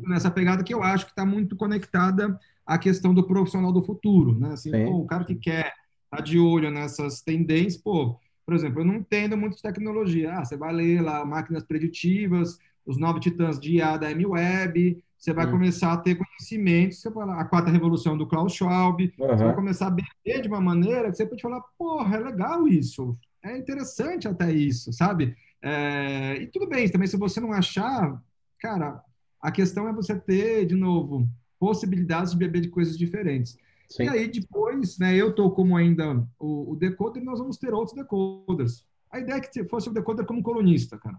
nessa 0.09 0.33
pegada 0.33 0.65
que 0.65 0.75
eu 0.75 0.83
acho 0.83 1.05
que 1.05 1.13
está 1.13 1.25
muito 1.25 1.55
conectada 1.55 2.37
à 2.67 2.77
questão 2.77 3.15
do 3.15 3.25
profissional 3.25 3.73
do 3.73 3.81
futuro. 3.81 4.37
Né? 4.37 4.53
Assim, 4.53 4.73
pô, 4.73 4.97
o 4.99 5.07
cara 5.07 5.25
que 5.25 5.37
quer 5.37 5.67
estar 5.67 6.17
tá 6.17 6.21
de 6.21 6.41
olho 6.41 6.73
nessas 6.73 7.21
tendências, 7.21 7.81
pô, 7.81 8.19
por 8.45 8.55
exemplo, 8.55 8.81
eu 8.81 8.85
não 8.85 8.97
entendo 8.97 9.37
muito 9.37 9.55
de 9.55 9.63
tecnologia. 9.63 10.33
Ah, 10.33 10.45
você 10.45 10.57
vai 10.57 10.73
ler 10.73 11.03
lá 11.03 11.25
máquinas 11.25 11.63
preditivas, 11.63 12.59
os 12.85 12.99
nove 12.99 13.21
titãs 13.21 13.61
de 13.61 13.77
IA 13.77 13.97
da 13.97 14.11
M-Web, 14.11 15.05
você 15.19 15.33
vai 15.33 15.47
hum. 15.47 15.51
começar 15.51 15.93
a 15.93 15.97
ter 15.97 16.15
conhecimento, 16.15 16.95
você 16.95 17.11
vai 17.11 17.29
a 17.41 17.45
quarta 17.45 17.71
revolução 17.71 18.17
do 18.17 18.27
Klaus 18.27 18.53
Schwab, 18.53 19.03
uhum. 19.19 19.27
você 19.27 19.45
vai 19.45 19.55
começar 19.55 19.89
a 19.89 19.91
beber 19.91 20.43
de 20.43 20.49
uma 20.49 20.61
maneira 20.61 21.11
que 21.11 21.17
você 21.17 21.27
pode 21.27 21.43
falar, 21.43 21.61
porra, 21.77 22.17
é 22.17 22.21
legal 22.21 22.69
isso, 22.69 23.19
é 23.43 23.59
interessante 23.59 24.29
até 24.29 24.53
isso, 24.53 24.93
sabe? 24.93 25.35
É, 25.61 26.37
e 26.41 26.47
tudo 26.47 26.69
bem, 26.69 26.89
também 26.89 27.09
se 27.09 27.17
você 27.17 27.41
não 27.41 27.53
achar, 27.53 28.23
cara, 28.61 29.03
a 29.41 29.51
questão 29.51 29.89
é 29.89 29.93
você 29.93 30.15
ter, 30.15 30.67
de 30.67 30.77
novo, 30.77 31.29
possibilidades 31.59 32.33
de 32.33 32.39
beber 32.39 32.61
de 32.61 32.69
coisas 32.69 32.97
diferentes. 32.97 33.59
Sim. 33.89 34.05
E 34.05 34.09
aí 34.09 34.29
depois, 34.29 34.99
né, 34.99 35.17
eu 35.17 35.31
estou 35.31 35.51
como 35.51 35.77
ainda 35.77 36.25
o, 36.39 36.73
o 36.73 36.77
decoder, 36.77 37.25
nós 37.25 37.41
vamos 37.41 37.57
ter 37.57 37.73
outros 37.73 37.97
decoders. 37.97 38.87
A 39.11 39.19
ideia 39.19 39.39
é 39.39 39.41
que 39.41 39.65
fosse 39.65 39.89
o 39.89 39.93
decoder 39.93 40.27
como 40.27 40.43
colunista, 40.43 40.99
cara. 40.99 41.19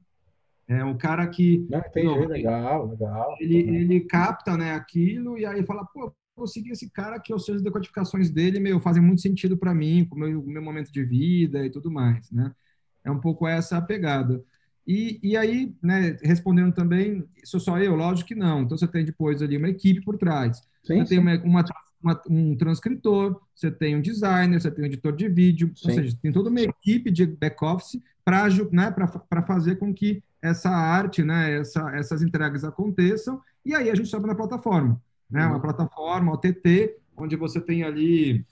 É 0.69 0.85
um 0.85 0.95
cara 0.95 1.27
que. 1.27 1.65
Não, 1.69 1.79
entendi, 1.79 2.05
não, 2.05 2.27
legal, 2.27 2.87
legal. 2.87 3.35
Ele, 3.39 3.63
uhum. 3.63 3.73
ele 3.73 3.99
capta 4.01 4.55
né, 4.55 4.73
aquilo 4.73 5.37
e 5.37 5.45
aí 5.45 5.63
fala, 5.65 5.83
pô, 5.85 6.13
vou 6.35 6.47
seguir 6.47 6.69
esse 6.69 6.89
cara 6.91 7.19
que, 7.19 7.33
ou 7.33 7.39
seja, 7.39 7.57
as 7.57 7.63
decodificações 7.63 8.29
dele 8.29 8.59
meu, 8.59 8.79
fazem 8.79 9.01
muito 9.01 9.21
sentido 9.21 9.57
para 9.57 9.73
mim, 9.73 10.05
com 10.05 10.15
o 10.15 10.19
meu, 10.19 10.43
meu 10.43 10.61
momento 10.61 10.91
de 10.91 11.03
vida 11.03 11.65
e 11.65 11.71
tudo 11.71 11.91
mais, 11.91 12.31
né? 12.31 12.53
É 13.03 13.09
um 13.09 13.19
pouco 13.19 13.47
essa 13.47 13.77
a 13.77 13.81
pegada. 13.81 14.43
E, 14.85 15.19
e 15.23 15.35
aí, 15.35 15.75
né, 15.81 16.17
respondendo 16.21 16.73
também, 16.73 17.27
sou 17.43 17.59
só 17.59 17.79
eu? 17.79 17.95
Lógico 17.95 18.27
que 18.27 18.35
não. 18.35 18.61
Então, 18.61 18.77
você 18.77 18.87
tem 18.87 19.03
depois 19.03 19.41
ali 19.41 19.57
uma 19.57 19.69
equipe 19.69 20.01
por 20.01 20.17
trás. 20.17 20.61
Sim, 20.83 20.99
você 20.99 21.05
sim. 21.05 21.05
tem 21.05 21.19
uma, 21.19 21.35
uma 21.43 21.63
uma, 22.01 22.21
um 22.29 22.55
transcritor, 22.55 23.39
você 23.53 23.69
tem 23.69 23.95
um 23.95 24.01
designer, 24.01 24.59
você 24.59 24.71
tem 24.71 24.83
um 24.83 24.87
editor 24.87 25.15
de 25.15 25.27
vídeo, 25.27 25.71
Sim. 25.75 25.89
ou 25.89 25.95
seja, 25.95 26.17
tem 26.21 26.31
toda 26.31 26.49
uma 26.49 26.61
equipe 26.61 27.11
de 27.11 27.25
back-office 27.25 28.01
para 28.23 28.47
né, 28.71 28.93
fazer 29.45 29.75
com 29.75 29.93
que 29.93 30.23
essa 30.41 30.69
arte, 30.69 31.23
né, 31.23 31.59
essa, 31.59 31.89
essas 31.95 32.21
entregas 32.21 32.63
aconteçam, 32.63 33.41
e 33.65 33.75
aí 33.75 33.89
a 33.89 33.95
gente 33.95 34.09
sobe 34.09 34.27
na 34.27 34.35
plataforma. 34.35 35.01
Né, 35.29 35.43
uhum. 35.43 35.51
Uma 35.51 35.59
plataforma, 35.59 36.33
OTT, 36.33 36.95
onde 37.15 37.35
você 37.35 37.59
tem 37.59 37.83
ali 37.83 38.45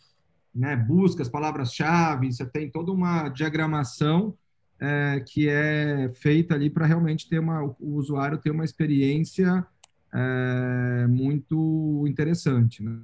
né, 0.54 0.76
buscas, 0.76 1.30
palavras-chave, 1.30 2.32
você 2.32 2.46
tem 2.46 2.70
toda 2.70 2.92
uma 2.92 3.30
diagramação 3.30 4.36
é, 4.80 5.24
que 5.26 5.48
é 5.50 6.10
feita 6.10 6.56
ali 6.56 6.70
para 6.70 6.86
realmente 6.86 7.28
ter 7.28 7.40
uma, 7.40 7.64
o 7.64 7.96
usuário 7.96 8.38
ter 8.38 8.52
uma 8.52 8.66
experiência 8.66 9.66
é, 10.14 11.08
muito 11.08 12.06
interessante. 12.08 12.84
Né? 12.84 13.00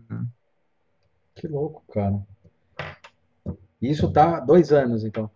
Que 1.36 1.48
louco, 1.48 1.84
cara. 1.92 2.22
Isso 3.82 4.12
tá 4.12 4.40
dois 4.40 4.72
anos, 4.72 5.04
então. 5.04 5.30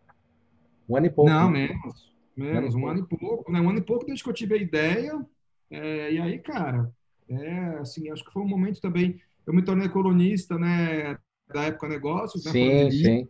Um 0.88 0.96
ano 0.96 1.08
e 1.08 1.10
pouco. 1.10 1.30
Não, 1.30 1.50
menos. 1.50 2.17
Menos, 2.38 2.76
um 2.76 2.88
ano, 2.88 3.00
e 3.00 3.18
pouco. 3.18 3.52
Né? 3.52 3.60
Um 3.60 3.70
ano 3.70 3.80
e 3.80 3.84
pouco 3.84 4.06
desde 4.06 4.24
que 4.24 4.30
eu 4.30 4.34
tive 4.34 4.56
a 4.56 4.62
ideia. 4.62 5.26
É, 5.70 6.14
e 6.14 6.20
aí, 6.20 6.40
cara, 6.40 6.92
é, 7.28 7.60
assim, 7.80 8.10
acho 8.10 8.24
que 8.24 8.32
foi 8.32 8.44
um 8.44 8.48
momento 8.48 8.80
também. 8.80 9.20
Eu 9.46 9.54
me 9.54 9.64
tornei 9.64 9.90
colunista, 9.90 10.58
né? 10.58 11.18
Da 11.54 11.64
época 11.64 11.88
negócios, 11.88 12.46
né? 12.46 12.52
Sim, 12.52 12.92
sim. 12.92 13.28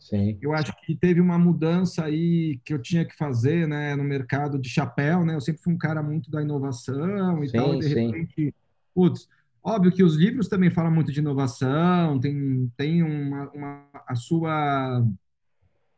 Sim. 0.00 0.38
Eu 0.40 0.54
acho 0.54 0.74
que 0.80 0.96
teve 0.96 1.20
uma 1.20 1.38
mudança 1.38 2.04
aí 2.04 2.58
que 2.64 2.72
eu 2.72 2.80
tinha 2.80 3.04
que 3.04 3.14
fazer, 3.14 3.68
né, 3.68 3.94
no 3.94 4.02
mercado 4.02 4.58
de 4.58 4.66
chapéu, 4.66 5.26
né? 5.26 5.34
Eu 5.34 5.42
sempre 5.42 5.62
fui 5.62 5.74
um 5.74 5.78
cara 5.78 6.02
muito 6.02 6.30
da 6.30 6.40
inovação 6.40 7.44
e 7.44 7.50
sim, 7.50 7.56
tal, 7.58 7.74
e 7.74 7.78
de 7.80 7.88
sim. 7.88 8.06
repente, 8.06 8.54
putz, 8.94 9.28
óbvio 9.62 9.92
que 9.92 10.02
os 10.02 10.16
livros 10.16 10.48
também 10.48 10.70
falam 10.70 10.90
muito 10.90 11.12
de 11.12 11.20
inovação, 11.20 12.18
tem, 12.18 12.72
tem 12.78 13.02
uma, 13.02 13.50
uma, 13.50 13.86
a 14.08 14.14
sua 14.14 15.06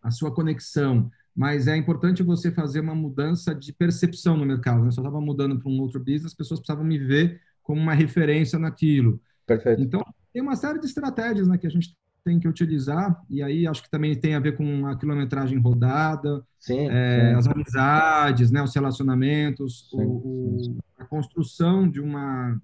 a 0.03 0.11
sua 0.11 0.35
conexão, 0.35 1.09
mas 1.35 1.67
é 1.67 1.77
importante 1.77 2.23
você 2.23 2.51
fazer 2.51 2.81
uma 2.81 2.95
mudança 2.95 3.55
de 3.55 3.73
percepção 3.73 4.37
no 4.37 4.45
mercado. 4.45 4.81
Né? 4.83 4.89
Eu 4.89 4.93
só 4.93 5.01
estava 5.01 5.21
mudando 5.21 5.59
para 5.59 5.71
um 5.71 5.81
outro 5.81 5.99
business, 5.99 6.27
as 6.27 6.35
pessoas 6.35 6.61
precisavam 6.61 6.85
me 6.85 6.99
ver 6.99 7.41
como 7.63 7.81
uma 7.81 7.95
referência 7.95 8.59
naquilo. 8.59 9.21
Perfeito. 9.47 9.83
Então, 9.83 10.03
tem 10.33 10.43
uma 10.43 10.57
série 10.57 10.79
de 10.79 10.87
estratégias 10.87 11.49
né, 11.49 11.57
que 11.59 11.67
a 11.67 11.71
gente 11.71 11.97
tem 12.25 12.39
que 12.39 12.47
utilizar, 12.47 13.21
e 13.29 13.43
aí 13.43 13.67
acho 13.67 13.83
que 13.83 13.91
também 13.91 14.15
tem 14.15 14.35
a 14.35 14.41
ver 14.41 14.57
com 14.57 14.87
a 14.87 14.97
quilometragem 14.97 15.59
rodada, 15.59 16.45
sim, 16.59 16.89
é, 16.89 17.31
sim. 17.31 17.37
as 17.37 17.49
amizades, 17.49 18.51
né, 18.51 18.63
os 18.63 18.73
relacionamentos, 18.75 19.89
Sim, 19.91 19.99
o, 19.99 20.77
a 20.97 21.05
construção 21.05 21.89
de 21.89 22.01
uma, 22.01 22.61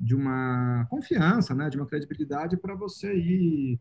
de 0.00 0.14
uma 0.14 0.86
confiança, 0.88 1.54
né, 1.54 1.68
de 1.68 1.76
uma 1.76 1.86
credibilidade 1.86 2.56
para 2.56 2.74
você 2.76 3.12
ir 3.12 3.80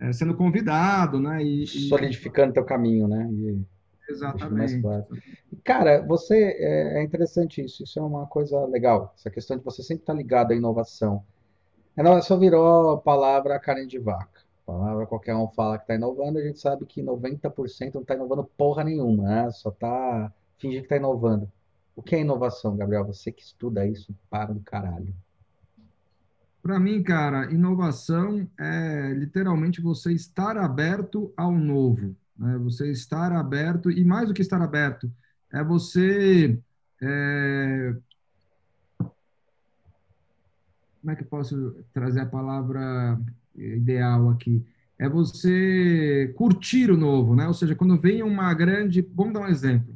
é, 0.00 0.12
sendo 0.12 0.34
convidado, 0.34 1.20
né, 1.20 1.44
e, 1.44 1.64
e- 1.64 1.88
Solidificando 1.88 2.54
teu 2.54 2.64
caminho, 2.64 3.06
né? 3.06 3.28
E 3.30 3.62
exatamente. 4.10 4.82
Cara, 5.64 6.02
você 6.02 6.56
é 6.58 7.00
é 7.00 7.02
interessante 7.02 7.64
isso. 7.64 7.82
Isso 7.82 7.98
é 7.98 8.02
uma 8.02 8.26
coisa 8.26 8.64
legal. 8.66 9.14
Essa 9.16 9.30
questão 9.30 9.56
de 9.56 9.64
você 9.64 9.82
sempre 9.82 10.02
estar 10.02 10.14
ligado 10.14 10.52
à 10.52 10.54
inovação. 10.54 11.24
A 11.96 12.00
inovação 12.00 12.38
virou 12.38 12.98
palavra 12.98 13.58
carne 13.58 13.86
de 13.86 13.98
vaca. 13.98 14.40
Palavra 14.66 15.06
qualquer 15.06 15.34
um 15.34 15.48
fala 15.48 15.78
que 15.78 15.84
está 15.84 15.94
inovando, 15.96 16.38
a 16.38 16.42
gente 16.42 16.60
sabe 16.60 16.86
que 16.86 17.02
90% 17.02 17.94
não 17.94 18.02
está 18.02 18.14
inovando 18.14 18.44
porra 18.56 18.84
nenhuma, 18.84 19.24
né? 19.24 19.50
Só 19.50 19.70
está 19.70 20.32
fingindo 20.58 20.82
que 20.82 20.86
está 20.86 20.96
inovando. 20.96 21.50
O 21.96 22.02
que 22.02 22.14
é 22.14 22.20
inovação, 22.20 22.76
Gabriel? 22.76 23.04
Você 23.04 23.32
que 23.32 23.42
estuda 23.42 23.84
isso, 23.84 24.14
para 24.30 24.52
do 24.52 24.60
caralho. 24.60 25.12
Para 26.62 26.78
mim, 26.78 27.02
cara, 27.02 27.50
inovação 27.50 28.46
é 28.58 29.12
literalmente 29.12 29.80
você 29.80 30.12
estar 30.12 30.56
aberto 30.56 31.32
ao 31.36 31.50
novo, 31.50 32.14
né? 32.40 32.56
Você 32.58 32.90
estar 32.90 33.30
aberto, 33.32 33.90
e 33.90 34.02
mais 34.04 34.28
do 34.28 34.34
que 34.34 34.40
estar 34.42 34.60
aberto, 34.62 35.12
é 35.52 35.62
você. 35.62 36.58
é, 37.02 37.94
como 41.00 41.12
é 41.12 41.16
que 41.16 41.22
eu 41.22 41.26
posso 41.26 41.74
trazer 41.92 42.20
a 42.20 42.26
palavra 42.26 43.20
ideal 43.54 44.30
aqui? 44.30 44.64
É 44.98 45.08
você 45.08 46.32
curtir 46.36 46.90
o 46.90 46.96
novo, 46.96 47.34
né? 47.34 47.46
Ou 47.46 47.54
seja, 47.54 47.74
quando 47.74 47.98
vem 47.98 48.22
uma 48.22 48.52
grande. 48.54 49.00
Vamos 49.14 49.32
dar 49.34 49.40
um 49.40 49.48
exemplo. 49.48 49.94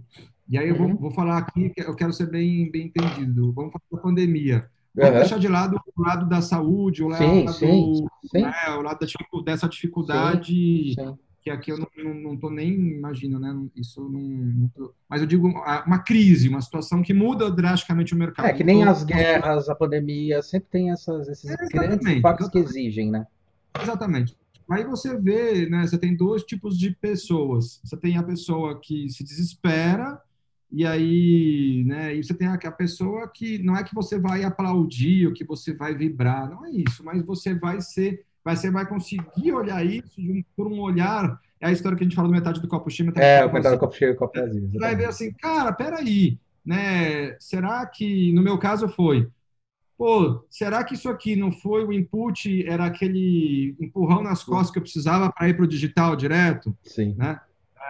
E 0.48 0.56
aí 0.58 0.68
eu 0.68 0.76
vou, 0.76 0.88
Uhum. 0.88 0.96
vou 0.96 1.10
falar 1.10 1.38
aqui, 1.38 1.72
eu 1.76 1.94
quero 1.94 2.12
ser 2.12 2.26
bem, 2.30 2.70
bem 2.70 2.86
entendido. 2.86 3.52
Vamos 3.52 3.72
falar 3.72 3.84
da 3.92 3.98
pandemia. 3.98 4.70
Vamos 4.94 5.10
Aham. 5.10 5.20
deixar 5.20 5.38
de 5.38 5.48
lado 5.48 5.76
o 5.96 6.02
lado 6.02 6.28
da 6.28 6.40
saúde, 6.40 7.02
o 7.02 7.08
Sim, 7.08 7.46
lado, 7.46 7.52
sim, 7.52 8.06
sim, 8.28 8.40
né, 8.42 8.52
o 8.78 8.82
lado 8.82 8.98
da 9.00 9.42
dessa 9.44 9.68
dificuldade 9.68 10.94
sim. 10.94 11.18
Que 11.44 11.50
aqui 11.50 11.70
eu 11.70 11.78
não, 12.02 12.36
tô 12.38 12.48
nem 12.50 12.72
imagino, 12.72 13.38
né? 13.38 13.54
Isso 13.76 14.00
não, 14.08 14.18
não 14.20 14.68
tô- 14.68 14.94
mas 15.06 15.20
eu 15.20 15.26
digo 15.26 15.48
a- 15.58 15.84
uma 15.86 15.98
crise, 15.98 16.48
uma 16.48 16.62
situação 16.62 17.02
que 17.02 17.12
muda 17.12 17.50
drasticamente 17.50 18.14
o 18.14 18.16
mercado. 18.16 18.48
É 18.48 18.52
que 18.54 18.64
nem 18.64 18.82
tô- 18.82 18.88
as 18.88 19.04
guerras, 19.04 19.68
a 19.68 19.74
pandemia, 19.74 20.40
sempre 20.42 20.70
tem 20.70 20.90
essas, 20.90 21.28
esses 21.28 21.50
É, 21.50 21.68
grandes 21.68 22.06
impactos 22.08 22.48
que 22.48 22.58
exigem, 22.58 23.10
né? 23.10 23.26
Exatamente. 23.80 24.34
Aí 24.70 24.84
você 24.84 25.18
vê, 25.18 25.68
né? 25.68 25.86
Você 25.86 25.98
tem 25.98 26.16
dois 26.16 26.42
tipos 26.44 26.78
de 26.78 26.90
pessoas. 26.92 27.80
Você 27.84 27.96
tem 27.96 28.16
a 28.16 28.22
pessoa 28.22 28.80
que 28.80 29.10
se 29.10 29.22
desespera 29.22 30.18
e 30.72 30.86
aí, 30.86 31.84
né? 31.86 32.14
E 32.16 32.24
você 32.24 32.32
tem 32.32 32.48
a, 32.48 32.54
a 32.54 32.72
pessoa 32.72 33.28
que 33.28 33.58
não 33.58 33.76
é 33.76 33.84
que 33.84 33.94
você 33.94 34.18
vai 34.18 34.42
aplaudir 34.44 35.26
ou 35.26 35.34
que 35.34 35.44
você 35.44 35.74
vai 35.74 35.94
vibrar, 35.94 36.48
não 36.50 36.64
é 36.64 36.70
isso. 36.70 37.04
Mas 37.04 37.22
você 37.22 37.54
vai 37.54 37.80
ser, 37.82 38.24
vai 38.44 38.56
você 38.56 38.70
vai 38.70 38.86
conseguir 38.86 39.52
olhar 39.52 39.84
isso 39.84 40.20
um- 40.20 40.44
por 40.56 40.66
um 40.66 40.80
olhar. 40.80 41.40
É 41.60 41.66
a 41.68 41.72
história 41.72 41.96
que 41.96 42.04
a 42.04 42.06
gente 42.06 42.16
fala 42.16 42.28
do 42.28 42.34
metade 42.34 42.60
do 42.60 42.68
copo 42.68 42.90
cheio, 42.90 43.06
metade 43.06 43.26
É, 43.26 43.38
do 43.38 43.40
o 43.40 43.42
copo 43.44 43.52
coitado 43.52 43.76
do 43.76 43.80
copo 43.80 43.94
cheio 43.96 44.12
e 44.12 44.14
copo 44.16 44.38
vazio. 44.38 44.70
Você 44.70 44.78
vai 44.78 44.94
ver 44.94 45.06
assim, 45.06 45.32
cara, 45.32 45.72
peraí, 45.72 46.38
né? 46.64 47.36
Será 47.40 47.86
que, 47.86 48.32
no 48.32 48.42
meu 48.42 48.58
caso, 48.58 48.86
foi, 48.88 49.28
pô, 49.96 50.44
será 50.50 50.84
que 50.84 50.94
isso 50.94 51.08
aqui 51.08 51.36
não 51.36 51.52
foi 51.52 51.84
o 51.84 51.92
input, 51.92 52.66
era 52.66 52.86
aquele 52.86 53.74
empurrão 53.80 54.22
nas 54.22 54.42
costas 54.44 54.70
que 54.70 54.78
eu 54.78 54.82
precisava 54.82 55.32
para 55.32 55.48
ir 55.48 55.54
para 55.54 55.64
o 55.64 55.68
digital 55.68 56.16
direto, 56.16 56.76
Sim. 56.82 57.14
né? 57.16 57.40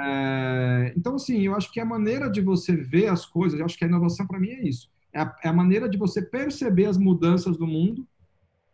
É, 0.01 0.93
então, 0.97 1.15
assim, 1.17 1.41
eu 1.43 1.55
acho 1.55 1.73
que 1.73 1.81
a 1.81 1.85
maneira 1.85 2.29
de 2.31 2.41
você 2.41 2.75
ver 2.77 3.09
as 3.09 3.25
coisas, 3.25 3.59
eu 3.59 3.65
acho 3.65 3.79
que 3.79 3.85
a 3.85 3.89
inovação 3.89 4.27
para 4.27 4.41
mim 4.41 4.51
é 4.51 4.69
isso, 4.69 4.91
é 5.13 5.21
a, 5.21 5.37
é 5.45 5.49
a 5.49 5.53
maneira 5.53 5.89
de 5.89 5.97
você 5.97 6.21
perceber 6.23 6.87
as 6.87 6.99
mudanças 6.99 7.57
do 7.57 7.67
mundo 7.67 8.07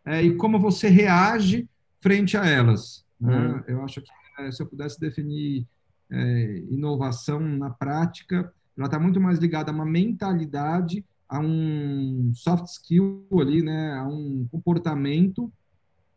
é, 0.05 0.21
e 0.23 0.35
como 0.35 0.59
você 0.59 0.89
reage 0.89 1.67
frente 2.01 2.35
a 2.35 2.45
elas. 2.45 3.05
né? 3.19 3.37
Hum. 3.37 3.63
Eu 3.67 3.83
acho 3.83 4.01
que 4.01 4.09
é, 4.39 4.51
se 4.51 4.61
eu 4.61 4.67
pudesse 4.67 4.99
definir 4.99 5.65
é, 6.09 6.63
inovação 6.69 7.39
na 7.39 7.69
prática, 7.69 8.51
ela 8.77 8.87
está 8.87 8.99
muito 8.99 9.19
mais 9.19 9.39
ligada 9.39 9.71
a 9.71 9.73
uma 9.73 9.85
mentalidade, 9.85 11.05
a 11.29 11.39
um 11.39 12.31
soft 12.33 12.65
skill 12.65 13.25
ali, 13.39 13.61
né, 13.61 13.93
a 13.93 14.05
um 14.05 14.47
comportamento, 14.51 15.51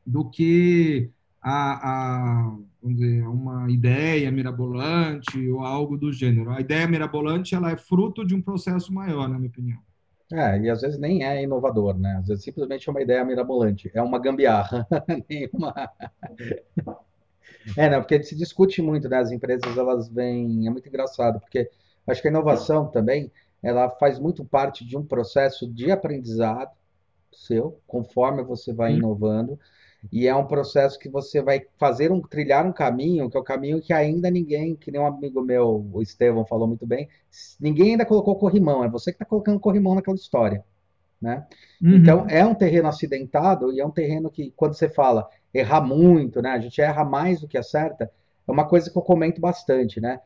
do 0.06 0.28
que 0.28 1.10
a, 1.40 1.90
a, 1.90 2.42
vamos 2.82 2.98
dizer, 2.98 3.22
a 3.22 3.28
uma 3.28 3.70
ideia 3.70 4.30
mirabolante 4.30 5.48
ou 5.48 5.60
algo 5.60 5.96
do 5.96 6.12
gênero. 6.12 6.50
A 6.50 6.60
ideia 6.60 6.86
mirabolante 6.86 7.54
ela 7.54 7.70
é 7.70 7.76
fruto 7.76 8.24
de 8.24 8.34
um 8.34 8.42
processo 8.42 8.92
maior, 8.92 9.28
na 9.28 9.38
minha 9.38 9.50
opinião. 9.50 9.78
É, 10.32 10.58
e 10.58 10.70
às 10.70 10.80
vezes 10.80 10.98
nem 10.98 11.22
é 11.24 11.42
inovador, 11.42 11.96
né? 11.98 12.16
Às 12.18 12.28
vezes 12.28 12.44
simplesmente 12.44 12.88
é 12.88 12.90
uma 12.92 13.02
ideia 13.02 13.24
mirabolante, 13.24 13.90
é 13.94 14.02
uma 14.02 14.18
gambiarra. 14.18 14.86
Nenhuma. 15.28 15.74
É, 17.76 17.88
não, 17.88 18.00
porque 18.00 18.22
se 18.22 18.36
discute 18.36 18.82
muito, 18.82 19.08
né? 19.08 19.18
As 19.18 19.30
empresas, 19.30 19.76
elas 19.76 20.08
vêm. 20.08 20.66
É 20.66 20.70
muito 20.70 20.88
engraçado, 20.88 21.40
porque 21.40 21.70
acho 22.06 22.20
que 22.22 22.28
a 22.28 22.30
inovação 22.30 22.88
também, 22.90 23.30
ela 23.62 23.88
faz 23.90 24.18
muito 24.18 24.44
parte 24.44 24.84
de 24.84 24.96
um 24.96 25.04
processo 25.04 25.66
de 25.70 25.90
aprendizado 25.90 26.72
seu, 27.32 27.80
conforme 27.86 28.42
você 28.42 28.72
vai 28.72 28.92
Sim. 28.92 28.98
inovando, 28.98 29.58
e 30.12 30.26
é 30.26 30.34
um 30.34 30.46
processo 30.46 30.98
que 30.98 31.08
você 31.08 31.42
vai 31.42 31.62
fazer 31.78 32.12
um, 32.12 32.20
trilhar 32.20 32.66
um 32.66 32.72
caminho, 32.72 33.30
que 33.30 33.36
é 33.36 33.40
o 33.40 33.44
caminho 33.44 33.80
que 33.80 33.92
ainda 33.92 34.30
ninguém, 34.30 34.76
que 34.76 34.90
nem 34.90 35.00
um 35.00 35.06
amigo 35.06 35.40
meu, 35.42 35.88
o 35.92 36.02
Estevão, 36.02 36.44
falou 36.44 36.66
muito 36.66 36.86
bem, 36.86 37.08
ninguém 37.58 37.92
ainda 37.92 38.04
colocou 38.04 38.36
corrimão, 38.36 38.84
é 38.84 38.88
você 38.88 39.10
que 39.10 39.16
está 39.16 39.24
colocando 39.24 39.60
corrimão 39.60 39.94
naquela 39.94 40.16
história, 40.16 40.64
né? 41.20 41.46
Uhum. 41.82 41.96
Então, 41.96 42.26
é 42.28 42.44
um 42.44 42.54
terreno 42.54 42.88
acidentado 42.88 43.72
e 43.72 43.80
é 43.80 43.86
um 43.86 43.90
terreno 43.90 44.30
que, 44.30 44.52
quando 44.56 44.74
você 44.74 44.88
fala 44.88 45.28
errar 45.52 45.80
muito, 45.80 46.42
né? 46.42 46.50
A 46.50 46.58
gente 46.58 46.80
erra 46.80 47.04
mais 47.04 47.40
do 47.40 47.48
que 47.48 47.56
acerta, 47.56 48.10
é 48.46 48.52
uma 48.52 48.66
coisa 48.66 48.90
que 48.90 48.98
eu 48.98 49.02
comento 49.02 49.40
bastante, 49.40 50.00
né? 50.00 50.20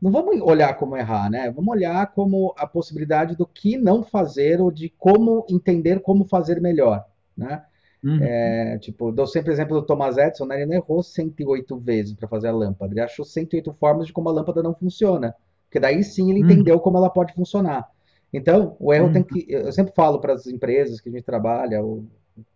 Não 0.00 0.12
vamos 0.12 0.40
olhar 0.40 0.74
como 0.74 0.96
errar, 0.96 1.28
né? 1.28 1.50
Vamos 1.50 1.74
olhar 1.74 2.06
como 2.12 2.54
a 2.56 2.66
possibilidade 2.66 3.36
do 3.36 3.46
que 3.46 3.76
não 3.76 4.02
fazer 4.02 4.60
ou 4.60 4.70
de 4.70 4.88
como 4.96 5.44
entender 5.50 6.00
como 6.00 6.24
fazer 6.24 6.60
melhor, 6.60 7.04
né? 7.36 7.64
Uhum. 8.02 8.18
É, 8.22 8.78
tipo, 8.78 9.10
dou 9.10 9.26
sempre 9.26 9.50
o 9.50 9.52
exemplo 9.52 9.80
do 9.80 9.86
Thomas 9.86 10.16
Edison, 10.16 10.46
né? 10.46 10.56
Ele 10.56 10.66
não 10.66 10.74
errou 10.74 11.02
108 11.02 11.76
vezes 11.78 12.14
para 12.14 12.28
fazer 12.28 12.48
a 12.48 12.52
lâmpada, 12.52 12.92
ele 12.92 13.00
achou 13.00 13.24
108 13.24 13.72
formas 13.74 14.06
de 14.06 14.12
como 14.12 14.28
a 14.28 14.32
lâmpada 14.32 14.62
não 14.62 14.74
funciona, 14.74 15.34
porque 15.66 15.80
daí 15.80 16.02
sim 16.04 16.30
ele 16.30 16.40
Uhum. 16.40 16.44
entendeu 16.44 16.80
como 16.80 16.96
ela 16.98 17.10
pode 17.10 17.34
funcionar. 17.34 17.88
Então, 18.32 18.76
o 18.78 18.92
erro 18.92 19.06
Uhum. 19.06 19.12
tem 19.12 19.22
que. 19.24 19.46
Eu 19.48 19.72
sempre 19.72 19.92
falo 19.94 20.20
para 20.20 20.34
as 20.34 20.46
empresas 20.46 21.00
que 21.00 21.08
a 21.08 21.12
gente 21.12 21.24
trabalha, 21.24 21.82
ou 21.82 22.04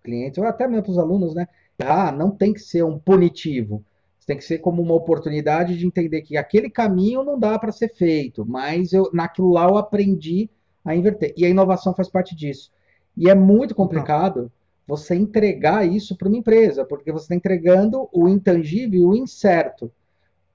clientes, 0.02 0.38
ou 0.38 0.44
até 0.44 0.66
mesmo 0.68 0.84
para 0.84 0.92
os 0.92 0.98
alunos, 0.98 1.34
né? 1.34 1.48
Errar 1.78 2.16
não 2.16 2.30
tem 2.30 2.52
que 2.52 2.60
ser 2.60 2.84
um 2.84 2.98
punitivo. 2.98 3.84
Tem 4.26 4.36
que 4.36 4.44
ser 4.44 4.58
como 4.58 4.80
uma 4.80 4.94
oportunidade 4.94 5.76
de 5.76 5.84
entender 5.86 6.22
que 6.22 6.36
aquele 6.36 6.70
caminho 6.70 7.24
não 7.24 7.38
dá 7.38 7.58
para 7.58 7.72
ser 7.72 7.88
feito, 7.88 8.46
mas 8.46 8.92
eu, 8.92 9.10
naquilo 9.12 9.50
lá 9.52 9.64
eu 9.68 9.76
aprendi 9.76 10.48
a 10.84 10.94
inverter. 10.94 11.34
E 11.36 11.44
a 11.44 11.48
inovação 11.48 11.92
faz 11.94 12.08
parte 12.08 12.34
disso. 12.36 12.70
E 13.16 13.28
é 13.28 13.34
muito 13.34 13.74
complicado 13.74 14.50
você 14.86 15.14
entregar 15.14 15.86
isso 15.86 16.16
para 16.16 16.28
uma 16.28 16.36
empresa, 16.36 16.84
porque 16.84 17.12
você 17.12 17.24
está 17.24 17.34
entregando 17.34 18.08
o 18.12 18.28
intangível 18.28 19.00
e 19.00 19.04
o 19.04 19.14
incerto. 19.14 19.90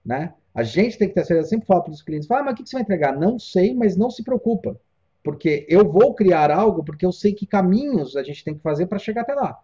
Né? 0.05 0.33
A 0.53 0.63
gente 0.63 0.97
tem 0.97 1.07
que 1.07 1.13
ter 1.13 1.25
certeza, 1.25 1.47
eu 1.47 1.49
sempre 1.49 1.67
falo 1.67 1.83
para 1.83 1.91
os 1.93 2.01
clientes, 2.01 2.27
fala, 2.27 2.41
ah, 2.41 2.43
mas 2.45 2.53
o 2.53 2.57
que 2.57 2.69
você 2.69 2.75
vai 2.75 2.83
entregar? 2.83 3.17
Não 3.17 3.37
sei, 3.39 3.73
mas 3.73 3.95
não 3.95 4.09
se 4.09 4.23
preocupa. 4.23 4.79
Porque 5.23 5.65
eu 5.69 5.89
vou 5.89 6.13
criar 6.13 6.51
algo 6.51 6.83
porque 6.83 7.05
eu 7.05 7.11
sei 7.11 7.33
que 7.33 7.45
caminhos 7.45 8.15
a 8.15 8.23
gente 8.23 8.43
tem 8.43 8.55
que 8.55 8.61
fazer 8.61 8.85
para 8.87 8.97
chegar 8.99 9.21
até 9.21 9.33
lá. 9.33 9.59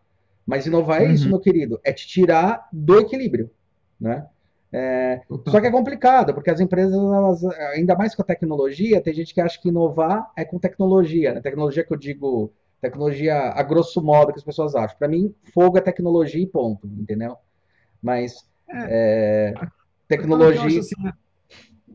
Mas 0.46 0.66
inovar 0.66 1.02
é 1.02 1.06
isso, 1.12 1.24
Uhum. 1.26 1.32
meu 1.32 1.40
querido, 1.40 1.80
é 1.84 1.94
te 1.94 2.06
tirar 2.08 2.68
do 2.72 3.00
equilíbrio. 3.00 3.50
Né? 4.00 4.28
É, 4.72 5.22
só 5.48 5.62
que 5.62 5.68
é 5.68 5.72
complicado, 5.72 6.34
porque 6.34 6.50
as 6.50 6.60
empresas, 6.60 6.96
elas, 6.96 7.44
ainda 7.76 7.96
mais 7.96 8.16
com 8.16 8.24
a 8.24 8.26
tecnologia, 8.26 9.00
tem 9.02 9.14
gente 9.14 9.34
que 9.34 9.40
acha 9.40 9.60
que 9.62 9.70
inovar 9.70 10.32
é 10.36 10.44
com 10.44 10.60
tecnologia. 10.60 11.34
Né? 11.34 11.42
Tecnologia 11.42 11.84
que 11.84 11.94
eu 11.94 11.98
digo, 11.98 12.52
tecnologia 12.84 13.54
a 13.56 13.64
grosso 13.64 14.02
modo 14.02 14.34
que 14.34 14.40
as 14.40 14.44
pessoas 14.44 14.76
acham. 14.76 14.98
Para 14.98 15.08
mim, 15.08 15.34
fogo 15.54 15.78
é 15.78 15.82
tecnologia 15.82 16.42
e 16.42 16.46
ponto, 16.46 16.86
entendeu? 16.86 17.38
Mas 18.02 18.46
é, 18.70 19.54
tecnologia. 20.08 20.80
Assim, 20.80 20.96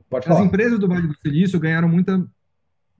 Pode 0.08 0.26
falar. 0.26 0.40
As 0.40 0.46
empresas 0.46 0.78
do 0.78 0.88
Vale 0.88 1.06
do 1.06 1.14
Silício 1.18 1.60
ganharam 1.60 1.88
muita 1.88 2.26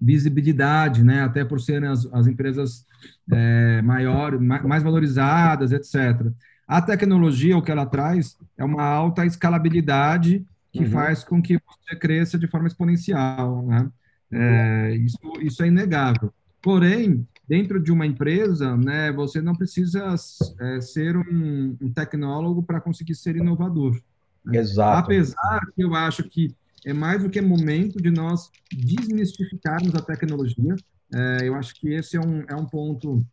visibilidade, 0.01 1.03
né? 1.03 1.23
Até 1.23 1.45
por 1.45 1.61
serem 1.61 1.89
as, 1.89 2.07
as 2.13 2.27
empresas 2.27 2.85
é, 3.33 3.81
maiores, 3.81 4.39
mais 4.39 4.83
valorizadas, 4.83 5.73
etc. 5.73 6.31
A 6.67 6.83
tecnologia, 6.83 7.57
o 7.57 7.63
que 7.63 7.73
ela 7.73 7.87
traz, 7.87 8.37
é 8.59 8.65
uma 8.65 8.83
alta 8.83 9.25
escalabilidade 9.25 10.45
que 10.71 10.85
uhum. 10.85 10.91
faz 10.91 11.25
com 11.25 11.41
que 11.41 11.55
você 11.55 11.97
cresça 11.97 12.39
de 12.39 12.47
forma 12.47 12.69
exponencial, 12.69 13.65
né? 13.67 13.91
É, 14.31 14.95
isso, 14.97 15.19
isso 15.41 15.63
é 15.63 15.69
inegável. 15.69 16.31
Porém, 16.61 17.27
dentro 17.49 17.81
de 17.81 17.91
uma 17.91 18.07
empresa, 18.07 18.77
né, 18.77 19.11
você 19.11 19.41
não 19.41 19.55
precisa 19.55 20.15
é, 20.61 20.81
ser 20.81 21.17
um, 21.17 21.77
um 21.81 21.93
tecnólogo 21.93 22.63
para 22.63 22.81
conseguir 22.81 23.15
ser 23.15 23.37
inovador. 23.37 23.99
Né? 24.45 24.59
Exato. 24.59 25.05
Apesar 25.05 25.61
que 25.75 25.83
eu 25.83 25.95
acho 25.95 26.25
que 26.25 26.55
é 26.85 26.93
mais 26.93 27.23
do 27.23 27.31
que 27.31 27.41
momento 27.41 28.01
de 28.01 28.11
nós 28.11 28.51
desmistificarmos 28.73 29.95
a 29.95 30.01
tecnologia. 30.01 30.77
É, 31.15 31.49
eu 31.49 31.55
acho 31.55 31.75
que 31.75 31.89
esse 31.93 32.17
é 32.17 32.21
um, 32.21 32.45
é 32.49 32.55
um 32.55 32.67
ponto 32.67 33.25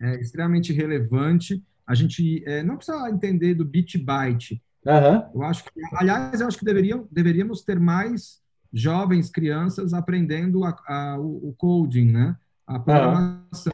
é, 0.00 0.20
extremamente 0.20 0.72
relevante. 0.72 1.62
A 1.86 1.94
gente 1.94 2.42
é, 2.46 2.62
não 2.62 2.76
precisa 2.76 3.10
entender 3.10 3.54
do 3.54 3.64
bit 3.64 3.98
byte. 3.98 4.62
Uhum. 4.86 5.22
Eu 5.34 5.42
acho 5.42 5.64
que, 5.64 5.70
aliás, 5.94 6.40
eu 6.40 6.46
acho 6.46 6.58
que 6.58 6.64
deveriam, 6.64 7.06
deveríamos 7.10 7.62
ter 7.62 7.78
mais 7.78 8.40
jovens, 8.72 9.30
crianças 9.30 9.92
aprendendo 9.92 10.64
a, 10.64 10.76
a, 10.86 11.18
o, 11.18 11.48
o, 11.48 11.54
coding, 11.56 12.12
né? 12.12 12.36
A 12.68 12.78
programação. 12.78 13.72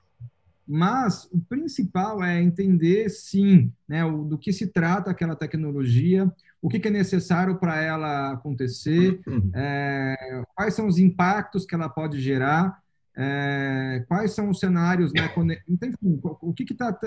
Mas 0.66 1.28
o 1.30 1.38
principal 1.40 2.24
é 2.24 2.40
entender, 2.40 3.10
sim, 3.10 3.70
né, 3.86 4.04
o, 4.04 4.24
do 4.24 4.38
que 4.38 4.52
se 4.52 4.68
trata 4.68 5.10
aquela 5.10 5.36
tecnologia, 5.36 6.32
o 6.62 6.68
que, 6.70 6.80
que 6.80 6.88
é 6.88 6.90
necessário 6.90 7.56
para 7.58 7.82
ela 7.82 8.32
acontecer, 8.32 9.20
é, 9.52 10.42
quais 10.54 10.72
são 10.72 10.86
os 10.86 10.98
impactos 10.98 11.66
que 11.66 11.74
ela 11.74 11.90
pode 11.90 12.18
gerar, 12.18 12.80
é, 13.14 14.04
quais 14.08 14.32
são 14.32 14.48
os 14.48 14.58
cenários, 14.58 15.12
né, 15.12 15.30
então, 15.68 15.88
enfim, 15.88 16.18
o 16.22 16.54
que 16.54 16.72
está 16.72 16.98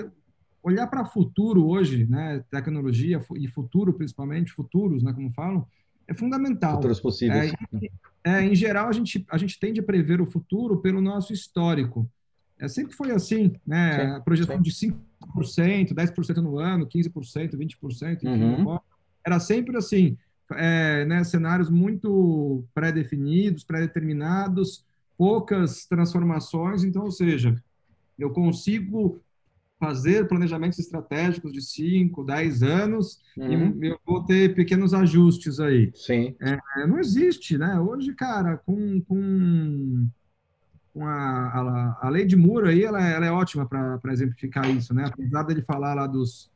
olhar 0.62 0.86
para 0.86 1.02
o 1.02 1.06
futuro 1.06 1.66
hoje, 1.66 2.06
né, 2.06 2.44
tecnologia 2.50 3.20
e 3.36 3.48
futuro 3.48 3.92
principalmente, 3.92 4.52
futuros, 4.52 5.02
né, 5.02 5.12
como 5.12 5.32
falam, 5.32 5.66
é 6.08 6.14
fundamental. 6.14 6.76
Futuros 6.76 7.00
possíveis. 7.00 7.52
É, 8.24 8.38
é, 8.38 8.44
em 8.44 8.54
geral, 8.54 8.88
a 8.88 8.92
gente, 8.92 9.24
a 9.30 9.36
gente 9.36 9.60
tende 9.60 9.78
a 9.78 9.82
prever 9.82 10.20
o 10.20 10.26
futuro 10.26 10.78
pelo 10.78 11.00
nosso 11.00 11.32
histórico. 11.32 12.10
É, 12.58 12.66
sempre 12.66 12.96
foi 12.96 13.12
assim, 13.12 13.52
né? 13.66 13.92
Sim, 13.92 14.12
a 14.12 14.20
projeção 14.20 14.56
sim. 14.56 14.62
de 14.62 14.70
5%, 15.36 15.94
10% 15.94 16.36
no 16.38 16.58
ano, 16.58 16.86
15%, 16.86 17.56
20%, 17.56 18.18
enfim, 18.22 18.28
uhum. 18.28 18.78
era 19.24 19.38
sempre 19.38 19.76
assim, 19.76 20.16
é, 20.52 21.04
né, 21.04 21.22
cenários 21.22 21.70
muito 21.70 22.64
pré-definidos, 22.74 23.62
pré-determinados, 23.62 24.84
poucas 25.16 25.84
transformações, 25.84 26.82
então, 26.82 27.04
ou 27.04 27.12
seja, 27.12 27.54
eu 28.18 28.30
consigo 28.30 29.20
fazer 29.78 30.26
planejamentos 30.26 30.78
estratégicos 30.78 31.52
de 31.52 31.62
5, 31.62 32.24
10 32.24 32.62
anos 32.62 33.20
uhum. 33.36 33.78
e 33.82 33.88
eu 33.88 33.98
vou 34.04 34.24
ter 34.24 34.54
pequenos 34.54 34.92
ajustes 34.92 35.60
aí. 35.60 35.92
Sim. 35.94 36.34
É, 36.40 36.86
não 36.86 36.98
existe, 36.98 37.56
né? 37.56 37.78
Hoje, 37.78 38.12
cara, 38.14 38.56
com, 38.56 39.00
com 39.02 40.08
com 40.98 41.06
a, 41.06 41.12
a, 41.12 41.98
a 42.02 42.08
lei 42.08 42.26
de 42.26 42.34
Moore 42.34 42.70
aí, 42.70 42.82
ela, 42.82 43.00
ela 43.00 43.24
é 43.24 43.30
ótima 43.30 43.66
para 43.66 44.12
exemplificar 44.12 44.68
isso, 44.68 44.92
né? 44.92 45.04
Apesar 45.06 45.44
dele 45.44 45.62
falar 45.62 45.94
lá 45.94 46.08
dos, 46.08 46.50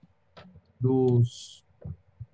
dos 0.81 1.65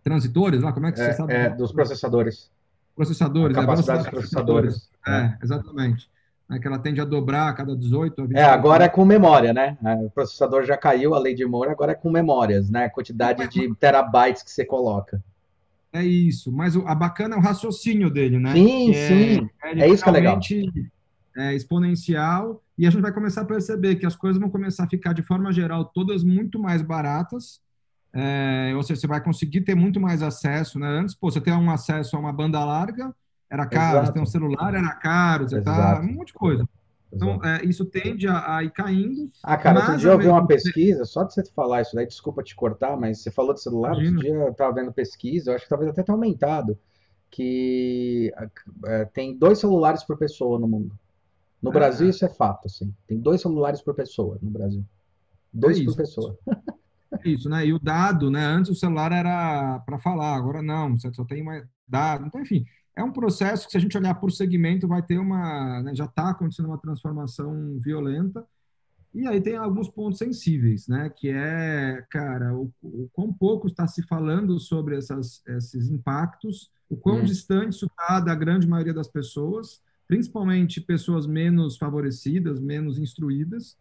transitores, 0.03 0.63
lá, 0.63 0.73
como 0.73 0.87
é 0.87 0.93
que 0.93 1.01
é, 1.01 1.11
você 1.11 1.13
sabe? 1.13 1.35
É, 1.35 1.51
dos 1.51 1.71
processadores. 1.71 2.51
Processadores, 2.97 3.57
a 3.57 3.61
é, 3.61 3.67
capacidade 3.67 3.99
é, 3.99 4.03
dos 4.03 4.11
processadores. 4.11 4.91
É, 5.07 5.11
é, 5.11 5.39
exatamente. 5.43 6.11
É 6.51 6.59
que 6.59 6.67
ela 6.67 6.79
tende 6.79 7.01
a 7.01 7.05
dobrar 7.05 7.49
a 7.49 7.53
cada 7.53 7.77
18 7.77 8.23
a 8.23 8.27
20 8.27 8.37
É, 8.37 8.45
agora 8.45 8.85
é 8.85 8.89
com 8.89 9.05
memória, 9.05 9.53
né? 9.53 9.77
É, 9.85 9.95
o 9.97 10.11
processador 10.11 10.65
já 10.65 10.77
caiu, 10.77 11.15
a 11.15 11.19
lei 11.19 11.35
de 11.35 11.45
Moore, 11.45 11.71
agora 11.71 11.93
é 11.93 11.95
com 11.95 12.11
memórias, 12.11 12.71
né? 12.71 12.87
A 12.87 12.91
quantidade 12.91 13.47
de 13.49 13.75
terabytes 13.75 14.43
que 14.43 14.51
você 14.51 14.65
coloca. 14.65 15.23
É 15.93 16.03
isso, 16.03 16.51
mas 16.51 16.77
a 16.77 16.95
bacana 16.95 17.35
é 17.35 17.39
o 17.39 17.43
raciocínio 17.43 18.11
dele, 18.11 18.39
né? 18.39 18.53
Sim, 18.55 18.93
sim. 18.95 19.49
É, 19.63 19.81
é 19.81 19.89
isso 19.89 20.03
que 20.03 20.09
é 20.09 20.13
legal 20.13 20.41
é, 21.39 21.55
exponencial 21.55 22.61
e 22.77 22.87
a 22.87 22.91
gente 22.91 23.01
vai 23.01 23.13
começar 23.13 23.43
a 23.43 23.45
perceber 23.45 23.95
que 23.97 24.05
as 24.05 24.17
coisas 24.17 24.41
vão 24.41 24.51
começar 24.51 24.85
a 24.85 24.89
ficar, 24.89 25.13
de 25.13 25.23
forma 25.23 25.53
geral, 25.53 25.85
todas 25.85 26.25
muito 26.25 26.59
mais 26.59 26.83
baratas. 26.83 27.61
É, 28.13 28.73
ou 28.75 28.83
seja, 28.83 29.01
você 29.01 29.07
vai 29.07 29.23
conseguir 29.23 29.61
ter 29.61 29.77
muito 29.77 30.01
mais 30.01 30.23
acesso. 30.23 30.79
Né? 30.79 30.89
Antes, 30.89 31.15
pô, 31.15 31.31
você 31.31 31.41
tem 31.41 31.53
um 31.55 31.71
acesso 31.71 32.17
a 32.17 32.19
uma 32.19 32.33
banda 32.33 32.65
larga, 32.65 33.15
era 33.51 33.67
caro. 33.67 34.03
Exato. 34.05 34.21
Um 34.21 34.27
celular, 34.27 34.75
era 34.75 34.95
caro. 34.95 35.49
Você 35.49 35.61
tá, 35.61 36.01
um 36.01 36.15
monte 36.15 36.29
de 36.29 36.35
coisa. 36.35 36.69
Então, 37.13 37.43
é, 37.43 37.65
isso 37.65 37.87
tende 37.87 38.29
a, 38.29 38.57
a, 38.57 38.65
ir 38.65 38.71
caindo. 38.71 39.31
Ah, 39.43 39.57
cara, 39.57 39.81
outro 39.81 39.97
dia 39.97 40.11
eu 40.11 40.19
vi 40.19 40.29
uma 40.29 40.47
pesquisa, 40.47 41.05
só 41.07 41.25
de 41.25 41.33
você 41.33 41.43
falar 41.53 41.81
isso 41.81 41.95
daí, 41.95 42.07
desculpa 42.07 42.43
te 42.43 42.55
cortar, 42.55 42.99
mas 42.99 43.23
você 43.23 43.31
falou 43.31 43.55
de 43.55 43.63
celular, 43.63 43.93
Imagina. 43.93 44.17
outro 44.17 44.31
dia 44.31 44.35
eu 44.35 44.51
estava 44.51 44.75
vendo 44.75 44.93
pesquisa, 44.93 45.51
eu 45.51 45.55
acho 45.55 45.65
que 45.65 45.71
talvez 45.71 45.91
até 45.91 46.03
tenha 46.03 46.15
aumentado, 46.15 46.79
que 47.31 48.31
é, 48.87 49.05
tem 49.07 49.37
dois 49.37 49.59
celulares 49.59 50.05
por 50.05 50.19
pessoa 50.19 50.59
no 50.59 50.69
mundo. 50.69 50.95
No 51.63 51.73
Brasil, 51.73 52.09
isso 52.09 52.25
é 52.25 52.29
fato, 52.29 52.67
assim. 52.67 52.95
Tem 53.07 53.19
dois 53.19 53.41
celulares 53.41 53.81
por 53.81 53.95
pessoa 53.95 54.39
no 54.41 54.51
Brasil. 54.51 54.85
Dois 55.53 55.81
é 55.81 55.85
por 55.85 55.97
pessoa. 55.97 56.39
É 57.11 57.31
isso, 57.31 57.49
né? 57.49 57.65
E 57.65 57.73
o 57.73 57.79
dado, 57.79 58.31
né? 58.31 58.45
Antes 58.45 58.71
o 58.71 58.75
celular 58.75 59.13
era 59.13 59.79
para 59.81 59.99
falar, 59.99 60.37
agora 60.37 60.61
não, 60.61 60.95
você 60.95 61.11
só 61.11 61.25
tem 61.25 61.43
mais 61.43 61.67
dado. 61.89 62.27
Então, 62.27 62.39
enfim, 62.39 62.67
é 62.99 63.05
um 63.05 63.13
processo 63.13 63.67
que, 63.67 63.73
se 63.73 63.79
a 63.79 63.81
gente 63.81 63.97
olhar 63.97 64.15
por 64.15 64.31
segmento, 64.31 64.89
vai 64.89 65.03
ter 65.03 65.19
uma. 65.19 65.83
Né, 65.83 65.95
já 65.95 66.05
está 66.05 66.31
acontecendo 66.31 66.67
uma 66.67 66.79
transformação 66.79 67.79
violenta. 67.81 68.45
E 69.15 69.27
aí 69.27 69.41
tem 69.41 69.57
alguns 69.57 69.89
pontos 69.89 70.19
sensíveis, 70.19 70.87
né? 70.87 71.09
Que 71.09 71.31
é, 71.31 72.05
cara, 72.11 72.55
o, 72.55 72.71
o 72.83 73.09
quão 73.13 73.33
pouco 73.33 73.67
está 73.67 73.87
se 73.87 74.03
falando 74.03 74.59
sobre 74.61 74.97
essas, 74.97 75.43
esses 75.47 75.89
impactos, 75.89 76.71
o 76.91 76.97
quão 76.97 77.21
hum. 77.21 77.25
distante 77.25 77.75
isso 77.75 77.87
está 77.87 78.21
da 78.21 78.35
grande 78.35 78.67
maioria 78.67 78.93
das 78.93 79.09
pessoas 79.09 79.81
principalmente 80.09 80.81
pessoas 80.81 81.27
menos 81.27 81.77
favorecidas, 81.77 82.59
menos 82.59 82.99
instruídas, 82.99 83.77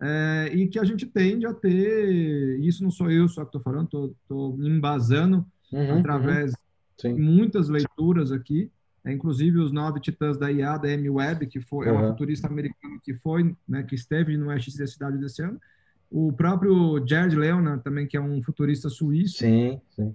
é, 0.00 0.50
e 0.54 0.68
que 0.68 0.78
a 0.78 0.84
gente 0.84 1.04
tende 1.04 1.44
a 1.44 1.52
ter, 1.52 2.60
isso 2.60 2.82
não 2.84 2.90
sou 2.90 3.10
eu 3.10 3.28
só 3.28 3.42
que 3.42 3.48
estou 3.48 3.60
falando, 3.60 4.16
estou 4.22 4.56
me 4.56 4.68
embasando 4.68 5.44
uhum, 5.72 5.98
através 5.98 6.52
uhum. 6.52 6.56
De 6.98 7.12
muitas 7.14 7.68
leituras 7.68 8.32
aqui, 8.32 8.70
é, 9.04 9.12
inclusive 9.12 9.58
os 9.58 9.72
nove 9.72 10.00
titãs 10.00 10.38
da 10.38 10.50
IA, 10.50 10.76
da 10.78 10.88
M-Web, 10.88 11.46
que 11.46 11.60
foi, 11.60 11.86
uhum. 11.86 11.94
é 11.94 11.98
uma 11.98 12.08
futurista 12.08 12.46
americana 12.46 12.98
que 13.02 13.14
foi, 13.14 13.54
né, 13.68 13.82
que 13.82 13.94
esteve 13.94 14.36
no 14.36 14.50
SX 14.56 14.76
da 14.76 14.86
cidade 14.86 15.18
desse 15.18 15.42
ano, 15.42 15.60
o 16.10 16.32
próprio 16.32 17.04
Jared 17.06 17.34
Leonard 17.34 17.82
também, 17.82 18.06
que 18.06 18.16
é 18.16 18.20
um 18.20 18.42
futurista 18.42 18.88
suíço. 18.88 19.38
Sim, 19.38 19.80
sim. 19.96 20.14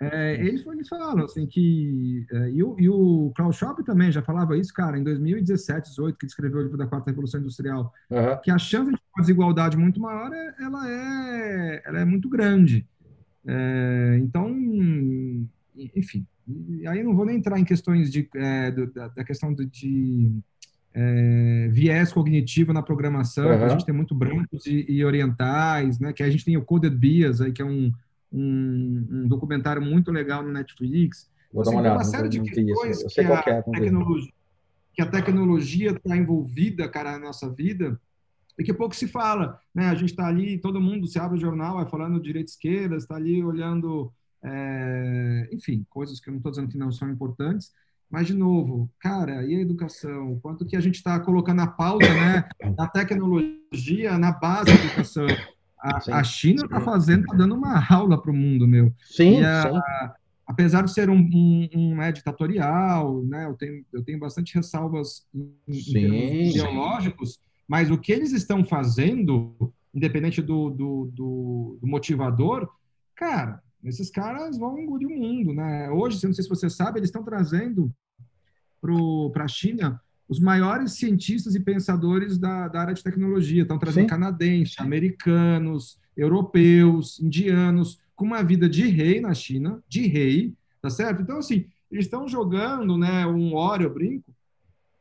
É, 0.00 0.34
eles, 0.34 0.64
eles 0.64 0.88
falaram 0.88 1.24
assim 1.24 1.44
que. 1.44 2.24
É, 2.30 2.50
e, 2.50 2.62
o, 2.62 2.76
e 2.78 2.88
o 2.88 3.32
Klaus 3.34 3.56
Schwab 3.56 3.82
também 3.84 4.12
já 4.12 4.22
falava 4.22 4.56
isso, 4.56 4.72
cara, 4.72 4.96
em 4.96 5.02
2017, 5.02 5.88
18, 5.90 6.16
que 6.16 6.26
escreveu 6.26 6.60
o 6.60 6.62
livro 6.62 6.76
da 6.78 6.86
Quarta 6.86 7.10
Revolução 7.10 7.40
Industrial, 7.40 7.92
uhum. 8.08 8.40
que 8.42 8.50
a 8.50 8.58
chance 8.58 8.92
de 8.92 8.98
desigualdade 9.16 9.76
muito 9.76 10.00
maior 10.00 10.32
é, 10.32 10.54
ela, 10.60 10.88
é, 10.88 11.82
ela 11.84 12.00
é 12.00 12.04
muito 12.04 12.28
grande. 12.28 12.86
É, 13.44 14.18
então, 14.20 14.48
enfim, 15.94 16.26
aí 16.86 17.02
não 17.02 17.14
vou 17.14 17.26
nem 17.26 17.36
entrar 17.36 17.58
em 17.58 17.64
questões 17.64 18.10
de, 18.10 18.28
é, 18.34 18.70
do, 18.70 18.92
da, 18.92 19.08
da, 19.08 19.24
questão 19.24 19.54
de, 19.54 19.66
de 19.66 20.30
é, 20.94 21.68
viés 21.70 22.12
cognitivo 22.12 22.72
na 22.72 22.82
programação, 22.82 23.50
uhum. 23.50 23.58
que 23.58 23.64
a 23.64 23.68
gente 23.68 23.86
tem 23.86 23.94
muito 23.94 24.14
brancos 24.14 24.66
e, 24.66 24.84
e 24.88 25.04
orientais, 25.04 25.98
né, 25.98 26.12
que 26.12 26.22
a 26.22 26.30
gente 26.30 26.44
tem 26.44 26.56
o 26.56 26.64
Coded 26.64 26.96
Bias, 26.96 27.40
aí, 27.40 27.52
que 27.52 27.62
é 27.62 27.64
um 27.64 27.92
um, 28.32 29.06
um 29.10 29.28
documentário 29.28 29.82
muito 29.82 30.10
legal 30.10 30.42
no 30.42 30.52
Netflix. 30.52 31.30
Vou 31.52 31.64
dar 31.64 31.70
uma 31.70 31.80
olhada. 31.80 31.96
Uma 31.96 32.04
série 32.04 32.28
de 32.28 32.40
questões 32.42 33.02
que, 33.04 33.20
a 33.20 33.44
é, 33.46 33.62
tecnologia, 33.62 34.32
que 34.92 35.02
a 35.02 35.06
tecnologia 35.06 35.90
está 35.90 36.16
envolvida, 36.16 36.88
cara, 36.88 37.12
na 37.12 37.18
nossa 37.18 37.48
vida, 37.50 37.98
e 38.58 38.64
que 38.64 38.74
pouco 38.74 38.94
se 38.94 39.06
fala, 39.06 39.60
né? 39.74 39.88
A 39.88 39.94
gente 39.94 40.10
está 40.10 40.26
ali, 40.26 40.58
todo 40.58 40.80
mundo 40.80 41.06
se 41.06 41.18
abre 41.18 41.38
o 41.38 41.40
jornal, 41.40 41.76
vai 41.76 41.88
falando 41.88 42.20
direita 42.20 42.50
esquerda, 42.50 42.96
está 42.96 43.16
ali 43.16 43.42
olhando, 43.42 44.12
é, 44.42 45.48
enfim, 45.52 45.84
coisas 45.88 46.20
que 46.20 46.28
eu 46.28 46.32
não 46.32 46.38
estou 46.38 46.52
dizendo 46.52 46.68
que 46.68 46.78
não 46.78 46.92
são 46.92 47.10
importantes, 47.10 47.72
mas 48.10 48.26
de 48.26 48.34
novo, 48.34 48.90
cara, 48.98 49.44
e 49.44 49.54
a 49.54 49.60
educação? 49.60 50.38
Quanto 50.40 50.64
que 50.64 50.76
a 50.76 50.80
gente 50.80 50.94
está 50.94 51.20
colocando 51.20 51.60
a 51.60 51.66
pauta, 51.66 52.08
né, 52.08 52.48
da 52.74 52.86
tecnologia 52.86 54.16
na 54.18 54.32
base 54.32 54.66
da 54.66 54.84
educação? 54.84 55.26
A, 55.78 56.18
a 56.18 56.24
China 56.24 56.64
está 56.64 56.80
fazendo, 56.80 57.22
está 57.22 57.36
dando 57.36 57.54
uma 57.54 57.84
aula 57.88 58.20
para 58.20 58.30
o 58.30 58.34
mundo, 58.34 58.66
meu. 58.66 58.92
Sim, 59.04 59.42
a, 59.42 59.62
sim. 59.62 59.78
Apesar 60.46 60.82
de 60.82 60.92
ser 60.92 61.10
um, 61.10 61.18
um, 61.18 61.68
um 61.74 62.02
é, 62.02 62.10
ditatorial, 62.10 63.22
né, 63.24 63.44
eu 63.44 63.54
tenho, 63.54 63.84
eu 63.92 64.02
tenho 64.02 64.18
bastante 64.18 64.54
ressalvas 64.54 65.26
em, 65.34 65.52
em 65.68 66.48
ideológicos, 66.48 67.38
mas 67.68 67.90
o 67.90 67.98
que 67.98 68.10
eles 68.10 68.32
estão 68.32 68.64
fazendo, 68.64 69.54
independente 69.94 70.40
do, 70.40 70.70
do, 70.70 71.12
do, 71.12 71.78
do 71.82 71.86
motivador, 71.86 72.66
cara, 73.14 73.62
esses 73.84 74.10
caras 74.10 74.58
vão 74.58 74.78
engolir 74.78 75.08
o 75.08 75.18
mundo, 75.18 75.52
né? 75.54 75.90
Hoje, 75.90 76.24
não 76.26 76.32
sei 76.32 76.42
se 76.42 76.48
você 76.48 76.68
sabe, 76.68 76.98
eles 76.98 77.08
estão 77.08 77.22
trazendo 77.22 77.92
para 79.32 79.44
a 79.44 79.48
China 79.48 80.00
os 80.28 80.38
maiores 80.38 80.92
cientistas 80.92 81.54
e 81.54 81.60
pensadores 81.60 82.38
da, 82.38 82.68
da 82.68 82.80
área 82.80 82.94
de 82.94 83.02
tecnologia. 83.02 83.62
Estão 83.62 83.78
trazendo 83.78 84.02
Sim. 84.02 84.08
canadenses, 84.08 84.78
americanos, 84.78 85.98
europeus, 86.16 87.18
indianos, 87.20 87.98
com 88.14 88.26
uma 88.26 88.42
vida 88.42 88.68
de 88.68 88.86
rei 88.88 89.20
na 89.20 89.32
China, 89.32 89.82
de 89.88 90.06
rei, 90.06 90.54
tá 90.82 90.90
certo? 90.90 91.22
Então, 91.22 91.38
assim, 91.38 91.66
eles 91.90 92.04
estão 92.04 92.28
jogando 92.28 92.98
né, 92.98 93.26
um 93.26 93.54
óleo, 93.54 93.84
eu 93.84 93.94
brinco, 93.94 94.34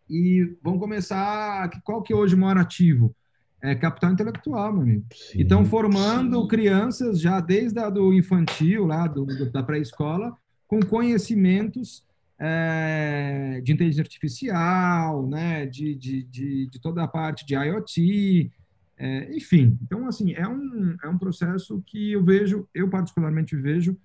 e 0.10 0.56
vão 0.64 0.80
começar. 0.80 1.70
Qual 1.84 2.02
que 2.02 2.14
é 2.14 2.16
hoje 2.16 2.36
o 2.36 2.38
maior 2.38 2.58
ativo? 2.58 3.14
É 3.62 3.74
capital 3.74 4.12
intelectual, 4.12 4.72
meu 4.72 4.84
amigo. 4.84 5.06
Sim, 5.14 5.42
estão 5.42 5.66
formando 5.66 6.42
sim. 6.42 6.48
crianças 6.48 7.20
já 7.20 7.40
desde 7.40 7.80
a 7.80 7.90
do 7.90 8.14
infantil, 8.14 8.86
lá 8.86 9.08
do, 9.08 9.26
do 9.26 9.52
da 9.52 9.64
pré-escola, 9.64 10.36
com 10.68 10.80
conhecimentos 10.80 12.06
é, 12.40 13.62
de 13.64 13.74
inteligência 13.74 14.04
artificial, 14.04 15.28
né, 15.28 15.66
de, 15.66 15.96
de, 15.96 16.24
de, 16.24 16.68
de, 16.68 16.80
toda 16.80 17.04
a 17.04 17.08
parte 17.08 17.46
de 17.46 17.56
IoT, 17.56 18.52
é, 18.98 19.36
enfim. 19.36 19.78
Então, 19.82 20.08
assim, 20.08 20.34
é 20.34 20.48
um, 20.48 20.96
é 21.04 21.08
um 21.08 21.18
processo 21.18 21.82
que 21.86 22.12
eu 22.12 22.24
vejo, 22.24 22.68
eu 22.74 22.90
particularmente 22.90 23.56
vejo, 23.56 23.98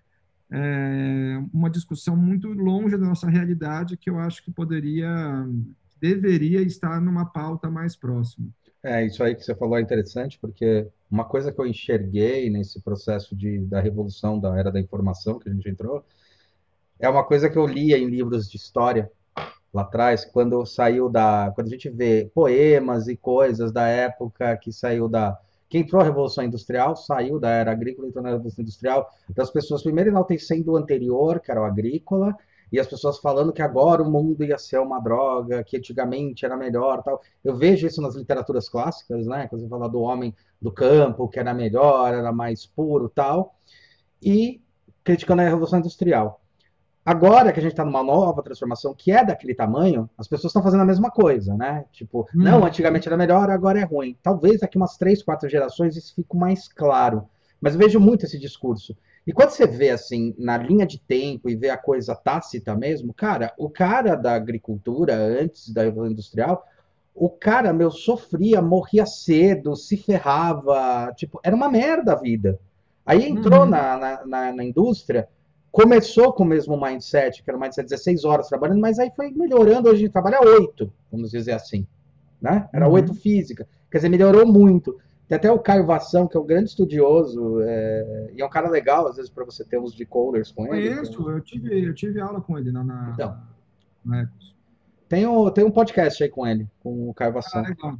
é, 0.50 1.42
uma 1.53 1.70
discussão 1.70 2.16
muito 2.16 2.48
longe 2.48 2.96
da 2.96 3.07
nossa 3.07 3.28
realidade 3.28 3.96
que 3.96 4.11
eu 4.11 4.18
acho 4.18 4.42
que 4.44 4.50
poderia, 4.50 5.46
deveria 6.00 6.61
estar 6.61 7.00
numa 7.00 7.24
pauta 7.24 7.70
mais 7.70 7.96
próxima. 7.96 8.48
É, 8.85 9.05
isso 9.07 9.22
aí 9.22 9.35
que 9.35 9.45
você 9.45 9.55
falou 9.55 9.78
é 9.78 9.80
interessante, 9.80 10.39
porque 10.41 10.89
uma 11.11 11.24
coisa 11.24 11.53
que 11.53 11.61
eu 11.61 11.66
enxerguei 11.66 12.51
nesse 12.51 12.80
processo 12.83 13.37
de, 13.37 13.59
da 13.61 13.80
revolução 13.80 14.41
da 14.41 14.59
era 14.59 14.72
da 14.72 14.80
informação 14.80 15.39
que 15.39 15.49
a 15.49 15.53
gente 15.53 15.68
entrou, 15.68 16.05
é 16.99 17.09
uma 17.09 17.24
coisa 17.24 17.49
que 17.49 17.57
eu 17.57 17.66
lia 17.66 17.97
em 17.99 18.07
livros 18.07 18.51
de 18.51 18.57
história 18.57 19.11
lá 19.72 19.83
atrás, 19.83 20.24
quando 20.24 20.64
saiu 20.66 21.09
da. 21.09 21.51
Quando 21.55 21.68
a 21.68 21.70
gente 21.70 21.89
vê 21.89 22.30
poemas 22.35 23.09
e 23.09 23.16
coisas 23.16 23.72
da 23.72 23.87
época 23.89 24.57
que 24.57 24.72
saiu 24.72 25.09
da. 25.09 25.39
Que 25.68 25.78
entrou 25.78 26.03
a 26.03 26.05
Revolução 26.05 26.45
Industrial, 26.45 26.95
saiu 26.95 27.41
da 27.41 27.49
era 27.49 27.72
agrícola, 27.72 28.07
entrou 28.07 28.22
na 28.22 28.30
Revolução 28.30 28.62
Industrial, 28.62 29.09
das 29.35 29.51
pessoas 29.51 29.83
primeiro 29.83 30.11
enaltecendo 30.11 30.72
o 30.72 30.76
anterior, 30.76 31.41
que 31.41 31.51
era 31.51 31.62
o 31.62 31.64
agrícola, 31.64 32.37
e 32.73 32.81
as 32.81 32.87
pessoas 32.87 33.18
falando 33.18 33.53
que 33.53 33.61
agora 33.61 34.03
o 34.03 34.11
mundo 34.11 34.43
ia 34.43 34.57
ser 34.57 34.79
uma 34.79 34.99
droga, 34.99 35.62
que 35.62 35.77
antigamente 35.77 36.45
era 36.47 36.57
melhor, 36.57 37.03
tal. 37.03 37.20
Eu 37.45 37.55
vejo 37.55 37.87
isso 37.87 38.01
nas 38.01 38.16
literaturas 38.16 38.66
clássicas, 38.66 39.27
né? 39.27 39.47
Quando 39.47 39.61
você 39.61 39.68
fala 39.68 39.91
do 39.91 40.01
homem 40.01 40.35
do 40.61 40.73
campo, 40.73 41.29
que 41.29 41.39
era 41.39 41.53
melhor, 41.53 42.14
era 42.14 42.33
mais 42.33 42.64
puro, 42.64 43.11
tal, 43.11 43.55
e 44.23 44.62
criticando 45.05 45.43
a 45.43 45.45
Revolução 45.45 45.81
Industrial. 45.81 46.41
Agora 47.05 47.53
que 47.53 47.59
a 47.59 47.62
gente 47.62 47.73
está 47.73 47.85
numa 47.85 48.03
nova 48.03 48.43
transformação 48.43 48.95
que 48.95 49.11
é 49.11 49.25
daquele 49.25 49.55
tamanho, 49.55 50.09
as 50.16 50.29
pessoas 50.29 50.51
estão 50.51 50.62
fazendo 50.62 50.83
a 50.83 50.87
mesma 50.87 51.11
coisa, 51.11 51.55
né? 51.55 51.85
Tipo, 51.93 52.20
hum. 52.35 52.43
não, 52.43 52.64
antigamente 52.64 53.07
era 53.07 53.16
melhor, 53.16 53.51
agora 53.51 53.81
é 53.81 53.85
ruim. 53.85 54.16
Talvez 54.23 54.61
daqui 54.61 54.79
umas 54.79 54.97
três, 54.97 55.23
quatro 55.23 55.49
gerações 55.49 55.97
isso 55.97 56.14
fique 56.14 56.37
mais 56.37 56.68
claro. 56.68 57.29
Mas 57.61 57.75
eu 57.75 57.81
vejo 57.81 58.01
muito 58.01 58.25
esse 58.25 58.39
discurso. 58.39 58.97
E 59.27 59.33
quando 59.33 59.51
você 59.51 59.66
vê 59.66 59.91
assim, 59.91 60.35
na 60.37 60.59
linha 60.59 60.85
de 60.85 60.99
tempo 60.99 61.49
e 61.49 61.55
vê 61.55 61.70
a 61.70 61.77
coisa 61.77 62.14
tácita 62.14 62.75
mesmo, 62.75 63.14
cara, 63.14 63.53
o 63.57 63.70
cara 63.70 64.16
da 64.16 64.35
agricultura 64.35 65.14
antes 65.14 65.73
da 65.73 65.83
Revolução 65.83 66.12
Industrial, 66.12 66.66
o 67.14 67.29
cara, 67.29 67.73
meu, 67.73 67.91
sofria, 67.91 68.61
morria 68.61 69.07
cedo, 69.07 69.77
se 69.77 69.97
ferrava, 69.97 71.12
tipo, 71.14 71.39
era 71.43 71.55
uma 71.55 71.68
merda 71.68 72.12
a 72.12 72.16
vida. 72.16 72.59
Aí 73.05 73.29
entrou 73.29 73.61
uhum. 73.61 73.66
na, 73.66 73.97
na, 73.99 74.27
na, 74.27 74.53
na 74.53 74.64
indústria, 74.64 75.29
começou 75.70 76.33
com 76.33 76.43
o 76.43 76.47
mesmo 76.47 76.81
mindset, 76.81 77.43
que 77.43 77.51
era 77.51 77.57
o 77.57 77.61
mindset 77.61 77.89
16 77.89 78.25
horas 78.25 78.49
trabalhando, 78.49 78.81
mas 78.81 78.99
aí 78.99 79.11
foi 79.14 79.31
melhorando, 79.31 79.89
hoje 79.89 79.99
a 79.99 80.01
gente 80.01 80.12
trabalha 80.12 80.41
8, 80.41 80.93
vamos 81.11 81.31
dizer 81.31 81.53
assim. 81.53 81.87
Né? 82.41 82.68
Era 82.73 82.89
uhum. 82.89 82.95
8 82.95 83.14
física. 83.14 83.68
Quer 83.91 83.99
dizer, 83.99 84.09
melhorou 84.09 84.47
muito. 84.47 84.99
Tem 85.33 85.39
até 85.39 85.51
o 85.51 85.59
Caio 85.59 85.87
Vação, 85.87 86.28
que 86.28 86.37
é 86.37 86.41
um 86.41 86.45
grande 86.45 86.68
estudioso, 86.68 87.62
é, 87.62 88.33
e 88.35 88.43
é 88.43 88.45
um 88.45 88.51
cara 88.51 88.68
legal, 88.68 89.07
às 89.09 89.16
vezes, 89.16 89.30
para 89.30 89.47
você 89.47 89.64
ter 89.64 89.78
uns 89.78 89.95
decoders 89.95 90.53
com 90.53 90.66
ele. 90.66 90.91
Conheço, 90.91 91.12
então... 91.12 91.30
eu 91.30 91.41
tive, 91.41 91.87
eu 91.87 91.95
tive 91.95 92.20
aula 92.20 92.39
com 92.43 92.59
ele 92.59 92.70
na, 92.70 92.85
na, 92.85 93.12
então, 93.14 93.41
na 94.05 94.28
tem, 95.09 95.24
o, 95.24 95.51
tem 95.51 95.64
um 95.64 95.70
podcast 95.70 96.22
aí 96.22 96.28
com 96.28 96.47
ele, 96.47 96.68
com 96.83 97.09
o 97.09 97.14
Caio 97.14 97.33
Vação. 97.33 97.64
Ah, 97.83 97.97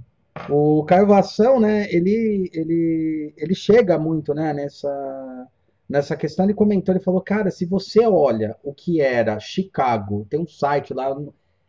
o 0.51 0.85
Caio 0.85 1.07
Vação, 1.07 1.59
né, 1.59 1.91
ele, 1.91 2.51
ele, 2.53 3.33
ele 3.35 3.55
chega 3.55 3.99
muito 3.99 4.35
né, 4.35 4.53
nessa 4.53 5.49
nessa 5.89 6.15
questão, 6.17 6.45
ele 6.45 6.53
comentou, 6.53 6.95
ele 6.95 7.03
falou, 7.03 7.23
cara, 7.23 7.51
se 7.51 7.65
você 7.65 8.05
olha 8.07 8.57
o 8.63 8.75
que 8.75 9.01
era 9.01 9.41
Chicago, 9.41 10.27
tem 10.29 10.39
um 10.39 10.47
site 10.47 10.93
lá, 10.93 11.17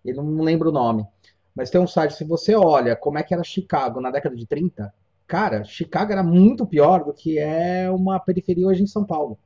ele 0.03 0.17
não 0.17 0.41
lembra 0.41 0.67
o 0.67 0.73
nome, 0.73 1.05
mas 1.55 1.69
tem 1.69 1.79
um 1.79 1.87
site, 1.87 2.15
se 2.15 2.25
você 2.25 2.53
olha 2.53 2.97
como 2.97 3.17
é 3.17 3.23
que 3.23 3.33
era 3.33 3.43
Chicago 3.45 4.01
na 4.01 4.11
década 4.11 4.35
de 4.35 4.45
30, 4.45 4.93
cara, 5.33 5.63
Chicago 5.63 6.11
era 6.11 6.21
muito 6.21 6.63
pior 6.63 7.03
do 7.03 7.11
que 7.11 7.39
é 7.39 7.89
uma 7.89 8.19
periferia 8.19 8.67
hoje 8.67 8.83
em 8.83 8.85
São 8.87 9.03
Paulo. 9.03 9.39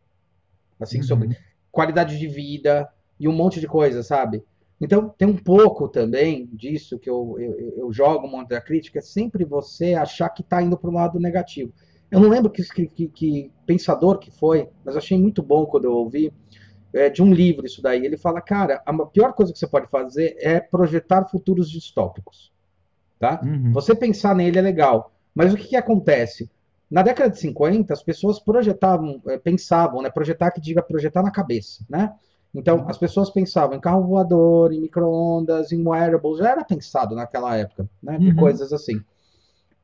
Assim, 0.78 0.98
uhum. 0.98 1.04
sobre 1.04 1.38
qualidade 1.72 2.20
de 2.20 2.28
vida 2.28 2.90
e 3.18 3.26
um 3.26 3.32
monte 3.32 3.62
de 3.62 3.68
coisa, 3.68 4.04
sabe? 4.04 4.44
Então, 4.82 5.08
tem 5.18 5.26
um 5.26 5.38
pouco 5.38 5.88
também 5.88 6.46
disso 6.52 7.00
que 7.00 7.10
eu, 7.10 7.38
eu, 7.40 7.74
eu 7.78 7.94
jogo 7.94 8.28
um 8.28 8.30
monte 8.30 8.50
da 8.50 8.60
crítica, 8.60 9.00
é 9.00 9.02
sempre 9.02 9.46
você 9.46 9.94
achar 9.94 10.28
que 10.28 10.42
está 10.42 10.62
indo 10.62 10.78
para 10.78 10.90
o 10.90 10.94
lado 10.94 11.22
negativo. 11.22 11.72
Eu 12.12 12.20
não 12.20 12.28
lembro 12.28 12.52
que, 12.52 12.64
que, 12.90 13.08
que, 13.08 13.52
pensador 13.66 14.20
que 14.20 14.30
foi, 14.30 14.68
mas 14.84 14.98
achei 14.98 15.18
muito 15.18 15.42
bom 15.42 15.66
quando 15.66 15.86
eu 15.86 15.94
ouvi 15.94 16.34
é, 16.92 17.10
de 17.10 17.24
um 17.24 17.34
livro 17.34 17.66
isso 17.66 17.82
daí. 17.82 18.06
Ele 18.06 18.18
fala, 18.18 18.42
cara, 18.42 18.84
a 18.86 19.06
pior 19.06 19.32
coisa 19.32 19.54
que 19.54 19.60
você 19.60 19.68
pode 19.68 19.88
fazer 19.88 20.36
é 20.38 20.60
projetar 20.60 21.30
futuros 21.30 21.72
distópicos. 21.72 22.52
Tá? 23.18 23.40
Uhum. 23.42 23.72
Você 23.72 23.96
pensar 23.96 24.36
nele 24.36 24.60
é 24.60 24.62
legal, 24.62 25.14
mas 25.38 25.54
o 25.54 25.56
que, 25.56 25.68
que 25.68 25.76
acontece? 25.76 26.50
Na 26.90 27.04
década 27.04 27.30
de 27.30 27.40
50, 27.40 27.94
as 27.94 28.02
pessoas 28.02 28.40
projetavam, 28.40 29.22
é, 29.28 29.38
pensavam, 29.38 30.02
né? 30.02 30.10
Projetar 30.10 30.50
que 30.50 30.60
diga 30.60 30.82
projetar 30.82 31.22
na 31.22 31.30
cabeça, 31.30 31.86
né? 31.88 32.12
Então, 32.56 32.86
as 32.90 32.98
pessoas 32.98 33.30
pensavam 33.30 33.78
em 33.78 33.80
carro 33.80 34.08
voador, 34.08 34.74
em 34.74 34.82
micro-ondas, 34.82 35.72
em 35.72 35.86
wearables, 35.86 36.40
já 36.40 36.50
era 36.50 36.64
pensado 36.64 37.14
naquela 37.14 37.56
época, 37.56 37.88
né? 38.02 38.18
De 38.18 38.30
uhum. 38.30 38.36
coisas 38.36 38.74
assim. 38.74 39.00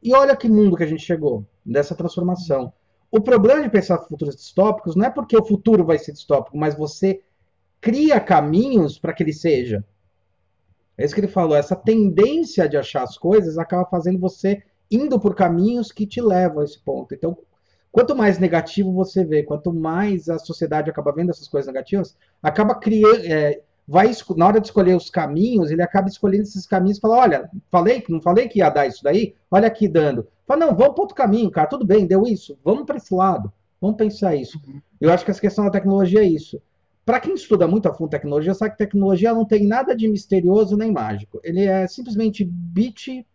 E 0.02 0.12
olha 0.16 0.36
que 0.36 0.50
mundo 0.50 0.76
que 0.76 0.84
a 0.84 0.88
gente 0.88 1.04
chegou 1.04 1.46
dessa 1.64 1.94
transformação. 1.94 2.74
O 3.12 3.22
problema 3.22 3.62
de 3.62 3.70
pensar 3.70 4.00
futuros 4.00 4.36
distópicos 4.36 4.96
não 4.96 5.06
é 5.06 5.12
porque 5.12 5.38
o 5.38 5.46
futuro 5.46 5.86
vai 5.86 6.00
ser 6.00 6.14
distópico, 6.14 6.58
mas 6.58 6.74
você 6.74 7.22
cria 7.80 8.20
caminhos 8.20 8.98
para 8.98 9.14
que 9.14 9.22
ele 9.22 9.34
seja. 9.34 9.86
É 10.98 11.06
isso 11.06 11.14
que 11.14 11.22
ele 11.22 11.28
falou. 11.28 11.56
Essa 11.56 11.76
tendência 11.76 12.68
de 12.68 12.76
achar 12.76 13.04
as 13.04 13.20
coisas 13.20 13.60
acaba 13.60 13.86
fazendo 13.86 14.20
você 14.20 14.64
indo 14.96 15.20
por 15.20 15.36
caminhos 15.36 15.92
que 15.92 16.06
te 16.06 16.22
levam 16.22 16.62
a 16.62 16.64
esse 16.64 16.80
ponto. 16.80 17.14
Então, 17.14 17.38
quanto 17.92 18.16
mais 18.16 18.40
negativo 18.40 18.92
você 18.92 19.24
vê, 19.24 19.44
quanto 19.44 19.74
mais 19.74 20.30
a 20.30 20.38
sociedade 20.38 20.90
acaba 20.90 21.12
vendo 21.12 21.32
essas 21.32 21.48
coisas 21.48 21.72
negativas, 21.72 22.16
acaba 22.42 22.76
criando. 22.76 23.26
É, 23.26 23.62
vai 23.88 24.12
na 24.36 24.48
hora 24.48 24.60
de 24.60 24.68
escolher 24.68 24.96
os 24.96 25.10
caminhos, 25.10 25.70
ele 25.70 25.82
acaba 25.82 26.08
escolhendo 26.08 26.44
esses 26.44 26.66
caminhos 26.66 26.98
e 26.98 27.02
fala: 27.02 27.18
olha, 27.18 27.50
falei, 27.70 28.04
não 28.10 28.22
falei 28.22 28.48
que 28.48 28.60
ia 28.60 28.70
dar 28.70 28.88
isso 28.88 29.04
daí? 29.04 29.36
Olha 29.52 29.68
aqui 29.68 29.88
dando. 29.88 30.28
Fala, 30.46 30.66
não, 30.66 30.76
vamos 30.76 30.94
para 30.94 31.02
outro 31.02 31.16
caminho, 31.16 31.50
cara, 31.50 31.68
tudo 31.68 31.86
bem, 31.86 32.06
deu 32.06 32.24
isso, 32.24 32.58
vamos 32.64 32.86
para 32.86 32.98
esse 32.98 33.14
lado, 33.14 33.52
vamos 33.80 33.98
pensar 33.98 34.36
isso. 34.36 34.60
Uhum. 34.68 34.82
Eu 35.00 35.12
acho 35.12 35.24
que 35.24 35.32
essa 35.32 35.40
questão 35.40 35.66
da 35.66 35.72
tecnologia 35.72 36.22
é 36.22 36.28
isso. 36.28 36.62
Para 37.06 37.20
quem 37.20 37.34
estuda 37.34 37.68
muito 37.68 37.88
a 37.88 37.94
fundo 37.94 38.10
tecnologia, 38.10 38.54
sabe 38.54 38.72
que 38.72 38.78
tecnologia 38.78 39.34
não 39.34 39.46
tem 39.46 39.66
nada 39.68 39.94
de 39.96 40.08
misterioso 40.08 40.78
nem 40.78 40.92
mágico. 40.92 41.40
Ele 41.44 41.66
é 41.66 41.86
simplesmente 41.86 42.46
bit, 42.46 43.26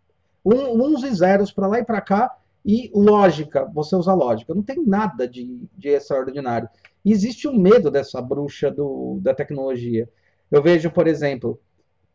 um, 0.54 0.82
uns 0.82 1.02
e 1.02 1.14
zeros 1.14 1.52
para 1.52 1.66
lá 1.66 1.78
e 1.78 1.84
para 1.84 2.00
cá, 2.00 2.36
e 2.64 2.90
lógica, 2.94 3.64
você 3.72 3.96
usa 3.96 4.12
lógica. 4.12 4.54
Não 4.54 4.62
tem 4.62 4.84
nada 4.84 5.28
de, 5.28 5.68
de 5.76 5.88
extraordinário. 5.88 6.68
E 7.04 7.12
existe 7.12 7.48
um 7.48 7.58
medo 7.58 7.90
dessa 7.90 8.20
bruxa 8.20 8.70
do, 8.70 9.18
da 9.22 9.34
tecnologia. 9.34 10.08
Eu 10.50 10.62
vejo, 10.62 10.90
por 10.90 11.06
exemplo, 11.06 11.60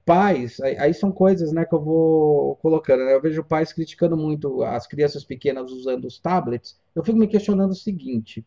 pais, 0.05 0.59
aí, 0.59 0.93
são 0.93 1.11
coisas 1.11 1.51
né, 1.51 1.65
que 1.65 1.73
eu 1.73 1.81
vou 1.81 2.55
colocando. 2.57 3.05
Né? 3.05 3.13
Eu 3.13 3.21
vejo 3.21 3.43
pais 3.43 3.71
criticando 3.71 4.17
muito 4.17 4.63
as 4.63 4.85
crianças 4.85 5.23
pequenas 5.23 5.71
usando 5.71 6.05
os 6.05 6.19
tablets. 6.19 6.79
Eu 6.95 7.03
fico 7.03 7.17
me 7.17 7.27
questionando 7.27 7.71
o 7.71 7.75
seguinte: 7.75 8.45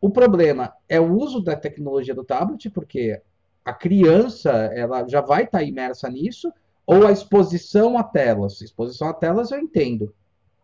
o 0.00 0.10
problema 0.10 0.72
é 0.88 1.00
o 1.00 1.14
uso 1.16 1.40
da 1.40 1.56
tecnologia 1.56 2.14
do 2.14 2.24
tablet, 2.24 2.68
porque 2.70 3.20
a 3.64 3.72
criança 3.72 4.50
ela 4.50 5.06
já 5.06 5.20
vai 5.20 5.44
estar 5.44 5.58
tá 5.58 5.64
imersa 5.64 6.08
nisso, 6.08 6.52
ou 6.90 7.06
a 7.06 7.12
exposição 7.12 7.96
a 7.96 8.02
telas. 8.02 8.60
Exposição 8.60 9.08
a 9.08 9.14
telas 9.14 9.52
eu 9.52 9.60
entendo, 9.60 10.12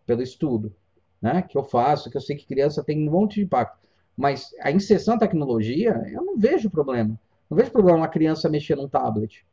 pelo 0.05 0.23
estudo 0.23 0.75
né, 1.23 1.41
que 1.43 1.57
eu 1.57 1.63
faço, 1.63 2.11
que 2.11 2.17
eu 2.17 2.21
sei 2.21 2.35
que 2.35 2.45
criança 2.45 2.83
tem 2.83 3.09
um 3.09 3.13
monte 3.13 3.37
de 3.37 3.43
impacto. 3.43 3.79
Mas 4.17 4.51
a 4.61 4.73
inserção 4.73 5.15
à 5.15 5.19
tecnologia, 5.19 6.03
eu 6.13 6.25
não 6.25 6.37
vejo 6.37 6.69
problema. 6.69 7.17
Não 7.49 7.57
vejo 7.57 7.71
problema 7.71 7.99
uma 7.99 8.09
criança 8.09 8.49
mexer 8.49 8.75
num 8.75 8.89
tablet. 8.89 9.47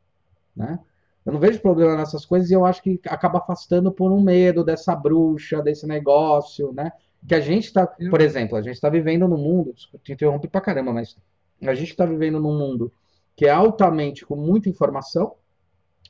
Né? 0.56 0.80
Eu 1.24 1.32
não 1.32 1.38
vejo 1.38 1.60
problema 1.60 1.96
nessas 1.96 2.26
coisas 2.26 2.50
e 2.50 2.54
eu 2.54 2.66
acho 2.66 2.82
que 2.82 3.00
acaba 3.06 3.38
afastando 3.38 3.92
por 3.92 4.10
um 4.10 4.20
medo 4.20 4.64
dessa 4.64 4.96
bruxa, 4.96 5.62
desse 5.62 5.86
negócio, 5.86 6.72
né? 6.72 6.90
que 7.26 7.36
a 7.36 7.40
gente 7.40 7.66
está, 7.66 7.86
por 7.86 8.20
exemplo, 8.20 8.56
a 8.56 8.62
gente 8.62 8.74
está 8.74 8.88
vivendo 8.88 9.28
num 9.28 9.38
mundo, 9.38 9.74
te 10.02 10.12
interrompe 10.12 10.48
pra 10.48 10.60
caramba, 10.60 10.92
mas 10.92 11.16
a 11.62 11.74
gente 11.74 11.90
está 11.90 12.04
vivendo 12.04 12.40
num 12.40 12.58
mundo 12.58 12.92
que 13.36 13.46
é 13.46 13.50
altamente 13.50 14.26
com 14.26 14.36
muita 14.36 14.68
informação, 14.68 15.34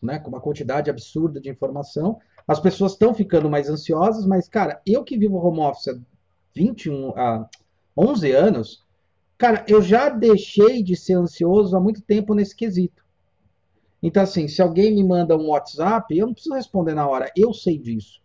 né, 0.05 0.19
com 0.19 0.29
uma 0.29 0.41
quantidade 0.41 0.91
absurda 0.91 1.41
de 1.41 1.51
informação. 1.51 2.19
As 2.47 2.61
pessoas 2.61 2.93
estão 2.93 3.15
ficando 3.15 3.49
mais 3.49 3.69
ansiosas, 3.69 4.27
mas, 4.27 4.49
cara, 4.49 4.81
eu 4.87 5.03
que 5.03 5.17
vivo 5.17 5.37
home 5.37 5.61
office 5.61 5.89
há 5.89 5.99
21, 6.55 7.11
há 7.17 7.49
11 7.97 8.33
anos, 8.33 8.85
cara, 9.39 9.65
eu 9.69 9.81
já 9.81 10.09
deixei 10.09 10.83
de 10.83 10.95
ser 10.95 11.15
ansioso 11.15 11.77
há 11.77 11.81
muito 11.81 12.03
tempo 12.03 12.35
nesse 12.35 12.55
quesito. 12.55 13.03
Então, 14.03 14.23
assim, 14.23 14.47
se 14.47 14.61
alguém 14.61 14.95
me 14.95 15.03
manda 15.03 15.37
um 15.37 15.49
WhatsApp, 15.49 16.17
eu 16.17 16.27
não 16.27 16.35
preciso 16.35 16.55
responder 16.55 16.95
na 16.95 17.09
hora, 17.09 17.33
eu 17.35 17.55
sei 17.55 17.79
disso. 17.79 18.23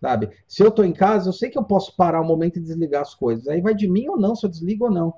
Sabe? 0.00 0.30
Se 0.46 0.62
eu 0.62 0.68
estou 0.68 0.84
em 0.84 0.92
casa, 0.92 1.28
eu 1.28 1.32
sei 1.32 1.50
que 1.50 1.58
eu 1.58 1.64
posso 1.64 1.94
parar 1.96 2.20
um 2.20 2.26
momento 2.26 2.58
e 2.58 2.62
desligar 2.62 3.02
as 3.02 3.14
coisas. 3.14 3.48
Aí 3.48 3.60
vai 3.60 3.74
de 3.74 3.88
mim 3.88 4.08
ou 4.08 4.18
não, 4.18 4.34
se 4.34 4.44
eu 4.44 4.50
desligo 4.50 4.86
ou 4.86 4.90
não. 4.90 5.14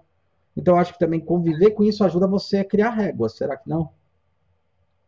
Então, 0.56 0.76
acho 0.76 0.92
que 0.92 0.98
também 0.98 1.20
conviver 1.20 1.70
com 1.70 1.84
isso 1.84 2.04
ajuda 2.04 2.26
você 2.26 2.58
a 2.58 2.64
criar 2.64 2.90
réguas, 2.90 3.36
será 3.36 3.56
que 3.56 3.68
não? 3.68 3.90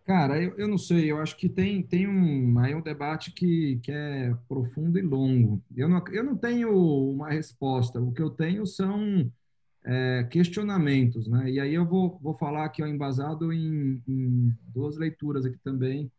Cara, 0.04 0.42
eu, 0.42 0.54
eu 0.58 0.66
não 0.66 0.78
sei, 0.78 1.10
eu 1.10 1.20
acho 1.20 1.36
que 1.36 1.48
tem, 1.48 1.80
tem 1.82 2.08
um, 2.08 2.58
aí 2.58 2.74
um 2.74 2.80
debate 2.82 3.30
que, 3.30 3.78
que 3.82 3.92
é 3.92 4.34
profundo 4.48 4.98
e 4.98 5.02
longo. 5.02 5.62
Eu 5.76 5.88
não, 5.88 6.02
eu 6.08 6.24
não 6.24 6.36
tenho 6.36 6.70
uma 7.12 7.30
resposta, 7.30 8.00
o 8.00 8.12
que 8.12 8.20
eu 8.20 8.30
tenho 8.30 8.66
são 8.66 9.30
é, 9.84 10.24
questionamentos, 10.30 11.28
né? 11.28 11.50
E 11.50 11.60
aí 11.60 11.74
eu 11.74 11.86
vou, 11.86 12.18
vou 12.20 12.34
falar 12.34 12.64
aqui, 12.64 12.82
ó, 12.82 12.86
embasado 12.86 13.52
em, 13.52 14.02
em 14.08 14.52
duas 14.66 14.96
leituras 14.96 15.44
aqui 15.46 15.58
também, 15.58 16.10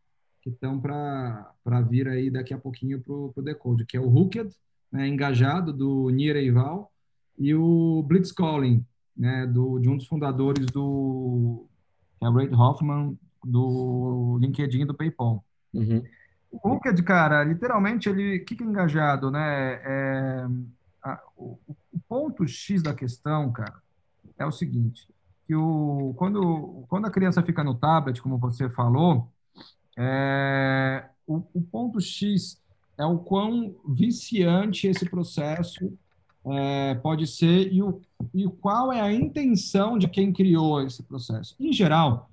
que 0.42 0.50
estão 0.50 0.80
para 0.80 1.82
vir 1.90 2.08
aí 2.08 2.30
daqui 2.30 2.54
a 2.54 2.58
pouquinho 2.58 3.02
para 3.02 3.14
o 3.14 3.42
Decode, 3.42 3.86
que 3.86 3.98
é 3.98 4.00
o 4.00 4.14
Hooked, 4.14 4.50
né, 4.92 5.08
engajado, 5.08 5.74
do 5.74 6.10
Nir 6.10 6.36
Eival, 6.36 6.92
e 7.38 7.54
o 7.56 8.04
Blitzcalling, 8.04 8.86
né, 9.16 9.48
do, 9.48 9.80
de 9.80 9.90
um 9.90 9.98
dos 9.98 10.08
fundadores 10.08 10.68
do 10.68 11.68
é 12.22 12.30
Reid 12.30 12.54
Hoffman, 12.54 13.18
do 13.44 14.38
LinkedIn 14.42 14.82
e 14.82 14.86
do 14.86 14.94
PayPal. 14.94 15.44
Uhum. 15.74 16.04
O 16.52 16.70
Hooked, 16.70 17.02
cara, 17.04 17.44
literalmente, 17.44 18.10
ele, 18.10 18.40
que, 18.40 18.56
que 18.56 18.64
é 18.64 18.68
engajado, 18.68 19.32
né? 19.32 19.82
É, 19.84 20.48
a, 21.04 21.20
o, 21.36 21.58
o, 21.68 22.00
ponto 22.08 22.48
X 22.48 22.82
da 22.84 22.94
questão, 22.94 23.52
cara, 23.52 23.82
é 24.38 24.46
o 24.46 24.52
seguinte, 24.52 25.08
que 25.48 25.56
o, 25.56 26.14
quando, 26.16 26.86
quando 26.88 27.06
a 27.06 27.12
criança 27.12 27.42
fica 27.42 27.64
no 27.64 27.76
tablet, 27.76 28.22
como 28.22 28.38
você 28.38 28.70
falou, 28.70 29.28
é, 29.98 31.06
o, 31.26 31.44
o 31.54 31.62
ponto 31.62 32.00
X 32.00 32.62
é 32.98 33.06
o 33.06 33.18
quão 33.18 33.76
viciante 33.88 34.88
esse 34.88 35.10
processo 35.10 35.92
é, 36.46 36.96
pode 36.96 37.26
ser 37.26 37.72
e, 37.72 37.82
o, 37.82 38.02
e 38.34 38.46
qual 38.46 38.92
é 38.92 39.00
a 39.00 39.12
intenção 39.12 39.98
de 39.98 40.08
quem 40.08 40.32
criou 40.34 40.82
esse 40.82 41.02
processo. 41.02 41.56
Em 41.60 41.72
geral, 41.72 42.30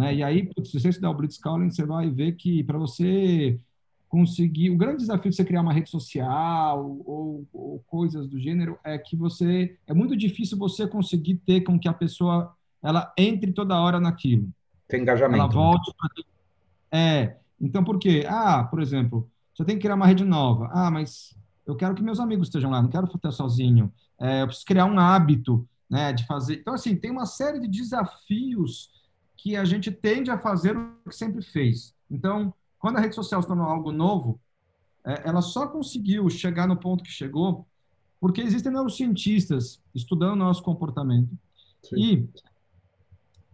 né, 0.00 0.14
e 0.14 0.22
aí, 0.22 0.50
se 0.64 0.80
você 0.80 0.88
estudar 0.88 1.10
o 1.10 1.14
Blitzscaling, 1.14 1.70
você 1.70 1.84
vai 1.84 2.10
ver 2.10 2.32
que 2.32 2.64
para 2.64 2.78
você 2.78 3.60
conseguir. 4.08 4.70
O 4.70 4.76
grande 4.76 4.98
desafio 4.98 5.30
de 5.30 5.36
você 5.36 5.44
criar 5.44 5.60
uma 5.60 5.72
rede 5.72 5.88
social 5.88 6.84
ou, 7.06 7.46
ou, 7.52 7.78
coisas 7.86 8.26
do 8.26 8.38
gênero 8.38 8.78
é 8.82 8.98
que 8.98 9.14
você. 9.14 9.76
É 9.86 9.94
muito 9.94 10.16
difícil 10.16 10.58
você 10.58 10.86
conseguir 10.86 11.36
ter 11.36 11.60
com 11.60 11.78
que 11.78 11.88
a 11.88 11.92
pessoa 11.92 12.52
ela 12.82 13.12
entre 13.16 13.52
toda 13.52 13.78
hora 13.78 14.00
naquilo. 14.00 14.48
Tem 14.88 15.02
engajamento. 15.02 15.42
Ela 15.42 15.48
né? 15.48 15.54
volte. 15.54 15.94
É. 16.90 17.36
Então, 17.60 17.84
por 17.84 17.98
quê? 17.98 18.24
Ah, 18.26 18.64
por 18.64 18.80
exemplo, 18.80 19.30
você 19.54 19.64
tem 19.64 19.76
que 19.76 19.82
criar 19.82 19.94
uma 19.94 20.06
rede 20.06 20.24
nova. 20.24 20.70
Ah, 20.72 20.90
mas 20.90 21.36
eu 21.66 21.76
quero 21.76 21.94
que 21.94 22.02
meus 22.02 22.18
amigos 22.18 22.48
estejam 22.48 22.70
lá, 22.70 22.82
não 22.82 22.88
quero 22.88 23.04
estar 23.06 23.30
sozinho. 23.30 23.92
É, 24.18 24.42
eu 24.42 24.46
preciso 24.46 24.66
criar 24.66 24.86
um 24.86 24.98
hábito 24.98 25.68
né, 25.88 26.12
de 26.12 26.26
fazer. 26.26 26.54
Então, 26.54 26.74
assim, 26.74 26.96
tem 26.96 27.10
uma 27.10 27.26
série 27.26 27.60
de 27.60 27.68
desafios 27.68 28.90
que 29.42 29.56
a 29.56 29.64
gente 29.64 29.90
tende 29.90 30.30
a 30.30 30.38
fazer 30.38 30.76
o 30.76 31.08
que 31.08 31.16
sempre 31.16 31.42
fez. 31.42 31.94
Então, 32.10 32.52
quando 32.78 32.98
a 32.98 33.00
rede 33.00 33.14
social 33.14 33.40
se 33.40 33.48
tornou 33.48 33.66
algo 33.66 33.90
novo, 33.90 34.38
é, 35.04 35.28
ela 35.28 35.40
só 35.40 35.66
conseguiu 35.66 36.28
chegar 36.28 36.68
no 36.68 36.76
ponto 36.76 37.02
que 37.02 37.10
chegou 37.10 37.66
porque 38.20 38.42
existem 38.42 38.70
neurocientistas 38.70 39.80
estudando 39.94 40.36
nosso 40.36 40.62
comportamento 40.62 41.30
Sim. 41.82 41.96
e 41.96 42.28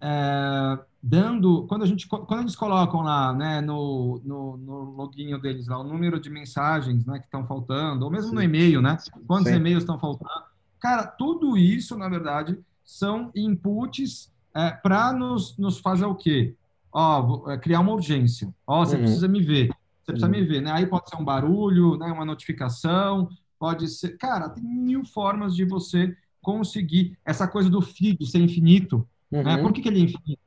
é, 0.01 0.79
dando 1.01 1.67
quando 1.69 1.85
a 1.85 1.87
gente 1.87 2.09
quando 2.09 2.41
eles 2.41 2.57
colocam 2.57 3.01
lá 3.01 3.33
né 3.33 3.61
no, 3.61 4.21
no, 4.25 4.57
no 4.57 4.83
login 4.97 5.39
deles 5.39 5.69
lá 5.69 5.79
o 5.79 5.85
número 5.85 6.19
de 6.19 6.29
mensagens 6.29 7.07
né 7.07 7.21
que 7.21 7.27
estão 7.27 7.47
faltando 7.47 8.05
ou 8.05 8.11
mesmo 8.11 8.31
Sim. 8.31 8.35
no 8.35 8.43
e-mail 8.43 8.83
né 8.83 8.97
quantos 9.25 9.53
Sim. 9.53 9.59
e-mails 9.59 9.85
estão 9.85 10.01
faltando 10.01 10.47
cara 10.81 11.07
tudo 11.07 11.57
isso 11.57 11.97
na 11.97 12.09
verdade 12.09 12.59
são 12.85 13.31
inputs 13.37 14.33
é, 14.57 14.71
para 14.71 15.13
nos, 15.13 15.57
nos 15.59 15.79
fazer 15.79 16.07
o 16.07 16.15
quê 16.15 16.55
ó 16.93 17.51
é, 17.51 17.59
criar 17.59 17.81
uma 17.81 17.93
urgência 17.93 18.53
ó 18.67 18.85
você 18.85 18.97
uhum. 18.97 19.03
precisa 19.03 19.29
me 19.29 19.43
ver 19.43 19.69
você 20.03 20.13
precisa 20.13 20.27
uhum. 20.27 20.33
me 20.33 20.45
ver 20.45 20.61
né 20.63 20.73
aí 20.73 20.87
pode 20.87 21.09
ser 21.09 21.17
um 21.17 21.25
barulho 21.25 21.97
né 21.99 22.07
uma 22.07 22.25
notificação 22.25 23.29
pode 23.59 23.89
ser 23.89 24.17
cara 24.17 24.49
tem 24.49 24.65
mil 24.65 25.05
formas 25.05 25.55
de 25.55 25.65
você 25.65 26.17
conseguir 26.41 27.19
essa 27.25 27.47
coisa 27.47 27.69
do 27.69 27.83
feed 27.83 28.25
ser 28.27 28.39
infinito 28.39 29.07
né? 29.31 29.39
uhum. 29.39 29.45
né? 29.45 29.57
por 29.59 29.73
que, 29.73 29.83
que 29.83 29.89
ele 29.89 30.01
é 30.01 30.05
infinito 30.05 30.47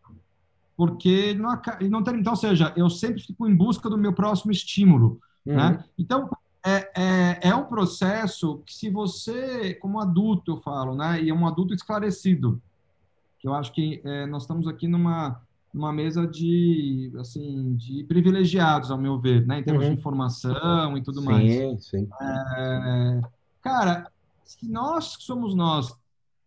porque 0.79 1.09
ele 1.09 1.39
não, 1.39 1.61
ele 1.81 1.89
não 1.89 2.01
termina. 2.01 2.21
Então, 2.21 2.31
ou 2.31 2.37
seja, 2.37 2.71
eu 2.73 2.89
sempre 2.89 3.21
fico 3.21 3.45
em 3.45 3.53
busca 3.53 3.89
do 3.89 3.97
meu 3.97 4.13
próximo 4.13 4.49
estímulo. 4.49 5.19
Uhum. 5.45 5.57
Né? 5.57 5.83
Então, 5.97 6.29
é, 6.65 6.89
é, 6.95 7.49
é, 7.49 7.53
um 7.55 7.65
processo 7.65 8.63
que, 8.65 8.73
se 8.73 8.89
você, 8.89 9.73
como 9.73 9.99
adulto, 9.99 10.53
eu 10.53 10.61
falo, 10.61 10.95
né, 10.95 11.21
e 11.21 11.29
é 11.29 11.33
um 11.33 11.45
adulto 11.45 11.73
esclarecido, 11.73 12.61
que 13.39 13.47
eu 13.47 13.53
acho 13.53 13.71
que 13.73 14.01
é, 14.03 14.25
nós 14.25 14.43
estamos 14.43 14.67
aqui 14.67 14.87
numa, 14.87 15.41
numa 15.73 15.91
mesa 15.91 16.27
de, 16.27 17.11
assim, 17.19 17.75
de 17.75 18.03
privilegiados, 18.03 18.91
ao 18.91 18.97
meu 18.97 19.19
ver, 19.19 19.45
né, 19.47 19.59
em 19.59 19.63
termos 19.63 19.83
uhum. 19.83 19.93
de 19.93 19.99
informação 19.99 20.97
e 20.97 21.01
tudo 21.01 21.21
sim, 21.21 21.25
mais. 21.25 21.53
Sim, 21.53 21.79
sim. 21.79 22.09
É, 22.21 23.21
cara, 23.61 24.11
se 24.43 24.69
nós 24.69 25.15
somos 25.19 25.55
nós, 25.55 25.97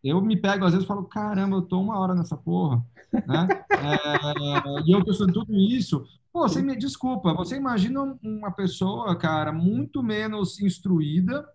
eu 0.05 0.21
me 0.21 0.37
pego 0.37 0.65
às 0.65 0.73
vezes 0.73 0.85
e 0.85 0.89
falo, 0.89 1.05
caramba, 1.05 1.57
eu 1.57 1.63
tô 1.63 1.81
uma 1.81 1.99
hora 1.99 2.15
nessa 2.15 2.37
porra 2.37 2.85
né? 3.27 3.49
É, 3.83 4.87
e 4.87 4.93
eu 4.93 5.01
estou 5.01 5.27
tudo 5.33 5.55
isso. 5.55 6.07
Pô, 6.33 6.49
você 6.49 6.63
me 6.63 6.77
desculpa, 6.77 7.35
você 7.35 7.57
imagina 7.57 8.17
uma 8.23 8.51
pessoa, 8.53 9.17
cara, 9.17 9.53
muito 9.53 10.03
menos 10.05 10.61
instruída, 10.61 11.47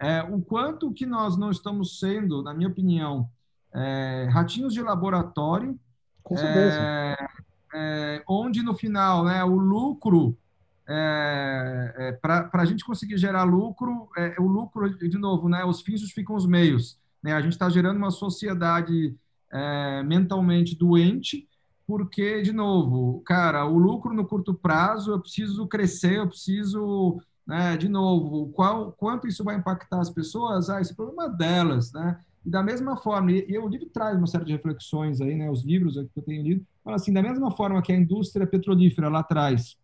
é, 0.00 0.22
o 0.22 0.40
quanto 0.40 0.90
que 0.90 1.04
nós 1.04 1.36
não 1.36 1.50
estamos 1.50 1.98
sendo, 1.98 2.42
na 2.42 2.54
minha 2.54 2.70
opinião, 2.70 3.28
é, 3.74 4.28
ratinhos 4.30 4.72
de 4.72 4.82
laboratório, 4.82 5.78
Com 6.22 6.36
certeza. 6.36 6.78
É, 6.80 7.16
é, 7.74 8.22
onde 8.28 8.62
no 8.62 8.74
final, 8.74 9.24
né, 9.24 9.44
o 9.44 9.56
lucro 9.56 10.36
é, 10.88 11.94
é, 11.96 12.12
para 12.12 12.48
a 12.52 12.64
gente 12.64 12.84
conseguir 12.84 13.18
gerar 13.18 13.42
lucro, 13.44 14.08
é, 14.16 14.36
o 14.38 14.46
lucro, 14.46 14.88
de 14.96 15.18
novo, 15.18 15.48
né, 15.48 15.64
os 15.64 15.80
fins 15.82 16.00
justificam 16.00 16.36
os 16.36 16.46
meios. 16.46 16.98
Né? 17.22 17.32
A 17.32 17.40
gente 17.40 17.52
está 17.52 17.68
gerando 17.68 17.96
uma 17.96 18.10
sociedade 18.10 19.16
é, 19.52 20.02
mentalmente 20.04 20.76
doente, 20.76 21.48
porque, 21.86 22.42
de 22.42 22.52
novo, 22.52 23.20
cara, 23.24 23.64
o 23.64 23.78
lucro 23.78 24.12
no 24.12 24.26
curto 24.26 24.54
prazo, 24.54 25.12
eu 25.12 25.20
preciso 25.20 25.66
crescer, 25.66 26.18
eu 26.18 26.28
preciso, 26.28 27.20
né, 27.46 27.76
de 27.76 27.88
novo, 27.88 28.48
qual, 28.52 28.92
quanto 28.92 29.26
isso 29.26 29.44
vai 29.44 29.56
impactar 29.56 30.00
as 30.00 30.10
pessoas? 30.10 30.68
Ah, 30.68 30.80
esse 30.80 30.94
problema 30.94 31.28
delas, 31.28 31.92
né? 31.92 32.18
E 32.46 32.50
da 32.50 32.62
mesma 32.62 32.96
forma, 32.96 33.32
e, 33.32 33.44
e 33.48 33.58
o 33.58 33.66
livro 33.66 33.88
traz 33.92 34.16
uma 34.16 34.26
série 34.26 34.44
de 34.44 34.52
reflexões 34.52 35.20
aí, 35.20 35.34
né, 35.34 35.50
os 35.50 35.64
livros 35.64 35.94
que 35.94 36.18
eu 36.18 36.22
tenho 36.22 36.42
lido, 36.42 36.64
fala 36.84 36.96
assim, 36.96 37.12
da 37.12 37.20
mesma 37.20 37.50
forma 37.50 37.82
que 37.82 37.92
a 37.92 37.96
indústria 37.96 38.46
petrolífera 38.46 39.08
lá 39.08 39.18
atrás, 39.18 39.76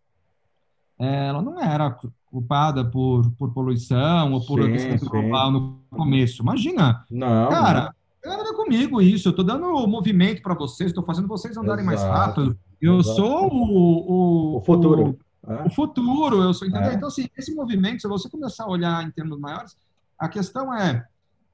é, 0.97 1.27
ela 1.27 1.41
não 1.41 1.59
era 1.59 1.97
culpada 2.25 2.85
por, 2.85 3.29
por 3.31 3.53
poluição 3.53 4.31
ou 4.31 4.45
por 4.45 4.61
sim, 4.61 4.69
aquecimento 4.69 5.09
global 5.09 5.51
no 5.51 5.79
começo. 5.89 6.41
Imagina, 6.41 7.05
não, 7.11 7.49
cara, 7.49 7.81
não 7.83 8.03
Anda 8.25 8.53
comigo 8.53 9.01
isso, 9.01 9.27
eu 9.27 9.31
estou 9.31 9.43
dando 9.43 9.85
movimento 9.85 10.41
para 10.41 10.53
vocês, 10.53 10.89
estou 10.89 11.03
fazendo 11.03 11.27
vocês 11.27 11.57
andarem 11.57 11.85
Exato. 11.85 12.07
mais 12.07 12.17
rápido. 12.19 12.57
Eu 12.81 12.99
Exato. 12.99 13.15
sou 13.17 13.53
o, 13.53 14.53
o, 14.53 14.57
o 14.57 14.61
futuro. 14.61 15.19
O, 15.45 15.51
é. 15.51 15.63
o, 15.65 15.69
futuro, 15.69 16.41
eu 16.41 16.53
sou, 16.53 16.65
entendeu? 16.65 16.91
É. 16.91 16.93
Então, 16.93 17.09
assim, 17.09 17.27
esse 17.37 17.53
movimento, 17.53 18.01
se 18.01 18.07
você 18.07 18.29
começar 18.29 18.63
a 18.63 18.69
olhar 18.69 19.05
em 19.05 19.11
termos 19.11 19.37
maiores, 19.37 19.75
a 20.17 20.29
questão 20.29 20.73
é, 20.73 21.05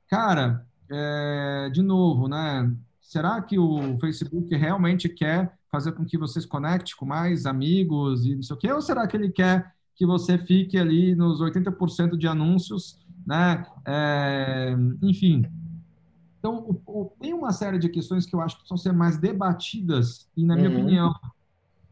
cara, 0.07 0.64
é, 0.92 1.70
de 1.72 1.82
novo, 1.82 2.28
né? 2.28 2.72
Será 3.02 3.42
que 3.42 3.58
o 3.58 3.98
Facebook 4.00 4.56
realmente 4.56 5.10
quer 5.10 5.58
fazer 5.72 5.92
com 5.94 6.06
que 6.06 6.18
vocês 6.18 6.46
conectem 6.46 6.96
com 6.98 7.06
mais 7.06 7.46
amigos 7.46 8.26
e 8.26 8.36
não 8.36 8.44
sei 8.44 8.56
o 8.56 8.60
quê? 8.60 8.72
Ou 8.72 8.82
será 8.82 9.08
que 9.08 9.18
ele 9.18 9.30
quer 9.30 9.74
que 9.96 10.06
você 10.06 10.38
fique 10.38 10.78
ali 10.78 11.16
nos 11.16 11.42
80% 11.42 12.16
de 12.16 12.28
anúncios, 12.28 13.00
né? 13.26 13.66
É, 13.86 14.76
enfim, 15.02 15.46
então, 16.40 16.82
o, 16.86 17.02
o, 17.02 17.12
tem 17.20 17.34
uma 17.34 17.52
série 17.52 17.78
de 17.78 17.90
questões 17.90 18.26
que 18.26 18.34
eu 18.34 18.40
acho 18.40 18.56
que 18.56 18.62
precisam 18.62 18.78
ser 18.78 18.94
mais 18.94 19.18
debatidas 19.18 20.28
e, 20.36 20.46
na 20.46 20.56
minha 20.56 20.70
uhum. 20.70 20.82
opinião, 20.82 21.14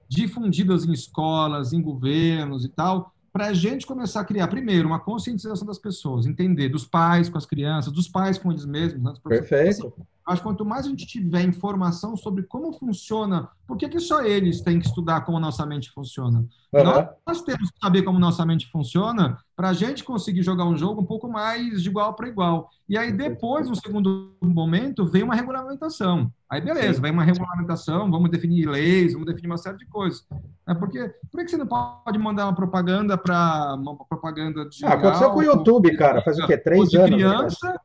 difundidas 0.07 0.85
em 0.85 0.93
escolas, 0.93 1.73
em 1.73 1.81
governos 1.81 2.63
e 2.63 2.69
tal, 2.69 3.13
para 3.37 3.49
a 3.49 3.53
gente 3.53 3.85
começar 3.85 4.21
a 4.21 4.25
criar, 4.25 4.47
primeiro, 4.47 4.87
uma 4.87 4.99
conscientização 4.99 5.67
das 5.67 5.77
pessoas, 5.77 6.25
entender 6.25 6.69
dos 6.69 6.87
pais 6.87 7.29
com 7.29 7.37
as 7.37 7.45
crianças, 7.45 7.93
dos 7.93 8.07
pais 8.07 8.35
com 8.39 8.51
eles 8.51 8.65
mesmos. 8.65 9.03
Né? 9.03 9.13
Perfeito. 9.29 9.93
Assim, 9.95 10.05
mas 10.27 10.41
quanto 10.41 10.65
mais 10.65 10.85
a 10.85 10.89
gente 10.89 11.07
tiver 11.07 11.41
informação 11.43 12.17
sobre 12.17 12.43
como 12.43 12.73
funciona, 12.73 13.47
por 13.65 13.77
que, 13.77 13.87
que 13.87 13.99
só 13.99 14.21
eles 14.21 14.59
têm 14.59 14.77
que 14.77 14.85
estudar 14.85 15.21
como 15.21 15.39
nossa 15.39 15.65
mente 15.65 15.89
funciona? 15.89 16.39
Uhum. 16.73 16.83
Nós, 16.83 17.07
nós, 17.25 17.41
temos 17.43 17.71
que 17.71 17.79
saber 17.81 18.01
como 18.01 18.19
nossa 18.19 18.45
mente 18.45 18.69
funciona 18.69 19.37
para 19.55 19.69
a 19.69 19.73
gente 19.73 20.03
conseguir 20.03 20.43
jogar 20.43 20.65
um 20.65 20.75
jogo 20.75 21.01
um 21.01 21.05
pouco 21.05 21.29
mais 21.29 21.81
de 21.81 21.87
igual 21.87 22.13
para 22.13 22.27
igual. 22.27 22.69
E 22.89 22.97
aí, 22.97 23.11
depois, 23.11 23.69
no 23.69 23.75
segundo 23.75 24.35
momento, 24.43 25.05
vem 25.05 25.23
uma 25.23 25.33
regulamentação. 25.33 26.29
Aí, 26.49 26.59
beleza, 26.59 27.01
vem 27.01 27.11
uma 27.11 27.23
regulamentação, 27.23 28.11
vamos 28.11 28.29
definir 28.29 28.67
leis, 28.67 29.13
vamos 29.13 29.27
definir 29.27 29.47
uma 29.47 29.57
série 29.57 29.77
de 29.77 29.85
coisas. 29.85 30.25
É 30.67 30.73
porque, 30.73 31.09
por 31.31 31.41
que 31.41 31.49
você 31.49 31.57
não 31.57 31.67
pode 31.67 32.19
mandar 32.19 32.45
uma 32.45 32.55
propaganda 32.55 33.17
para 33.17 33.75
uma 33.75 33.95
propaganda 33.95 34.67
de. 34.67 34.85
Ah, 34.85 34.93
aconteceu 34.93 35.31
com 35.31 35.39
o 35.39 35.43
YouTube, 35.43 35.95
cara, 35.95 36.21
faz 36.21 36.37
o 36.37 36.45
quê? 36.45 36.57
Três 36.57 36.89
de 36.89 36.97
anos. 36.97 37.09
criança, 37.09 37.81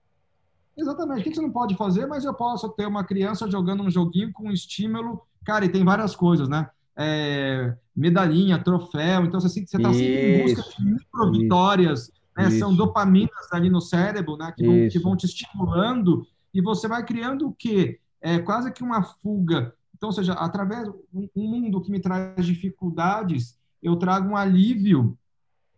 Exatamente. 0.77 1.21
O 1.21 1.25
que 1.25 1.35
você 1.35 1.43
não 1.43 1.51
pode 1.51 1.77
fazer, 1.77 2.07
mas 2.07 2.25
eu 2.25 2.35
posso 2.35 2.69
ter 2.71 2.87
uma 2.87 3.05
criança 3.05 3.51
jogando 3.51 3.83
um 3.83 3.91
joguinho 3.91 4.33
com 4.33 4.51
estímulo. 4.51 5.23
Cara, 5.45 5.65
e 5.65 5.69
tem 5.69 5.85
várias 5.85 6.17
coisas, 6.17 6.49
né? 6.49 6.69
É, 6.97 7.75
medalhinha, 7.95 8.63
troféu. 8.63 9.25
Então, 9.25 9.41
você 9.41 9.61
está 9.61 9.93
sempre 9.93 10.41
em 10.41 10.43
busca 10.43 10.63
de 10.63 10.85
micro 10.85 11.33
vitórias. 11.33 12.11
Né? 12.37 12.51
São 12.51 12.75
dopaminas 12.75 13.53
ali 13.53 13.69
no 13.69 13.81
cérebro, 13.81 14.37
né? 14.37 14.53
Que 14.57 14.67
vão, 14.67 14.89
que 14.89 14.99
vão 14.99 15.17
te 15.17 15.27
estimulando. 15.27 16.27
E 16.55 16.61
você 16.61 16.89
vai 16.89 17.05
criando 17.05 17.49
o 17.49 17.53
quê? 17.53 17.99
É 18.21 18.39
quase 18.39 18.73
que 18.73 18.83
uma 18.83 19.03
fuga. 19.03 19.75
Então, 19.95 20.09
ou 20.09 20.13
seja, 20.13 20.33
através 20.33 20.89
um 21.15 21.29
mundo 21.35 21.81
que 21.81 21.91
me 21.91 22.01
traz 22.01 22.45
dificuldades, 22.45 23.59
eu 23.83 23.97
trago 23.97 24.31
um 24.31 24.37
alívio 24.37 25.17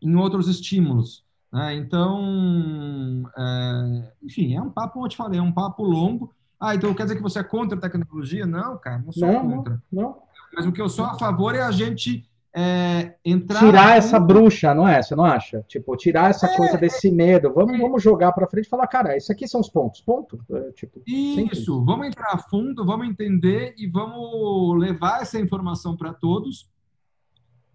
em 0.01 0.15
outros 0.15 0.49
estímulos. 0.49 1.25
Né? 1.55 1.77
Então, 1.77 3.23
é, 3.39 4.03
enfim, 4.25 4.57
é 4.57 4.61
um 4.61 4.71
papo, 4.71 4.95
como 4.95 5.05
eu 5.05 5.09
te 5.09 5.17
falei, 5.17 5.39
é 5.39 5.43
um 5.43 5.53
papo 5.53 5.85
longo. 5.85 6.35
Ah, 6.59 6.75
então 6.75 6.93
quer 6.93 7.05
dizer 7.05 7.15
que 7.15 7.23
você 7.23 7.39
é 7.39 7.45
contra 7.45 7.79
a 7.79 7.81
tecnologia? 7.81 8.45
Não, 8.45 8.77
cara, 8.77 8.99
não 8.99 9.13
sou 9.13 9.29
não, 9.29 9.49
contra. 9.49 9.81
Não, 9.93 10.17
Mas 10.53 10.67
o 10.67 10.73
que 10.73 10.83
eu 10.83 10.89
sou 10.89 11.05
a 11.05 11.15
favor 11.15 11.55
é 11.55 11.63
a 11.63 11.71
gente 11.71 12.29
é, 12.53 13.15
entrar. 13.25 13.61
Tirar 13.61 13.97
essa 13.97 14.19
bruxa, 14.19 14.75
não 14.75 14.89
é? 14.89 15.01
Você 15.01 15.15
não 15.15 15.25
acha? 15.25 15.65
Tipo, 15.69 15.97
tirar 15.97 16.31
essa 16.31 16.47
é, 16.47 16.57
coisa 16.57 16.77
desse 16.77 17.09
medo. 17.13 17.53
Vamos, 17.55 17.79
vamos 17.79 18.03
jogar 18.03 18.33
para 18.33 18.49
frente 18.49 18.67
e 18.67 18.69
falar, 18.69 18.89
cara, 18.89 19.17
isso 19.17 19.31
aqui 19.31 19.47
são 19.47 19.61
os 19.61 19.69
pontos. 19.69 20.01
Ponto. 20.01 20.41
É, 20.51 20.73
tipo, 20.73 21.03
isso, 21.07 21.85
vamos 21.85 22.09
entrar 22.09 22.33
a 22.33 22.39
fundo, 22.39 22.85
vamos 22.85 23.07
entender 23.07 23.75
e 23.79 23.87
vamos 23.87 24.77
levar 24.81 25.23
essa 25.23 25.39
informação 25.39 25.97
para 25.97 26.13
todos. 26.13 26.69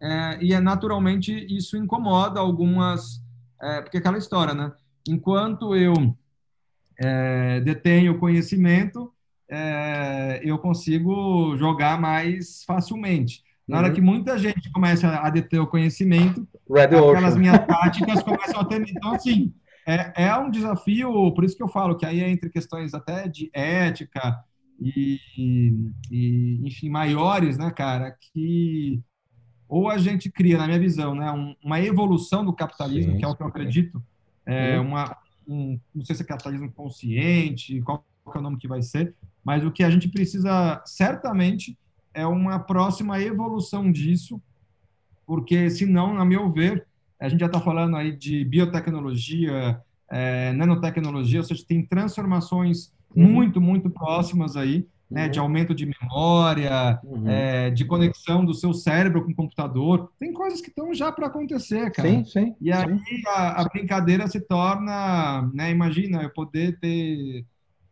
É, 0.01 0.37
e 0.41 0.53
é 0.53 0.59
naturalmente 0.59 1.33
isso 1.49 1.77
incomoda 1.77 2.41
algumas 2.41 3.21
é, 3.61 3.81
porque 3.81 3.97
é 3.97 3.99
aquela 3.99 4.17
história, 4.17 4.53
né? 4.53 4.71
Enquanto 5.07 5.75
eu 5.75 5.93
é, 6.99 7.59
detenho 7.61 8.19
conhecimento, 8.19 9.11
é, 9.49 10.41
eu 10.43 10.57
consigo 10.59 11.55
jogar 11.57 11.99
mais 11.99 12.63
facilmente. 12.63 13.43
Na 13.67 13.77
hora 13.77 13.87
uhum. 13.87 13.93
que 13.93 14.01
muita 14.01 14.37
gente 14.37 14.71
começa 14.71 15.07
a 15.07 15.29
deter 15.29 15.59
o 15.59 15.67
conhecimento, 15.67 16.47
Red 16.69 16.85
aquelas 16.85 17.33
Ocean. 17.33 17.39
minhas 17.39 17.59
táticas 17.67 18.23
começam 18.23 18.59
a 18.59 18.65
ter. 18.65 18.81
Então, 18.89 19.13
assim, 19.13 19.53
é, 19.87 20.25
é 20.25 20.37
um 20.37 20.49
desafio, 20.49 21.33
por 21.33 21.43
isso 21.43 21.55
que 21.55 21.63
eu 21.63 21.67
falo 21.67 21.95
que 21.95 22.05
aí 22.05 22.21
é 22.21 22.29
entre 22.29 22.49
questões 22.49 22.93
até 22.93 23.27
de 23.27 23.49
ética 23.53 24.37
e, 24.79 25.19
e 26.11 26.61
enfim, 26.63 26.89
maiores, 26.89 27.57
né, 27.57 27.71
cara, 27.71 28.15
que 28.19 29.01
ou 29.69 29.87
a 29.87 29.99
gente 29.99 30.31
cria, 30.31 30.57
na 30.57 30.65
minha 30.65 30.79
visão, 30.79 31.13
né, 31.13 31.31
um, 31.31 31.55
uma 31.63 31.79
evolução 31.79 32.43
do 32.43 32.51
capitalismo, 32.51 33.13
sim, 33.13 33.17
que 33.19 33.23
é 33.23 33.27
o 33.27 33.35
que 33.35 33.43
eu 33.43 33.47
acredito, 33.47 34.03
é 34.43 34.79
uma, 34.79 35.15
um, 35.47 35.79
não 35.93 36.03
sei 36.03 36.15
se 36.15 36.23
é 36.23 36.25
capitalismo 36.25 36.71
consciente, 36.71 37.79
qual, 37.81 38.03
é 38.33 38.37
o 38.37 38.41
nome 38.41 38.57
que 38.57 38.67
vai 38.67 38.81
ser, 38.81 39.15
mas 39.43 39.63
o 39.63 39.71
que 39.71 39.83
a 39.83 39.89
gente 39.89 40.09
precisa, 40.09 40.81
certamente, 40.85 41.77
é 42.15 42.25
uma 42.25 42.57
próxima 42.57 43.21
evolução 43.21 43.91
disso, 43.91 44.41
porque, 45.25 45.69
senão, 45.69 46.15
na 46.15 46.25
meu 46.25 46.51
ver, 46.51 46.87
a 47.19 47.29
gente 47.29 47.41
já 47.41 47.45
está 47.45 47.61
falando 47.61 47.95
aí 47.95 48.11
de 48.11 48.43
biotecnologia, 48.45 49.79
é, 50.09 50.51
nanotecnologia, 50.53 51.41
ou 51.41 51.45
seja, 51.45 51.63
tem 51.67 51.85
transformações 51.85 52.91
uhum. 53.15 53.31
muito, 53.31 53.61
muito 53.61 53.87
próximas 53.87 54.55
aí, 54.55 54.87
né, 55.09 55.27
de 55.27 55.39
uhum. 55.39 55.45
aumento 55.45 55.73
de 55.73 55.85
memória, 55.85 56.99
uhum. 57.03 57.27
é, 57.27 57.71
de 57.71 57.83
conexão 57.83 58.45
do 58.45 58.53
seu 58.53 58.73
cérebro 58.73 59.23
com 59.25 59.31
o 59.31 59.35
computador. 59.35 60.11
Tem 60.19 60.31
coisas 60.31 60.61
que 60.61 60.69
estão 60.69 60.93
já 60.93 61.11
para 61.11 61.27
acontecer, 61.27 61.91
cara. 61.91 62.07
Sim, 62.07 62.25
sim. 62.25 62.55
E 62.61 62.71
aí 62.71 62.99
sim. 62.99 63.21
A, 63.27 63.61
a, 63.61 63.63
brincadeira 63.65 64.27
se 64.27 64.39
torna, 64.39 65.49
né, 65.53 65.71
imagina, 65.71 66.21
eu 66.21 66.29
poder 66.29 66.79
ter, 66.79 67.43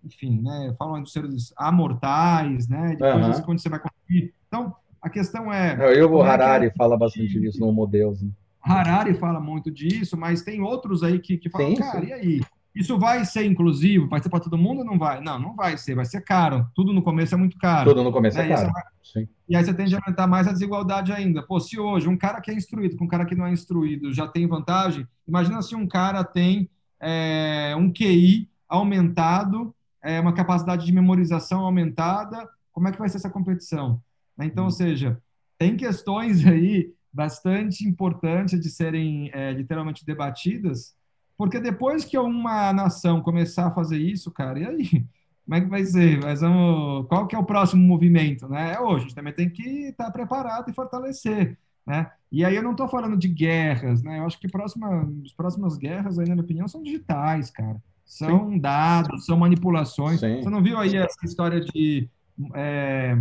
enfim, 0.04 0.42
né, 0.42 0.76
falam 0.78 1.02
dos 1.02 1.12
seres 1.12 1.52
amortais, 1.58 2.68
né, 2.68 2.96
de 2.96 3.04
uhum. 3.04 3.22
coisas 3.22 3.48
onde 3.48 3.62
você 3.62 3.70
vai 3.70 3.80
conseguir. 3.80 4.34
Então, 4.48 4.76
a 5.02 5.10
questão 5.10 5.52
é... 5.52 5.76
Eu, 6.00 6.12
o 6.12 6.24
é 6.24 6.30
Harari 6.30 6.68
é 6.68 6.72
fala 6.72 6.96
bastante 6.96 7.40
disso 7.40 7.60
no 7.60 7.68
Homo 7.68 7.88
Deus. 7.88 8.22
Né? 8.22 8.30
Harari 8.62 9.14
fala 9.16 9.40
muito 9.40 9.72
disso, 9.72 10.16
mas 10.16 10.44
tem 10.44 10.62
outros 10.62 11.02
aí 11.02 11.20
que, 11.20 11.38
que 11.38 11.50
falam, 11.50 11.70
sim, 11.70 11.76
cara, 11.76 12.02
sim. 12.02 12.08
e 12.08 12.14
aí? 12.14 12.42
Isso 12.78 12.98
vai 13.00 13.26
ser 13.26 13.46
inclusivo? 13.46 14.08
Vai 14.08 14.22
ser 14.22 14.30
para 14.30 14.40
todo 14.40 14.58
mundo 14.58 14.80
ou 14.80 14.86
não 14.86 15.00
vai? 15.00 15.20
Não, 15.20 15.40
não 15.40 15.56
vai 15.56 15.78
ser, 15.78 15.96
vai 15.96 16.06
ser 16.06 16.22
caro. 16.22 16.68
Tudo 16.76 16.94
no 16.94 17.02
começo 17.02 17.34
é 17.34 17.38
muito 17.38 17.58
caro. 17.58 17.90
Tudo 17.90 18.04
no 18.04 18.12
começo 18.12 18.40
é 18.40 18.46
é 18.46 18.56
caro. 18.56 18.72
Sim. 19.04 19.28
E 19.50 19.56
aí 19.56 19.64
você 19.64 19.74
tende 19.74 19.96
a 19.96 20.00
aumentar 20.00 20.28
mais 20.28 20.48
a 20.48 20.52
desigualdade 20.52 21.12
ainda. 21.12 21.42
Pô, 21.42 21.60
se 21.60 21.80
hoje 21.80 22.08
um 22.08 22.18
cara 22.18 22.42
que 22.42 22.52
é 22.52 22.54
instruído 22.54 22.96
com 22.98 23.06
um 23.06 23.08
cara 23.08 23.26
que 23.26 23.36
não 23.36 23.46
é 23.46 23.52
instruído 23.52 24.14
já 24.14 24.28
tem 24.28 24.46
vantagem, 24.46 25.08
imagina 25.28 25.62
se 25.62 25.76
um 25.76 25.88
cara 25.88 26.24
tem 26.24 26.70
é, 27.00 27.74
um 27.78 27.92
QI 27.92 28.50
aumentado, 28.68 29.74
é, 30.04 30.20
uma 30.20 30.34
capacidade 30.34 30.86
de 30.86 30.92
memorização 30.92 31.62
aumentada, 31.62 32.48
como 32.72 32.88
é 32.88 32.92
que 32.92 33.00
vai 33.00 33.10
ser 33.10 33.18
essa 33.18 33.30
competição? 33.30 34.02
Né? 34.38 34.46
Então, 34.46 34.66
ou 34.66 34.72
seja, 34.72 35.20
tem 35.58 35.76
questões 35.76 36.46
aí 36.46 36.94
bastante 37.12 37.88
importantes 37.88 38.60
de 38.60 38.70
serem 38.70 39.32
é, 39.34 39.52
literalmente 39.52 40.06
debatidas, 40.06 40.96
porque 41.38 41.60
depois 41.60 42.04
que 42.04 42.18
uma 42.18 42.74
nação 42.74 43.22
começar 43.22 43.68
a 43.68 43.72
fazer 43.72 43.98
isso, 43.98 44.32
cara, 44.32 44.60
e 44.60 44.66
aí? 44.66 45.06
Como 45.46 45.56
é 45.56 45.62
que 45.62 45.68
vai 45.68 45.86
ser? 45.86 46.20
Mas 46.22 46.42
vamos, 46.42 47.08
qual 47.08 47.26
que 47.26 47.34
é 47.34 47.40
o 47.40 47.46
próximo 47.46 47.82
movimento? 47.82 48.50
Né? 48.50 48.74
É 48.74 48.82
hoje, 48.82 48.98
a 48.98 49.00
gente 49.08 49.16
também 49.16 49.32
tem 49.32 49.50
que 49.50 49.88
estar 49.88 50.12
preparado 50.12 50.70
e 50.70 50.74
fortalecer. 50.74 51.58
Né? 51.86 52.12
E 52.30 52.44
aí 52.44 52.54
eu 52.54 52.62
não 52.62 52.72
estou 52.72 52.90
falando 52.90 53.16
de 53.16 53.30
guerras, 53.30 54.04
né? 54.04 54.20
Eu 54.20 54.26
acho 54.26 54.38
que 54.38 54.50
próxima, 54.50 55.10
as 55.26 55.32
próximas 55.32 55.78
guerras, 55.78 56.20
aí, 56.20 56.28
na 56.28 56.36
minha 56.36 56.44
opinião, 56.44 56.68
são 56.68 56.84
digitais, 56.84 57.50
cara. 57.50 57.78
São 58.06 58.50
Sim. 58.50 58.60
dados, 58.60 59.26
são 59.26 59.38
manipulações. 59.38 60.20
Sim. 60.20 60.42
Você 60.42 60.50
não 60.50 60.62
viu 60.62 60.78
aí 60.78 60.98
essa 60.98 61.26
história 61.26 61.62
de 61.62 62.10
é, 62.54 63.18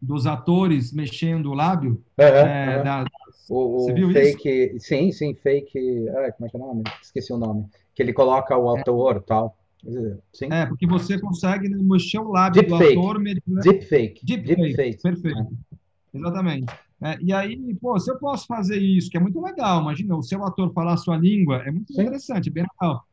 dos 0.00 0.26
atores 0.26 0.92
mexendo 0.92 1.50
o 1.50 1.54
lábio? 1.54 2.04
É, 2.18 2.24
é, 2.24 2.82
da, 2.82 3.04
o, 3.48 3.90
o 3.90 4.12
fake, 4.12 4.48
isso? 4.74 4.86
sim, 4.86 5.12
sim, 5.12 5.34
fake. 5.34 6.08
Ah, 6.10 6.32
como 6.32 6.46
é 6.46 6.50
que 6.50 6.56
é 6.56 6.60
o 6.60 6.66
nome? 6.66 6.82
Esqueci 7.02 7.32
o 7.32 7.38
nome. 7.38 7.66
Que 7.94 8.02
ele 8.02 8.12
coloca 8.12 8.56
o 8.56 8.76
ator 8.76 9.16
e 9.16 9.20
tal. 9.20 9.56
Sim. 10.32 10.48
É, 10.50 10.66
porque 10.66 10.86
você 10.86 11.18
consegue 11.18 11.68
mexer 11.68 12.18
o 12.18 12.30
lábio 12.30 12.62
Deep 12.62 12.72
do 12.72 12.78
fake. 12.78 12.98
ator. 12.98 13.22
Deepfake. 13.22 14.26
Deepfake. 14.26 14.76
Deep 14.76 15.02
Perfeito. 15.02 15.38
É. 15.38 16.18
Exatamente. 16.18 16.74
É, 17.02 17.18
e 17.20 17.32
aí, 17.32 17.74
pô, 17.74 17.98
se 17.98 18.10
eu 18.10 18.16
posso 18.18 18.46
fazer 18.46 18.78
isso, 18.78 19.10
que 19.10 19.16
é 19.16 19.20
muito 19.20 19.40
legal, 19.40 19.82
imagina, 19.82 20.16
o 20.16 20.22
seu 20.22 20.42
ator 20.44 20.72
falar 20.72 20.94
a 20.94 20.96
sua 20.96 21.16
língua, 21.16 21.62
é 21.66 21.70
muito 21.70 21.92
Sim. 21.92 22.00
interessante, 22.00 22.48
bem 22.48 22.64
legal. 22.80 23.04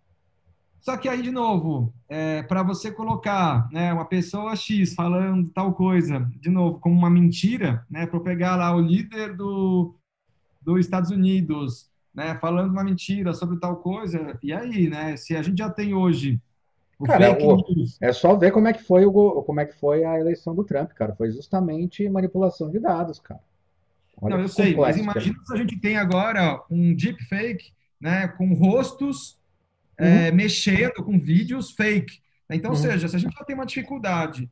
Só 0.79 0.97
que 0.97 1.09
aí, 1.09 1.21
de 1.21 1.29
novo, 1.29 1.93
é, 2.07 2.41
para 2.41 2.63
você 2.63 2.91
colocar 2.91 3.69
né, 3.71 3.93
uma 3.93 4.05
pessoa 4.05 4.55
X 4.55 4.93
falando 4.93 5.49
tal 5.49 5.73
coisa, 5.73 6.27
de 6.39 6.49
novo, 6.49 6.79
como 6.79 6.95
uma 6.95 7.09
mentira, 7.09 7.85
né, 7.89 8.07
para 8.07 8.17
eu 8.17 8.23
pegar 8.23 8.55
lá 8.55 8.75
o 8.75 8.79
líder 8.79 9.35
do, 9.35 9.93
dos 10.61 10.79
Estados 10.79 11.11
Unidos, 11.11 11.89
né, 12.13 12.37
falando 12.39 12.71
uma 12.71 12.83
mentira 12.83 13.33
sobre 13.33 13.59
tal 13.59 13.77
coisa. 13.77 14.37
E 14.43 14.53
aí, 14.53 14.89
né? 14.89 15.17
Se 15.17 15.35
a 15.35 15.41
gente 15.41 15.57
já 15.57 15.69
tem 15.69 15.93
hoje 15.93 16.39
o 16.99 17.05
cara, 17.05 17.35
o, 17.43 17.63
é 17.99 18.13
só 18.13 18.35
ver 18.35 18.51
como 18.51 18.67
é 18.67 18.73
que 18.73 18.83
foi 18.83 19.05
o 19.05 19.41
como 19.41 19.59
é 19.59 19.65
que 19.65 19.75
foi 19.79 20.03
a 20.03 20.19
eleição 20.19 20.53
do 20.53 20.63
Trump, 20.63 20.91
cara. 20.91 21.15
Foi 21.15 21.31
justamente 21.31 22.07
manipulação 22.07 22.69
de 22.69 22.79
dados, 22.79 23.19
cara. 23.19 23.41
Olha 24.21 24.35
Não, 24.35 24.43
eu 24.43 24.47
sei, 24.47 24.75
mas 24.75 24.97
imagina 24.97 25.39
se 25.43 25.53
a 25.53 25.57
gente 25.57 25.79
tem 25.79 25.97
agora 25.97 26.61
um 26.69 26.93
deepfake, 26.93 27.73
né, 27.99 28.27
com 28.27 28.53
rostos 28.53 29.39
uhum. 29.99 30.05
é, 30.05 30.31
mexendo 30.31 31.03
com 31.03 31.19
vídeos 31.19 31.71
fake. 31.71 32.19
Então, 32.51 32.69
uhum. 32.71 32.77
ou 32.77 32.83
seja, 32.83 33.07
se 33.07 33.15
a 33.15 33.19
gente 33.19 33.33
já 33.33 33.43
tem 33.43 33.55
uma 33.55 33.65
dificuldade 33.65 34.47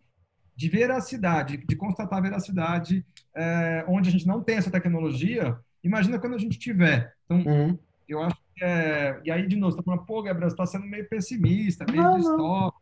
de 0.56 0.70
veracidade, 0.70 1.58
de 1.58 1.76
constatar 1.76 2.18
a 2.18 2.22
veracidade, 2.22 3.06
é, 3.36 3.86
onde 3.88 4.10
a 4.10 4.12
gente 4.12 4.28
não 4.28 4.42
tem 4.42 4.58
essa 4.58 4.72
tecnologia, 4.72 5.56
Imagina 5.84 6.20
quando 6.20 6.36
a 6.36 6.40
gente 6.40 6.60
tiver. 6.60 7.14
Então, 7.26 7.38
uhum. 7.38 7.80
eu 8.08 8.22
acho 8.22 8.38
que 8.56 8.64
é. 8.64 9.20
E 9.24 9.32
aí, 9.32 9.48
de 9.48 9.56
novo, 9.56 9.72
você 9.72 9.80
está 9.80 9.84
falando, 9.84 10.06
pô, 10.06 10.22
Gabriel, 10.22 10.50
você 10.50 10.54
está 10.54 10.66
sendo 10.66 10.86
meio 10.86 11.08
pessimista, 11.08 11.86
meio 11.90 12.04
não, 12.04 12.18
distópico. 12.18 12.82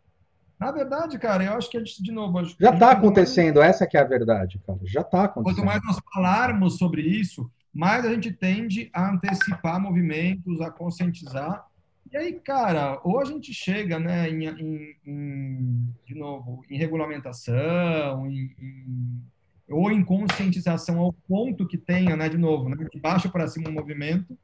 Na 0.60 0.72
verdade, 0.72 1.20
cara, 1.20 1.44
eu 1.44 1.54
acho 1.54 1.70
que 1.70 1.78
a 1.78 1.80
gente, 1.80 2.02
de 2.02 2.12
novo. 2.12 2.44
Já 2.60 2.74
está 2.74 2.92
acontecendo, 2.92 3.60
mais... 3.60 3.76
essa 3.76 3.86
que 3.86 3.96
é 3.96 4.02
a 4.02 4.04
verdade, 4.04 4.60
cara. 4.66 4.80
Já 4.84 5.02
está 5.02 5.26
acontecendo. 5.26 5.56
Quanto 5.56 5.66
mais 5.66 5.82
nós 5.86 6.00
falarmos 6.14 6.78
sobre 6.78 7.02
isso, 7.02 7.50
mais 7.74 8.04
a 8.06 8.14
gente 8.14 8.32
tende 8.32 8.90
a 8.92 9.12
antecipar 9.12 9.80
movimentos, 9.80 10.60
a 10.62 10.72
conscientizar. 10.72 11.68
E 12.12 12.18
aí, 12.18 12.34
cara, 12.34 13.00
ou 13.04 13.20
a 13.20 13.26
gente 13.26 13.54
chega, 13.54 14.00
né, 14.00 14.30
em, 14.30 14.46
em, 14.46 14.96
em 15.06 15.88
de 16.06 16.16
novo, 16.16 16.64
em 16.70 16.78
regulamentação, 16.78 18.26
em, 18.26 18.56
em, 18.60 19.22
ou 19.70 19.92
em 19.92 20.04
conscientização 20.04 21.00
ao 21.00 21.14
ponto 21.14 21.68
que 21.68 21.78
tenha, 21.78 22.16
né, 22.16 22.30
de 22.30 22.38
novo, 22.38 22.70
né, 22.70 22.88
de 22.92 23.00
baixo 23.00 23.30
para 23.30 23.48
cima 23.48 23.70
um 23.70 23.74
movimento, 23.74 24.38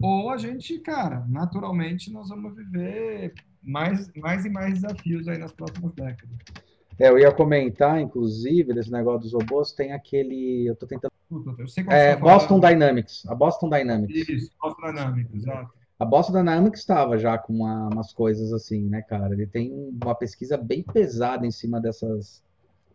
ou 0.00 0.30
a 0.30 0.36
gente, 0.36 0.78
cara, 0.78 1.24
naturalmente 1.28 2.12
nós 2.12 2.28
vamos 2.28 2.54
viver 2.54 3.34
mais, 3.62 4.12
mais 4.14 4.44
e 4.44 4.50
mais 4.50 4.74
desafios 4.74 5.28
aí 5.28 5.38
nas 5.38 5.52
próximas 5.52 5.92
décadas. 5.92 6.36
É, 6.98 7.08
eu 7.08 7.18
ia 7.18 7.32
comentar, 7.32 8.00
inclusive, 8.00 8.74
desse 8.74 8.90
negócio 8.90 9.22
dos 9.22 9.32
robôs, 9.32 9.72
tem 9.72 9.92
aquele. 9.92 10.66
Eu 10.66 10.76
tô 10.76 10.86
tentando. 10.86 11.10
Eu 11.58 11.66
sei 11.66 11.82
qual 11.82 11.96
é, 11.96 12.14
Boston 12.14 12.60
Dynamics. 12.60 13.24
A 13.26 13.34
Boston 13.34 13.70
Dynamics. 13.70 14.28
Isso, 14.28 14.50
Boston 14.60 14.86
Dynamics, 14.88 15.34
exato. 15.34 15.72
A 15.98 16.04
Boston 16.04 16.32
Dynamics 16.32 16.80
estava 16.80 17.16
já 17.16 17.38
com 17.38 17.54
uma, 17.54 17.88
umas 17.88 18.12
coisas 18.12 18.52
assim, 18.52 18.88
né, 18.88 19.02
cara? 19.02 19.32
Ele 19.32 19.46
tem 19.46 19.72
uma 20.02 20.14
pesquisa 20.14 20.56
bem 20.56 20.82
pesada 20.82 21.46
em 21.46 21.50
cima 21.50 21.80
dessas, 21.80 22.42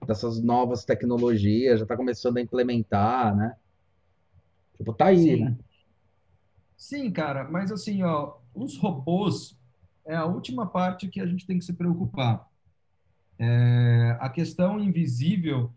dessas 0.05 0.41
novas 0.41 0.85
tecnologias, 0.85 1.79
já 1.79 1.83
está 1.83 1.95
começando 1.95 2.37
a 2.37 2.41
implementar, 2.41 3.35
né? 3.35 3.55
Tipo, 4.77 4.93
tá 4.93 5.05
aí, 5.07 5.17
Sim. 5.17 5.43
né? 5.45 5.57
Sim, 6.75 7.11
cara, 7.11 7.49
mas 7.49 7.71
assim, 7.71 8.03
ó, 8.03 8.35
os 8.53 8.77
robôs 8.77 9.57
é 10.05 10.15
a 10.15 10.25
última 10.25 10.67
parte 10.67 11.07
que 11.07 11.19
a 11.19 11.25
gente 11.25 11.45
tem 11.45 11.57
que 11.57 11.65
se 11.65 11.73
preocupar. 11.73 12.47
É, 13.39 14.17
a 14.19 14.29
questão 14.29 14.79
invisível, 14.79 15.71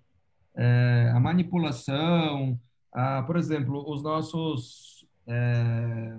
é, 0.54 1.10
a 1.14 1.18
manipulação, 1.18 2.58
a, 2.92 3.22
por 3.22 3.36
exemplo, 3.36 3.82
os 3.90 4.02
nossos 4.02 5.06
é, 5.26 6.16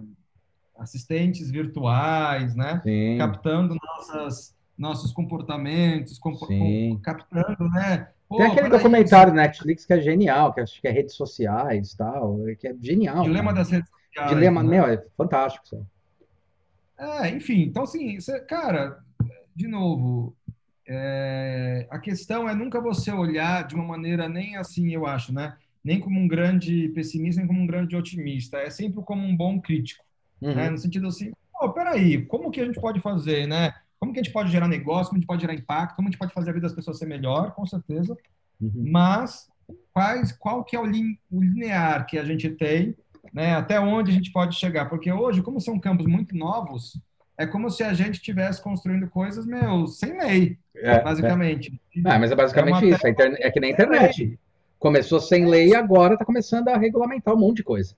assistentes 0.77 1.49
virtuais, 1.51 2.55
né? 2.55 2.81
Sim. 2.83 3.17
Captando 3.17 3.75
nossas, 3.75 4.55
nossos 4.77 5.11
comportamentos, 5.11 6.17
compo 6.17 6.45
Sim. 6.47 6.99
captando, 7.03 7.69
né? 7.69 8.09
Pô, 8.27 8.37
Tem 8.37 8.47
aquele 8.47 8.69
documentário 8.69 9.31
isso. 9.31 9.35
Netflix 9.35 9.85
que 9.85 9.93
é 9.93 10.01
genial, 10.01 10.53
que 10.53 10.61
acho 10.61 10.79
que 10.79 10.87
é 10.87 10.91
redes 10.91 11.15
sociais 11.15 11.93
tal, 11.93 12.37
que 12.59 12.67
é 12.67 12.75
genial. 12.79 13.23
Dilema 13.23 13.51
cara. 13.51 13.57
das 13.57 13.69
redes 13.69 13.89
sociais. 13.89 14.29
Dilema, 14.29 14.63
né? 14.63 14.69
meu, 14.69 14.85
é 14.85 15.03
fantástico. 15.17 15.67
Sabe? 15.67 15.85
É, 16.97 17.29
enfim, 17.29 17.61
então 17.63 17.83
assim, 17.83 18.19
você, 18.19 18.39
cara, 18.41 18.99
de 19.55 19.67
novo, 19.67 20.35
é, 20.87 21.87
a 21.89 21.99
questão 21.99 22.47
é 22.47 22.55
nunca 22.55 22.79
você 22.79 23.11
olhar 23.11 23.67
de 23.67 23.75
uma 23.75 23.83
maneira 23.83 24.29
nem 24.29 24.55
assim, 24.55 24.93
eu 24.93 25.05
acho, 25.05 25.33
né? 25.33 25.57
Nem 25.83 25.99
como 25.99 26.19
um 26.19 26.27
grande 26.27 26.89
pessimista, 26.89 27.41
nem 27.41 27.47
como 27.47 27.61
um 27.61 27.67
grande 27.67 27.95
otimista. 27.95 28.57
É 28.57 28.69
sempre 28.69 29.01
como 29.03 29.25
um 29.25 29.35
bom 29.35 29.59
crítico, 29.59 30.05
uhum. 30.41 30.53
né? 30.53 30.69
No 30.69 30.77
sentido 30.77 31.07
assim, 31.07 31.31
oh, 31.59 31.69
peraí, 31.69 32.25
como 32.25 32.51
que 32.51 32.61
a 32.61 32.65
gente 32.65 32.79
pode 32.79 32.99
fazer, 32.99 33.47
né? 33.47 33.73
Como 34.01 34.11
que 34.11 34.19
a 34.19 34.23
gente 34.23 34.33
pode 34.33 34.51
gerar 34.51 34.67
negócio, 34.67 35.09
como 35.09 35.17
a 35.17 35.19
gente 35.19 35.27
pode 35.27 35.41
gerar 35.41 35.53
impacto, 35.53 35.95
como 35.95 36.07
a 36.07 36.11
gente 36.11 36.17
pode 36.17 36.33
fazer 36.33 36.49
a 36.49 36.53
vida 36.53 36.65
das 36.65 36.75
pessoas 36.75 36.97
ser 36.97 37.05
melhor, 37.05 37.51
com 37.51 37.63
certeza. 37.67 38.17
Uhum. 38.59 38.85
Mas 38.87 39.47
quais, 39.93 40.31
qual 40.31 40.63
que 40.63 40.75
é 40.75 40.79
o, 40.79 40.85
lin, 40.85 41.19
o 41.29 41.39
linear 41.39 42.07
que 42.07 42.17
a 42.17 42.25
gente 42.25 42.49
tem, 42.49 42.95
né? 43.31 43.53
Até 43.53 43.79
onde 43.79 44.09
a 44.09 44.13
gente 44.13 44.31
pode 44.31 44.55
chegar? 44.55 44.89
Porque 44.89 45.11
hoje, 45.11 45.43
como 45.43 45.61
são 45.61 45.79
campos 45.79 46.07
muito 46.07 46.35
novos, 46.35 46.99
é 47.37 47.45
como 47.45 47.69
se 47.69 47.83
a 47.83 47.93
gente 47.93 48.15
estivesse 48.15 48.59
construindo 48.59 49.07
coisas, 49.07 49.45
meu, 49.45 49.85
sem 49.85 50.17
lei, 50.17 50.57
é, 50.75 50.99
basicamente. 50.99 51.79
É. 51.95 52.11
Ah, 52.11 52.17
mas 52.17 52.31
é 52.31 52.35
basicamente 52.35 52.85
é 52.85 52.89
isso. 52.89 53.07
Internet, 53.07 53.43
é 53.43 53.51
que 53.51 53.59
nem 53.59 53.69
a 53.69 53.73
internet. 53.73 54.39
Começou 54.79 55.19
sem 55.19 55.45
lei 55.45 55.69
e 55.69 55.75
agora 55.75 56.13
está 56.13 56.25
começando 56.25 56.69
a 56.69 56.77
regulamentar 56.77 57.35
um 57.35 57.39
monte 57.39 57.57
de 57.57 57.63
coisa. 57.63 57.95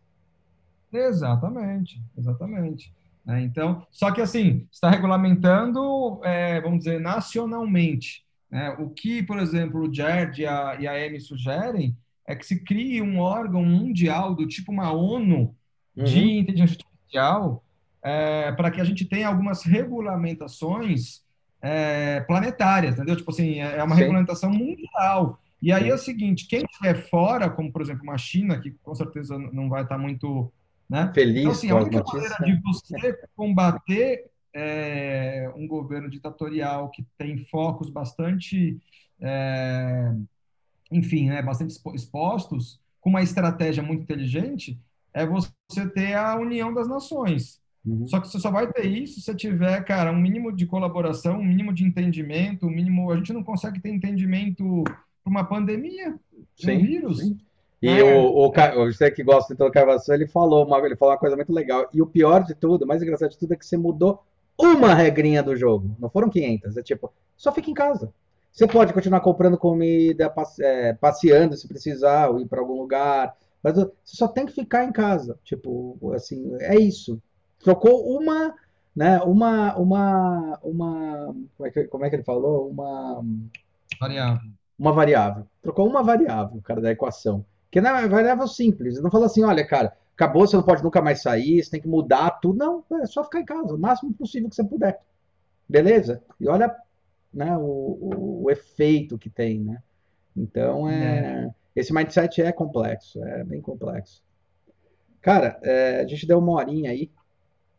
Exatamente, 0.91 2.01
exatamente. 2.17 2.93
É, 3.27 3.39
então, 3.41 3.85
só 3.89 4.11
que 4.11 4.21
assim, 4.21 4.67
está 4.71 4.89
regulamentando, 4.89 6.19
é, 6.23 6.59
vamos 6.59 6.79
dizer, 6.79 6.99
nacionalmente. 6.99 8.23
Né? 8.51 8.69
O 8.79 8.89
que, 8.89 9.23
por 9.23 9.39
exemplo, 9.39 9.81
o 9.81 9.93
JERD 9.93 10.41
e 10.41 10.45
a, 10.45 10.77
e 10.79 10.87
a 10.87 11.05
EMI 11.05 11.19
sugerem 11.21 11.97
é 12.27 12.35
que 12.35 12.45
se 12.45 12.63
crie 12.63 13.01
um 13.01 13.19
órgão 13.19 13.63
mundial 13.63 14.35
do 14.35 14.47
tipo 14.47 14.71
uma 14.71 14.91
ONU 14.91 15.55
uhum. 15.95 16.03
de 16.03 16.37
inteligência 16.37 16.77
artificial 16.77 17.63
é, 18.01 18.51
para 18.51 18.69
que 18.69 18.81
a 18.81 18.83
gente 18.83 19.05
tenha 19.05 19.27
algumas 19.27 19.63
regulamentações 19.63 21.21
é, 21.61 22.19
planetárias, 22.21 22.95
entendeu? 22.95 23.15
Tipo 23.15 23.31
assim, 23.31 23.61
é, 23.61 23.77
é 23.77 23.83
uma 23.83 23.95
Sim. 23.95 24.01
regulamentação 24.01 24.51
mundial. 24.51 25.39
E 25.61 25.71
aí 25.71 25.83
Sim. 25.83 25.89
é 25.89 25.93
o 25.93 25.97
seguinte, 25.97 26.47
quem 26.47 26.63
estiver 26.63 26.95
fora, 27.09 27.49
como 27.49 27.71
por 27.71 27.81
exemplo 27.81 28.03
uma 28.03 28.17
China, 28.17 28.59
que 28.59 28.71
com 28.83 28.93
certeza 28.93 29.37
não 29.37 29.69
vai 29.69 29.83
estar 29.83 29.97
muito 29.97 30.51
né? 30.89 31.11
feliz 31.13 31.41
então, 31.41 31.51
assim, 31.51 31.69
a 31.71 31.75
única 31.75 32.03
maneira 32.03 32.35
de 32.43 32.61
você 32.61 33.19
combater 33.35 34.29
é, 34.53 35.51
um 35.55 35.67
governo 35.67 36.09
ditatorial 36.09 36.89
que 36.89 37.05
tem 37.17 37.37
focos 37.45 37.89
bastante, 37.89 38.79
é, 39.19 40.13
enfim, 40.91 41.29
né, 41.29 41.41
bastante 41.41 41.75
expostos, 41.93 42.79
com 43.01 43.09
uma 43.09 43.23
estratégia 43.23 43.83
muito 43.83 44.03
inteligente, 44.03 44.79
é 45.13 45.25
você 45.25 45.51
ter 45.93 46.13
a 46.13 46.35
união 46.35 46.73
das 46.73 46.87
nações. 46.87 47.61
Uhum. 47.85 48.07
Só 48.07 48.19
que 48.19 48.27
você 48.27 48.39
só 48.39 48.49
vai 48.49 48.71
ter 48.71 48.85
isso 48.85 49.15
se 49.15 49.21
você 49.21 49.35
tiver, 49.35 49.83
cara, 49.83 50.11
um 50.11 50.19
mínimo 50.19 50.51
de 50.51 50.65
colaboração, 50.65 51.39
um 51.39 51.43
mínimo 51.43 51.73
de 51.73 51.83
entendimento, 51.83 52.65
um 52.65 52.69
mínimo. 52.69 53.11
A 53.11 53.17
gente 53.17 53.33
não 53.33 53.43
consegue 53.43 53.81
ter 53.81 53.89
entendimento 53.89 54.83
para 54.85 55.29
uma 55.29 55.43
pandemia, 55.43 56.17
sim, 56.55 56.71
um 56.71 56.81
vírus. 56.81 57.19
Sim. 57.19 57.37
E 57.83 57.99
é. 57.99 58.01
o, 58.01 58.47
o, 58.47 58.51
você 58.85 59.11
que 59.11 59.21
gosta 59.21 59.53
do 59.53 59.69
Carvação, 59.69 60.15
ele 60.15 60.25
falou 60.25 60.65
uma, 60.65 60.77
ele 60.85 60.95
falou 60.95 61.13
uma 61.13 61.19
coisa 61.19 61.35
muito 61.35 61.51
legal. 61.51 61.89
E 61.93 62.01
o 62.01 62.07
pior 62.07 62.41
de 62.41 62.55
tudo, 62.55 62.85
o 62.85 62.87
mais 62.87 63.03
engraçado 63.03 63.31
de 63.31 63.37
tudo, 63.37 63.53
é 63.53 63.57
que 63.57 63.65
você 63.65 63.75
mudou 63.75 64.23
uma 64.57 64.93
regrinha 64.93 65.43
do 65.43 65.53
jogo. 65.53 65.93
Não 65.99 66.09
foram 66.09 66.29
500. 66.29 66.77
É 66.77 66.81
tipo, 66.81 67.11
só 67.35 67.51
fica 67.51 67.69
em 67.69 67.73
casa. 67.73 68.13
Você 68.53 68.65
pode 68.65 68.93
continuar 68.93 69.19
comprando 69.19 69.57
comida, 69.57 70.29
passe, 70.29 70.63
é, 70.63 70.93
passeando 70.93 71.57
se 71.57 71.67
precisar, 71.67 72.29
ou 72.29 72.39
ir 72.39 72.47
para 72.47 72.61
algum 72.61 72.79
lugar. 72.79 73.35
Mas 73.61 73.73
você 73.73 73.91
só 74.05 74.29
tem 74.29 74.45
que 74.45 74.53
ficar 74.53 74.85
em 74.85 74.91
casa. 74.93 75.37
Tipo, 75.43 76.13
assim, 76.13 76.55
é 76.61 76.79
isso. 76.79 77.21
Trocou 77.59 78.17
uma, 78.17 78.55
né, 78.95 79.19
uma, 79.23 79.75
uma, 79.75 80.59
uma, 80.63 81.35
como 81.57 81.67
é 81.67 81.69
que, 81.69 81.83
como 81.83 82.05
é 82.05 82.09
que 82.09 82.15
ele 82.15 82.23
falou? 82.23 82.69
Uma 82.69 83.21
variável. 83.99 84.49
Uma 84.79 84.93
variável. 84.93 85.45
Trocou 85.61 85.85
uma 85.85 86.01
variável, 86.01 86.61
cara, 86.63 86.79
da 86.79 86.89
equação. 86.89 87.43
Que 87.73 87.81
não 87.81 87.97
é 87.97 88.07
variável 88.07 88.47
simples. 88.47 89.01
Não 89.01 89.09
falou 89.09 89.25
assim, 89.25 89.43
olha, 89.43 89.65
cara, 89.65 89.97
acabou, 90.13 90.45
você 90.45 90.55
não 90.55 90.61
pode 90.61 90.83
nunca 90.83 91.01
mais 91.01 91.23
sair, 91.23 91.63
você 91.63 91.71
tem 91.71 91.81
que 91.81 91.87
mudar 91.87 92.29
tudo. 92.39 92.55
Não, 92.55 92.85
é 93.01 93.07
só 93.07 93.23
ficar 93.23 93.39
em 93.39 93.45
casa, 93.45 93.73
o 93.73 93.79
máximo 93.79 94.13
possível 94.13 94.47
que 94.47 94.53
você 94.53 94.63
puder. 94.63 94.99
Beleza? 95.67 96.21
E 96.39 96.47
olha 96.47 96.71
né, 97.33 97.57
o, 97.57 97.61
o, 97.63 98.43
o 98.43 98.51
efeito 98.51 99.17
que 99.17 99.27
tem, 99.27 99.59
né? 99.59 99.81
Então, 100.37 100.87
é, 100.87 101.47
é. 101.47 101.49
esse 101.75 101.91
mindset 101.91 102.43
é 102.43 102.51
complexo, 102.51 103.23
é 103.25 103.43
bem 103.43 103.59
complexo. 103.59 104.21
Cara, 105.19 105.59
é, 105.63 106.01
a 106.01 106.07
gente 106.07 106.27
deu 106.27 106.37
uma 106.37 106.51
horinha 106.51 106.91
aí. 106.91 107.09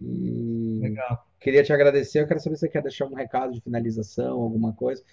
E 0.00 0.80
Legal. 0.82 1.24
Queria 1.38 1.62
te 1.62 1.72
agradecer. 1.72 2.20
Eu 2.20 2.26
quero 2.26 2.40
saber 2.40 2.56
se 2.56 2.62
você 2.62 2.68
quer 2.68 2.82
deixar 2.82 3.06
um 3.06 3.14
recado 3.14 3.52
de 3.52 3.60
finalização, 3.60 4.40
alguma 4.40 4.72
coisa. 4.72 5.04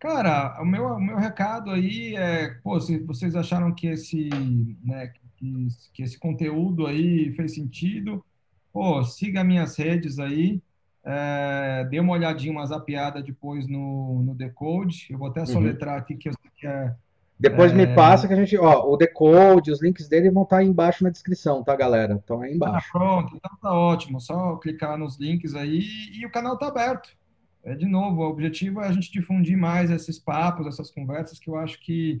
Cara, 0.00 0.58
o 0.60 0.64
meu, 0.64 0.86
o 0.86 1.00
meu 1.00 1.16
recado 1.16 1.70
aí 1.70 2.16
é, 2.16 2.54
pô, 2.62 2.80
se 2.80 2.98
vocês 3.00 3.36
acharam 3.36 3.72
que 3.74 3.86
esse, 3.86 4.30
né, 4.82 5.12
que, 5.36 5.68
que 5.92 6.02
esse 6.02 6.18
conteúdo 6.18 6.86
aí 6.86 7.32
fez 7.34 7.54
sentido, 7.54 8.24
pô, 8.72 9.04
siga 9.04 9.44
minhas 9.44 9.76
redes 9.76 10.18
aí, 10.18 10.62
é, 11.04 11.86
dê 11.90 12.00
uma 12.00 12.14
olhadinha, 12.14 12.50
uma 12.50 12.66
zapiada 12.66 13.22
depois 13.22 13.68
no, 13.68 14.22
no 14.22 14.34
Decode. 14.34 15.06
Eu 15.10 15.18
vou 15.18 15.28
até 15.28 15.40
uhum. 15.40 15.46
soletrar 15.46 15.98
aqui 15.98 16.16
que 16.16 16.30
eu 16.30 16.32
sei 16.32 16.50
que 16.56 16.66
é 16.66 16.94
depois 17.40 17.72
é... 17.72 17.74
me 17.74 17.86
passa 17.94 18.28
que 18.28 18.34
a 18.34 18.36
gente, 18.36 18.56
ó, 18.58 18.86
o 18.86 18.98
decode, 18.98 19.72
os 19.72 19.82
links 19.82 20.06
dele 20.06 20.30
vão 20.30 20.42
estar 20.42 20.58
aí 20.58 20.66
embaixo 20.66 21.02
na 21.02 21.08
descrição, 21.08 21.64
tá, 21.64 21.74
galera? 21.74 22.20
Então 22.22 22.42
aí 22.42 22.54
embaixo. 22.54 22.86
Ah, 22.90 22.98
pronto, 22.98 23.34
então 23.34 23.50
tá 23.62 23.72
ótimo. 23.72 24.20
Só 24.20 24.56
clicar 24.56 24.98
nos 24.98 25.18
links 25.18 25.54
aí 25.54 25.82
e 26.12 26.26
o 26.26 26.30
canal 26.30 26.58
tá 26.58 26.68
aberto. 26.68 27.08
É, 27.62 27.74
de 27.74 27.86
novo, 27.86 28.22
o 28.22 28.28
objetivo 28.28 28.80
é 28.80 28.86
a 28.86 28.92
gente 28.92 29.12
difundir 29.12 29.56
mais 29.56 29.90
esses 29.90 30.18
papos, 30.18 30.66
essas 30.66 30.90
conversas 30.90 31.38
que 31.38 31.50
eu 31.50 31.56
acho 31.56 31.78
que, 31.80 32.18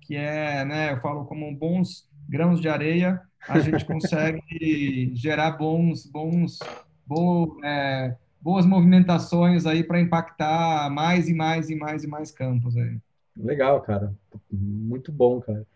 que 0.00 0.16
é, 0.16 0.64
né, 0.64 0.92
eu 0.92 0.98
falo 0.98 1.24
como 1.24 1.54
bons 1.54 2.08
grãos 2.28 2.60
de 2.60 2.68
areia, 2.68 3.20
a 3.48 3.58
gente 3.60 3.84
consegue 3.86 5.12
gerar 5.14 5.52
bons, 5.52 6.06
bons, 6.06 6.58
bo, 7.06 7.60
é, 7.64 8.16
boas 8.40 8.66
movimentações 8.66 9.66
aí 9.66 9.84
para 9.84 10.00
impactar 10.00 10.90
mais 10.90 11.28
e 11.28 11.34
mais 11.34 11.70
e 11.70 11.76
mais 11.76 12.04
e 12.04 12.06
mais 12.06 12.30
campos 12.32 12.76
aí. 12.76 12.98
Legal, 13.36 13.80
cara. 13.82 14.12
Muito 14.50 15.12
bom, 15.12 15.40
cara. 15.40 15.66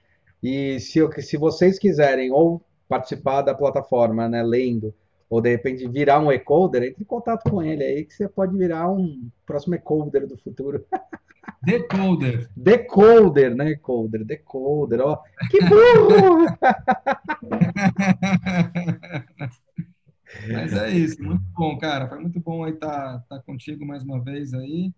E 0.42 0.78
se, 0.80 1.00
se 1.22 1.36
vocês 1.36 1.78
quiserem 1.78 2.30
ou 2.30 2.62
participar 2.88 3.42
da 3.42 3.54
plataforma, 3.54 4.28
né, 4.28 4.42
lendo, 4.42 4.94
ou 5.28 5.40
de 5.40 5.50
repente 5.50 5.88
virar 5.88 6.20
um 6.20 6.30
e-coder, 6.30 6.82
entre 6.82 7.02
em 7.02 7.06
contato 7.06 7.50
com 7.50 7.62
ele 7.62 7.82
aí 7.82 8.04
que 8.04 8.14
você 8.14 8.28
pode 8.28 8.56
virar 8.56 8.90
um 8.90 9.28
próximo 9.46 9.74
e-coder 9.74 10.26
do 10.26 10.36
futuro. 10.36 10.84
Decoder. 11.62 12.50
Decoder, 12.56 13.54
né? 13.54 13.66
Decoder, 13.66 14.24
decoder, 14.24 15.00
ó. 15.00 15.22
Que 15.50 15.58
burro! 15.60 16.46
Mas 20.52 20.72
é 20.72 20.90
isso, 20.90 21.22
muito 21.22 21.44
bom, 21.56 21.78
cara. 21.78 22.08
Foi 22.08 22.18
muito 22.18 22.40
bom 22.40 22.64
aí 22.64 22.72
estar 22.72 23.20
tá, 23.20 23.36
tá 23.36 23.42
contigo 23.42 23.86
mais 23.86 24.02
uma 24.02 24.20
vez 24.20 24.52
aí. 24.52 24.92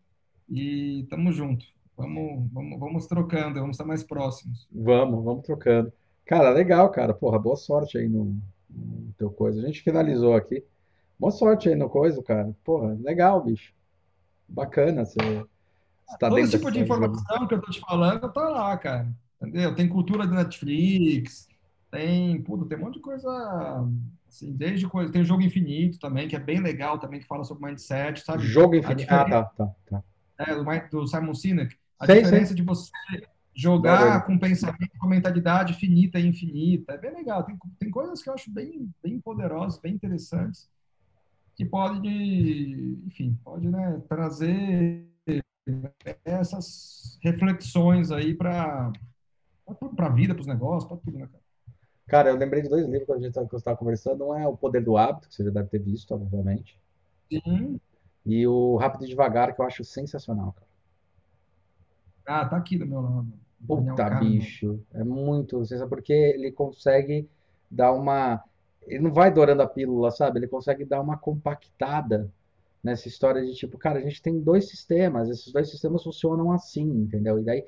E 0.49 1.07
tamo 1.11 1.33
junto. 1.33 1.67
Vamos, 1.97 2.51
vamos, 2.53 2.79
vamos 2.79 3.07
trocando, 3.07 3.61
vamos 3.61 3.75
estar 3.75 3.85
mais 3.85 4.03
próximos. 4.03 4.67
Vamos, 4.71 5.25
vamos 5.25 5.45
trocando. 5.45 5.93
Cara, 6.25 6.51
legal, 6.51 6.91
cara. 6.91 7.15
Porra, 7.15 7.39
boa 7.39 7.57
sorte 7.57 7.99
aí 7.99 8.09
no, 8.09 8.41
no 8.77 9.13
teu 9.19 9.31
coisa. 9.31 9.61
A 9.61 9.67
gente 9.67 9.83
finalizou 9.83 10.35
aqui. 10.35 10.63
Boa 11.19 11.31
sorte 11.31 11.69
aí 11.69 11.75
no 11.75 11.89
coisa, 11.89 12.23
cara. 12.23 12.55
Porra, 12.63 12.97
legal, 13.01 13.43
bicho. 13.43 13.73
Bacana 14.49 15.05
você, 15.05 15.19
você 15.19 16.19
tá 16.19 16.29
Todo 16.29 16.39
esse 16.39 16.57
tipo 16.57 16.71
de 16.71 16.81
informação 16.81 17.49
que 17.49 17.55
eu 17.55 17.61
tô 17.61 17.71
te 17.71 17.81
falando 17.81 18.33
tá 18.33 18.49
lá, 18.49 18.77
cara. 18.77 19.09
Entendeu? 19.41 19.75
Tem 19.75 19.89
cultura 19.89 20.27
de 20.27 20.35
Netflix, 20.35 21.49
tem, 21.91 22.41
puta, 22.43 22.67
tem 22.67 22.79
um 22.79 22.83
monte 22.83 22.95
de 22.95 23.01
coisa 23.01 23.87
Assim, 24.37 24.53
desde 24.53 24.87
coisa, 24.87 25.11
tem 25.11 25.23
o 25.23 25.25
Jogo 25.25 25.41
Infinito 25.41 25.99
também, 25.99 26.29
que 26.29 26.37
é 26.37 26.39
bem 26.39 26.61
legal 26.61 26.99
também, 26.99 27.21
que 27.21 27.27
fala 27.27 27.43
sobre 27.43 27.65
mindset, 27.65 28.21
sabe? 28.21 28.43
Jogo 28.43 28.75
Infinito. 28.75 29.11
Ah, 29.11 29.25
tá, 29.25 29.45
tá, 29.45 29.75
tá. 29.87 30.03
É, 30.39 30.55
do, 30.55 30.65
do 30.91 31.07
Simon 31.07 31.35
Sinek. 31.35 31.75
A 31.99 32.05
sei, 32.05 32.23
diferença 32.23 32.49
sei. 32.49 32.57
de 32.57 32.63
você 32.63 32.91
jogar 33.57 34.27
com 34.27 34.39
pensamento, 34.39 34.99
com 34.99 35.09
mentalidade 35.09 35.73
finita 35.73 36.21
e 36.21 36.27
infinita. 36.27 36.93
É 36.93 36.99
bem 36.99 37.15
legal. 37.15 37.43
Tem, 37.43 37.57
tem 37.79 37.91
coisas 37.91 38.23
que 38.23 38.29
eu 38.29 38.35
acho 38.35 38.51
bem, 38.51 38.93
bem 39.03 39.19
poderosas, 39.19 39.81
bem 39.81 39.95
interessantes, 39.95 40.69
que 41.57 41.65
pode, 41.65 42.07
enfim, 43.07 43.37
pode 43.43 43.67
né, 43.67 44.03
trazer 44.09 45.07
essas 46.25 47.19
reflexões 47.23 48.13
aí 48.13 48.35
para 48.35 48.93
a 49.67 50.09
vida, 50.11 50.35
para 50.35 50.43
os 50.43 50.47
negócios, 50.47 50.87
para 50.87 50.99
tudo, 50.99 51.19
né, 51.19 51.27
cara? 51.27 51.47
Cara, 52.09 52.29
eu 52.29 52.37
lembrei 52.37 52.63
de 52.63 52.69
dois 52.69 52.87
livros 52.87 53.07
que 53.07 53.13
a 53.13 53.19
gente 53.19 53.37
estava 53.57 53.77
conversando. 53.77 54.27
Um 54.27 54.35
é 54.35 54.47
O 54.47 54.57
Poder 54.57 54.85
do 54.85 54.97
Hábito, 54.97 55.29
que 55.29 55.35
você 55.35 55.43
já 55.43 55.51
deve 55.51 55.69
ter 55.69 55.81
visto, 55.81 56.15
obviamente. 56.15 56.79
Sim. 57.29 57.81
E 58.25 58.47
o 58.47 58.77
Rápido 58.77 59.05
e 59.05 59.09
Devagar, 59.09 59.55
que 59.55 59.61
eu 59.61 59.67
acho 59.67 59.83
sensacional, 59.83 60.53
cara. 60.53 60.67
Ah, 62.27 62.45
tá 62.45 62.57
aqui 62.57 62.77
do 62.77 62.87
meu 62.87 63.01
lado. 63.01 63.46
Puta, 63.65 64.11
bicho. 64.11 64.81
É 64.93 65.05
muito. 65.05 65.65
Sabe 65.65 65.89
porque 65.89 66.13
ele 66.13 66.51
consegue 66.53 67.29
dar 67.71 67.93
uma. 67.93 68.43
Ele 68.87 69.01
não 69.01 69.13
vai 69.13 69.33
dourando 69.33 69.63
a 69.63 69.67
pílula, 69.67 70.11
sabe? 70.11 70.39
Ele 70.39 70.49
consegue 70.49 70.85
dar 70.85 71.01
uma 71.01 71.17
compactada 71.17 72.31
nessa 72.83 73.09
história 73.09 73.45
de 73.45 73.53
tipo, 73.55 73.77
cara, 73.77 73.99
a 73.99 74.03
gente 74.03 74.23
tem 74.23 74.41
dois 74.41 74.69
sistemas, 74.69 75.29
esses 75.29 75.53
dois 75.53 75.69
sistemas 75.69 76.05
funcionam 76.05 76.53
assim, 76.53 76.85
entendeu? 76.85 77.39
E 77.41 77.43
daí 77.43 77.65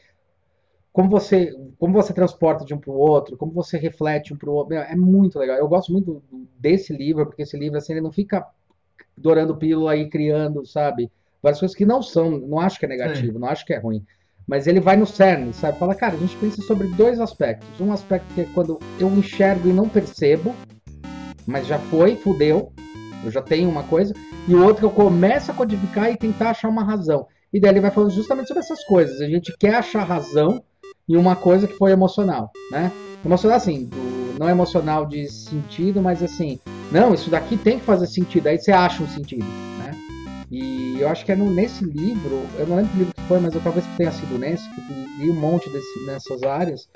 como 0.92 1.08
você, 1.10 1.52
como 1.78 1.92
você 1.92 2.12
transporta 2.12 2.64
de 2.64 2.74
um 2.74 2.78
para 2.78 2.90
o 2.90 2.96
outro, 2.96 3.36
como 3.36 3.52
você 3.52 3.78
reflete 3.78 4.32
um 4.32 4.36
para 4.36 4.50
o 4.50 4.52
outro, 4.52 4.74
é 4.74 4.96
muito 4.96 5.38
legal. 5.38 5.56
Eu 5.56 5.68
gosto 5.68 5.92
muito 5.92 6.22
desse 6.58 6.92
livro, 6.92 7.24
porque 7.26 7.42
esse 7.42 7.56
livro 7.56 7.78
assim, 7.78 7.92
ele 7.92 8.00
não 8.00 8.10
fica 8.10 8.44
dourando 9.16 9.56
pílula 9.56 9.96
e 9.96 10.08
criando, 10.08 10.66
sabe, 10.66 11.10
várias 11.42 11.60
coisas 11.60 11.76
que 11.76 11.86
não 11.86 12.02
são, 12.02 12.38
não 12.38 12.58
acho 12.58 12.78
que 12.80 12.84
é 12.84 12.88
negativo, 12.88 13.34
Sim. 13.34 13.38
não 13.38 13.48
acho 13.48 13.64
que 13.64 13.72
é 13.72 13.78
ruim, 13.78 14.04
mas 14.48 14.66
ele 14.66 14.80
vai 14.80 14.96
no 14.96 15.06
cerne, 15.06 15.52
sabe? 15.52 15.78
Fala, 15.78 15.94
cara, 15.94 16.14
a 16.14 16.18
gente 16.18 16.34
pensa 16.36 16.62
sobre 16.62 16.88
dois 16.88 17.20
aspectos. 17.20 17.68
Um 17.78 17.92
aspecto 17.92 18.32
que 18.34 18.40
é 18.40 18.48
quando 18.54 18.78
eu 18.98 19.08
enxergo 19.10 19.68
e 19.68 19.72
não 19.72 19.86
percebo, 19.86 20.54
mas 21.46 21.66
já 21.66 21.78
foi, 21.78 22.16
fudeu, 22.16 22.72
eu 23.22 23.30
já 23.30 23.42
tenho 23.42 23.68
uma 23.68 23.82
coisa, 23.82 24.14
e 24.48 24.54
o 24.54 24.62
outro 24.62 24.78
que 24.78 24.84
eu 24.84 24.90
começo 24.90 25.50
a 25.50 25.54
codificar 25.54 26.10
e 26.10 26.16
tentar 26.16 26.50
achar 26.50 26.68
uma 26.68 26.82
razão. 26.82 27.26
E 27.52 27.60
daí 27.60 27.72
ele 27.72 27.80
vai 27.80 27.90
falando 27.90 28.10
justamente 28.10 28.48
sobre 28.48 28.62
essas 28.62 28.82
coisas. 28.84 29.20
A 29.20 29.26
gente 29.26 29.54
quer 29.58 29.74
achar 29.74 30.02
razão 30.04 30.62
e 31.06 31.16
uma 31.16 31.36
coisa 31.36 31.66
que 31.66 31.74
foi 31.74 31.92
emocional, 31.92 32.50
né? 32.70 32.90
Emocional 33.24 33.56
assim, 33.56 33.84
do, 33.84 34.38
não 34.38 34.48
emocional 34.48 35.04
de 35.04 35.28
sentido, 35.30 36.00
mas 36.00 36.22
assim, 36.22 36.58
não, 36.90 37.12
isso 37.12 37.28
daqui 37.28 37.56
tem 37.56 37.78
que 37.78 37.84
fazer 37.84 38.06
sentido, 38.06 38.46
aí 38.46 38.58
você 38.58 38.70
acha 38.70 39.02
um 39.02 39.08
sentido, 39.08 39.46
né? 39.78 39.90
E 40.50 40.87
eu 41.00 41.08
acho 41.08 41.24
que 41.24 41.32
é 41.32 41.36
no, 41.36 41.50
nesse 41.50 41.84
livro, 41.84 42.42
eu 42.58 42.66
não 42.66 42.76
lembro 42.76 42.92
que 42.92 42.98
livro 42.98 43.14
que 43.14 43.22
foi, 43.22 43.40
mas 43.40 43.54
eu 43.54 43.60
talvez 43.60 43.84
tenha 43.96 44.12
sido 44.12 44.38
nesse, 44.38 44.68
que 44.70 44.80
li 45.18 45.30
um 45.30 45.34
monte 45.34 45.68
desse, 45.70 46.06
nessas 46.06 46.42
áreas, 46.42 46.88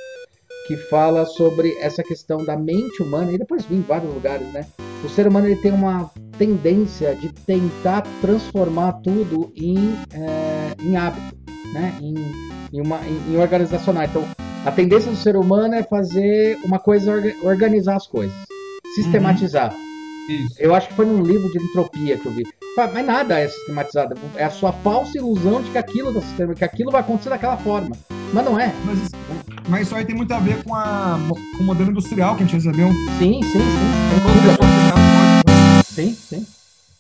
que 0.67 0.77
fala 0.77 1.25
sobre 1.25 1.77
essa 1.81 2.03
questão 2.03 2.45
da 2.45 2.57
mente 2.57 3.03
humana, 3.03 3.33
e 3.33 3.39
depois 3.39 3.65
vi 3.65 3.77
em 3.77 3.83
vários 3.83 4.13
lugares, 4.13 4.47
né? 4.53 4.67
O 5.05 5.09
ser 5.09 5.27
humano 5.27 5.47
ele 5.49 5.61
tem 5.61 5.73
uma 5.73 6.11
tendência 6.39 7.15
de 7.17 7.33
tentar 7.33 8.03
transformar 8.21 8.93
tudo 9.03 9.53
em, 9.57 9.77
é, 10.13 10.75
em 10.81 10.97
hábito, 10.97 11.37
né? 11.73 11.95
Em, 12.01 12.15
em, 12.73 12.81
uma, 12.81 13.01
em, 13.01 13.35
em 13.35 13.37
organizacional. 13.37 14.05
Então, 14.05 14.25
a 14.65 14.71
tendência 14.71 15.11
do 15.11 15.17
ser 15.17 15.37
humano 15.37 15.75
é 15.75 15.83
fazer 15.83 16.59
uma 16.65 16.79
coisa, 16.79 17.13
organizar 17.43 17.97
as 17.97 18.07
coisas, 18.07 18.35
sistematizar. 18.95 19.75
Uhum. 19.75 19.92
Eu 20.59 20.75
acho 20.75 20.89
que 20.89 20.95
foi 20.95 21.07
num 21.07 21.23
livro 21.23 21.51
de 21.51 21.59
entropia 21.63 22.17
que 22.17 22.27
eu 22.27 22.33
vi. 22.33 22.43
Mas 22.77 23.05
nada 23.05 23.39
é 23.39 23.49
sistematizado. 23.49 24.15
É 24.37 24.45
a 24.45 24.51
sua 24.51 24.73
falsa 24.73 25.19
ilusão 25.19 25.63
de 25.63 25.71
que 25.71 25.79
aquilo, 25.79 26.13
tá 26.15 26.55
que 26.55 26.65
aquilo 26.65 26.91
vai 26.91 27.01
acontecer 27.01 27.31
daquela 27.31 27.57
forma. 27.57 27.91
Mas 28.33 28.45
não 28.45 28.59
é. 28.59 28.73
Mas, 28.85 28.99
mas 29.69 29.83
isso 29.83 29.95
aí 29.95 30.05
tem 30.05 30.17
muito 30.17 30.33
a 30.33 30.39
ver 30.39 30.63
com, 30.65 30.75
a, 30.75 31.19
com 31.57 31.63
o 31.63 31.67
modelo 31.67 31.91
industrial 31.91 32.35
que 32.37 32.43
a 32.43 32.47
gente 32.47 32.57
recebeu. 32.57 32.89
Sim, 33.19 33.43
sim, 33.43 33.59
sim. 33.59 33.93
Sim, 35.85 36.15
sim. 36.15 36.47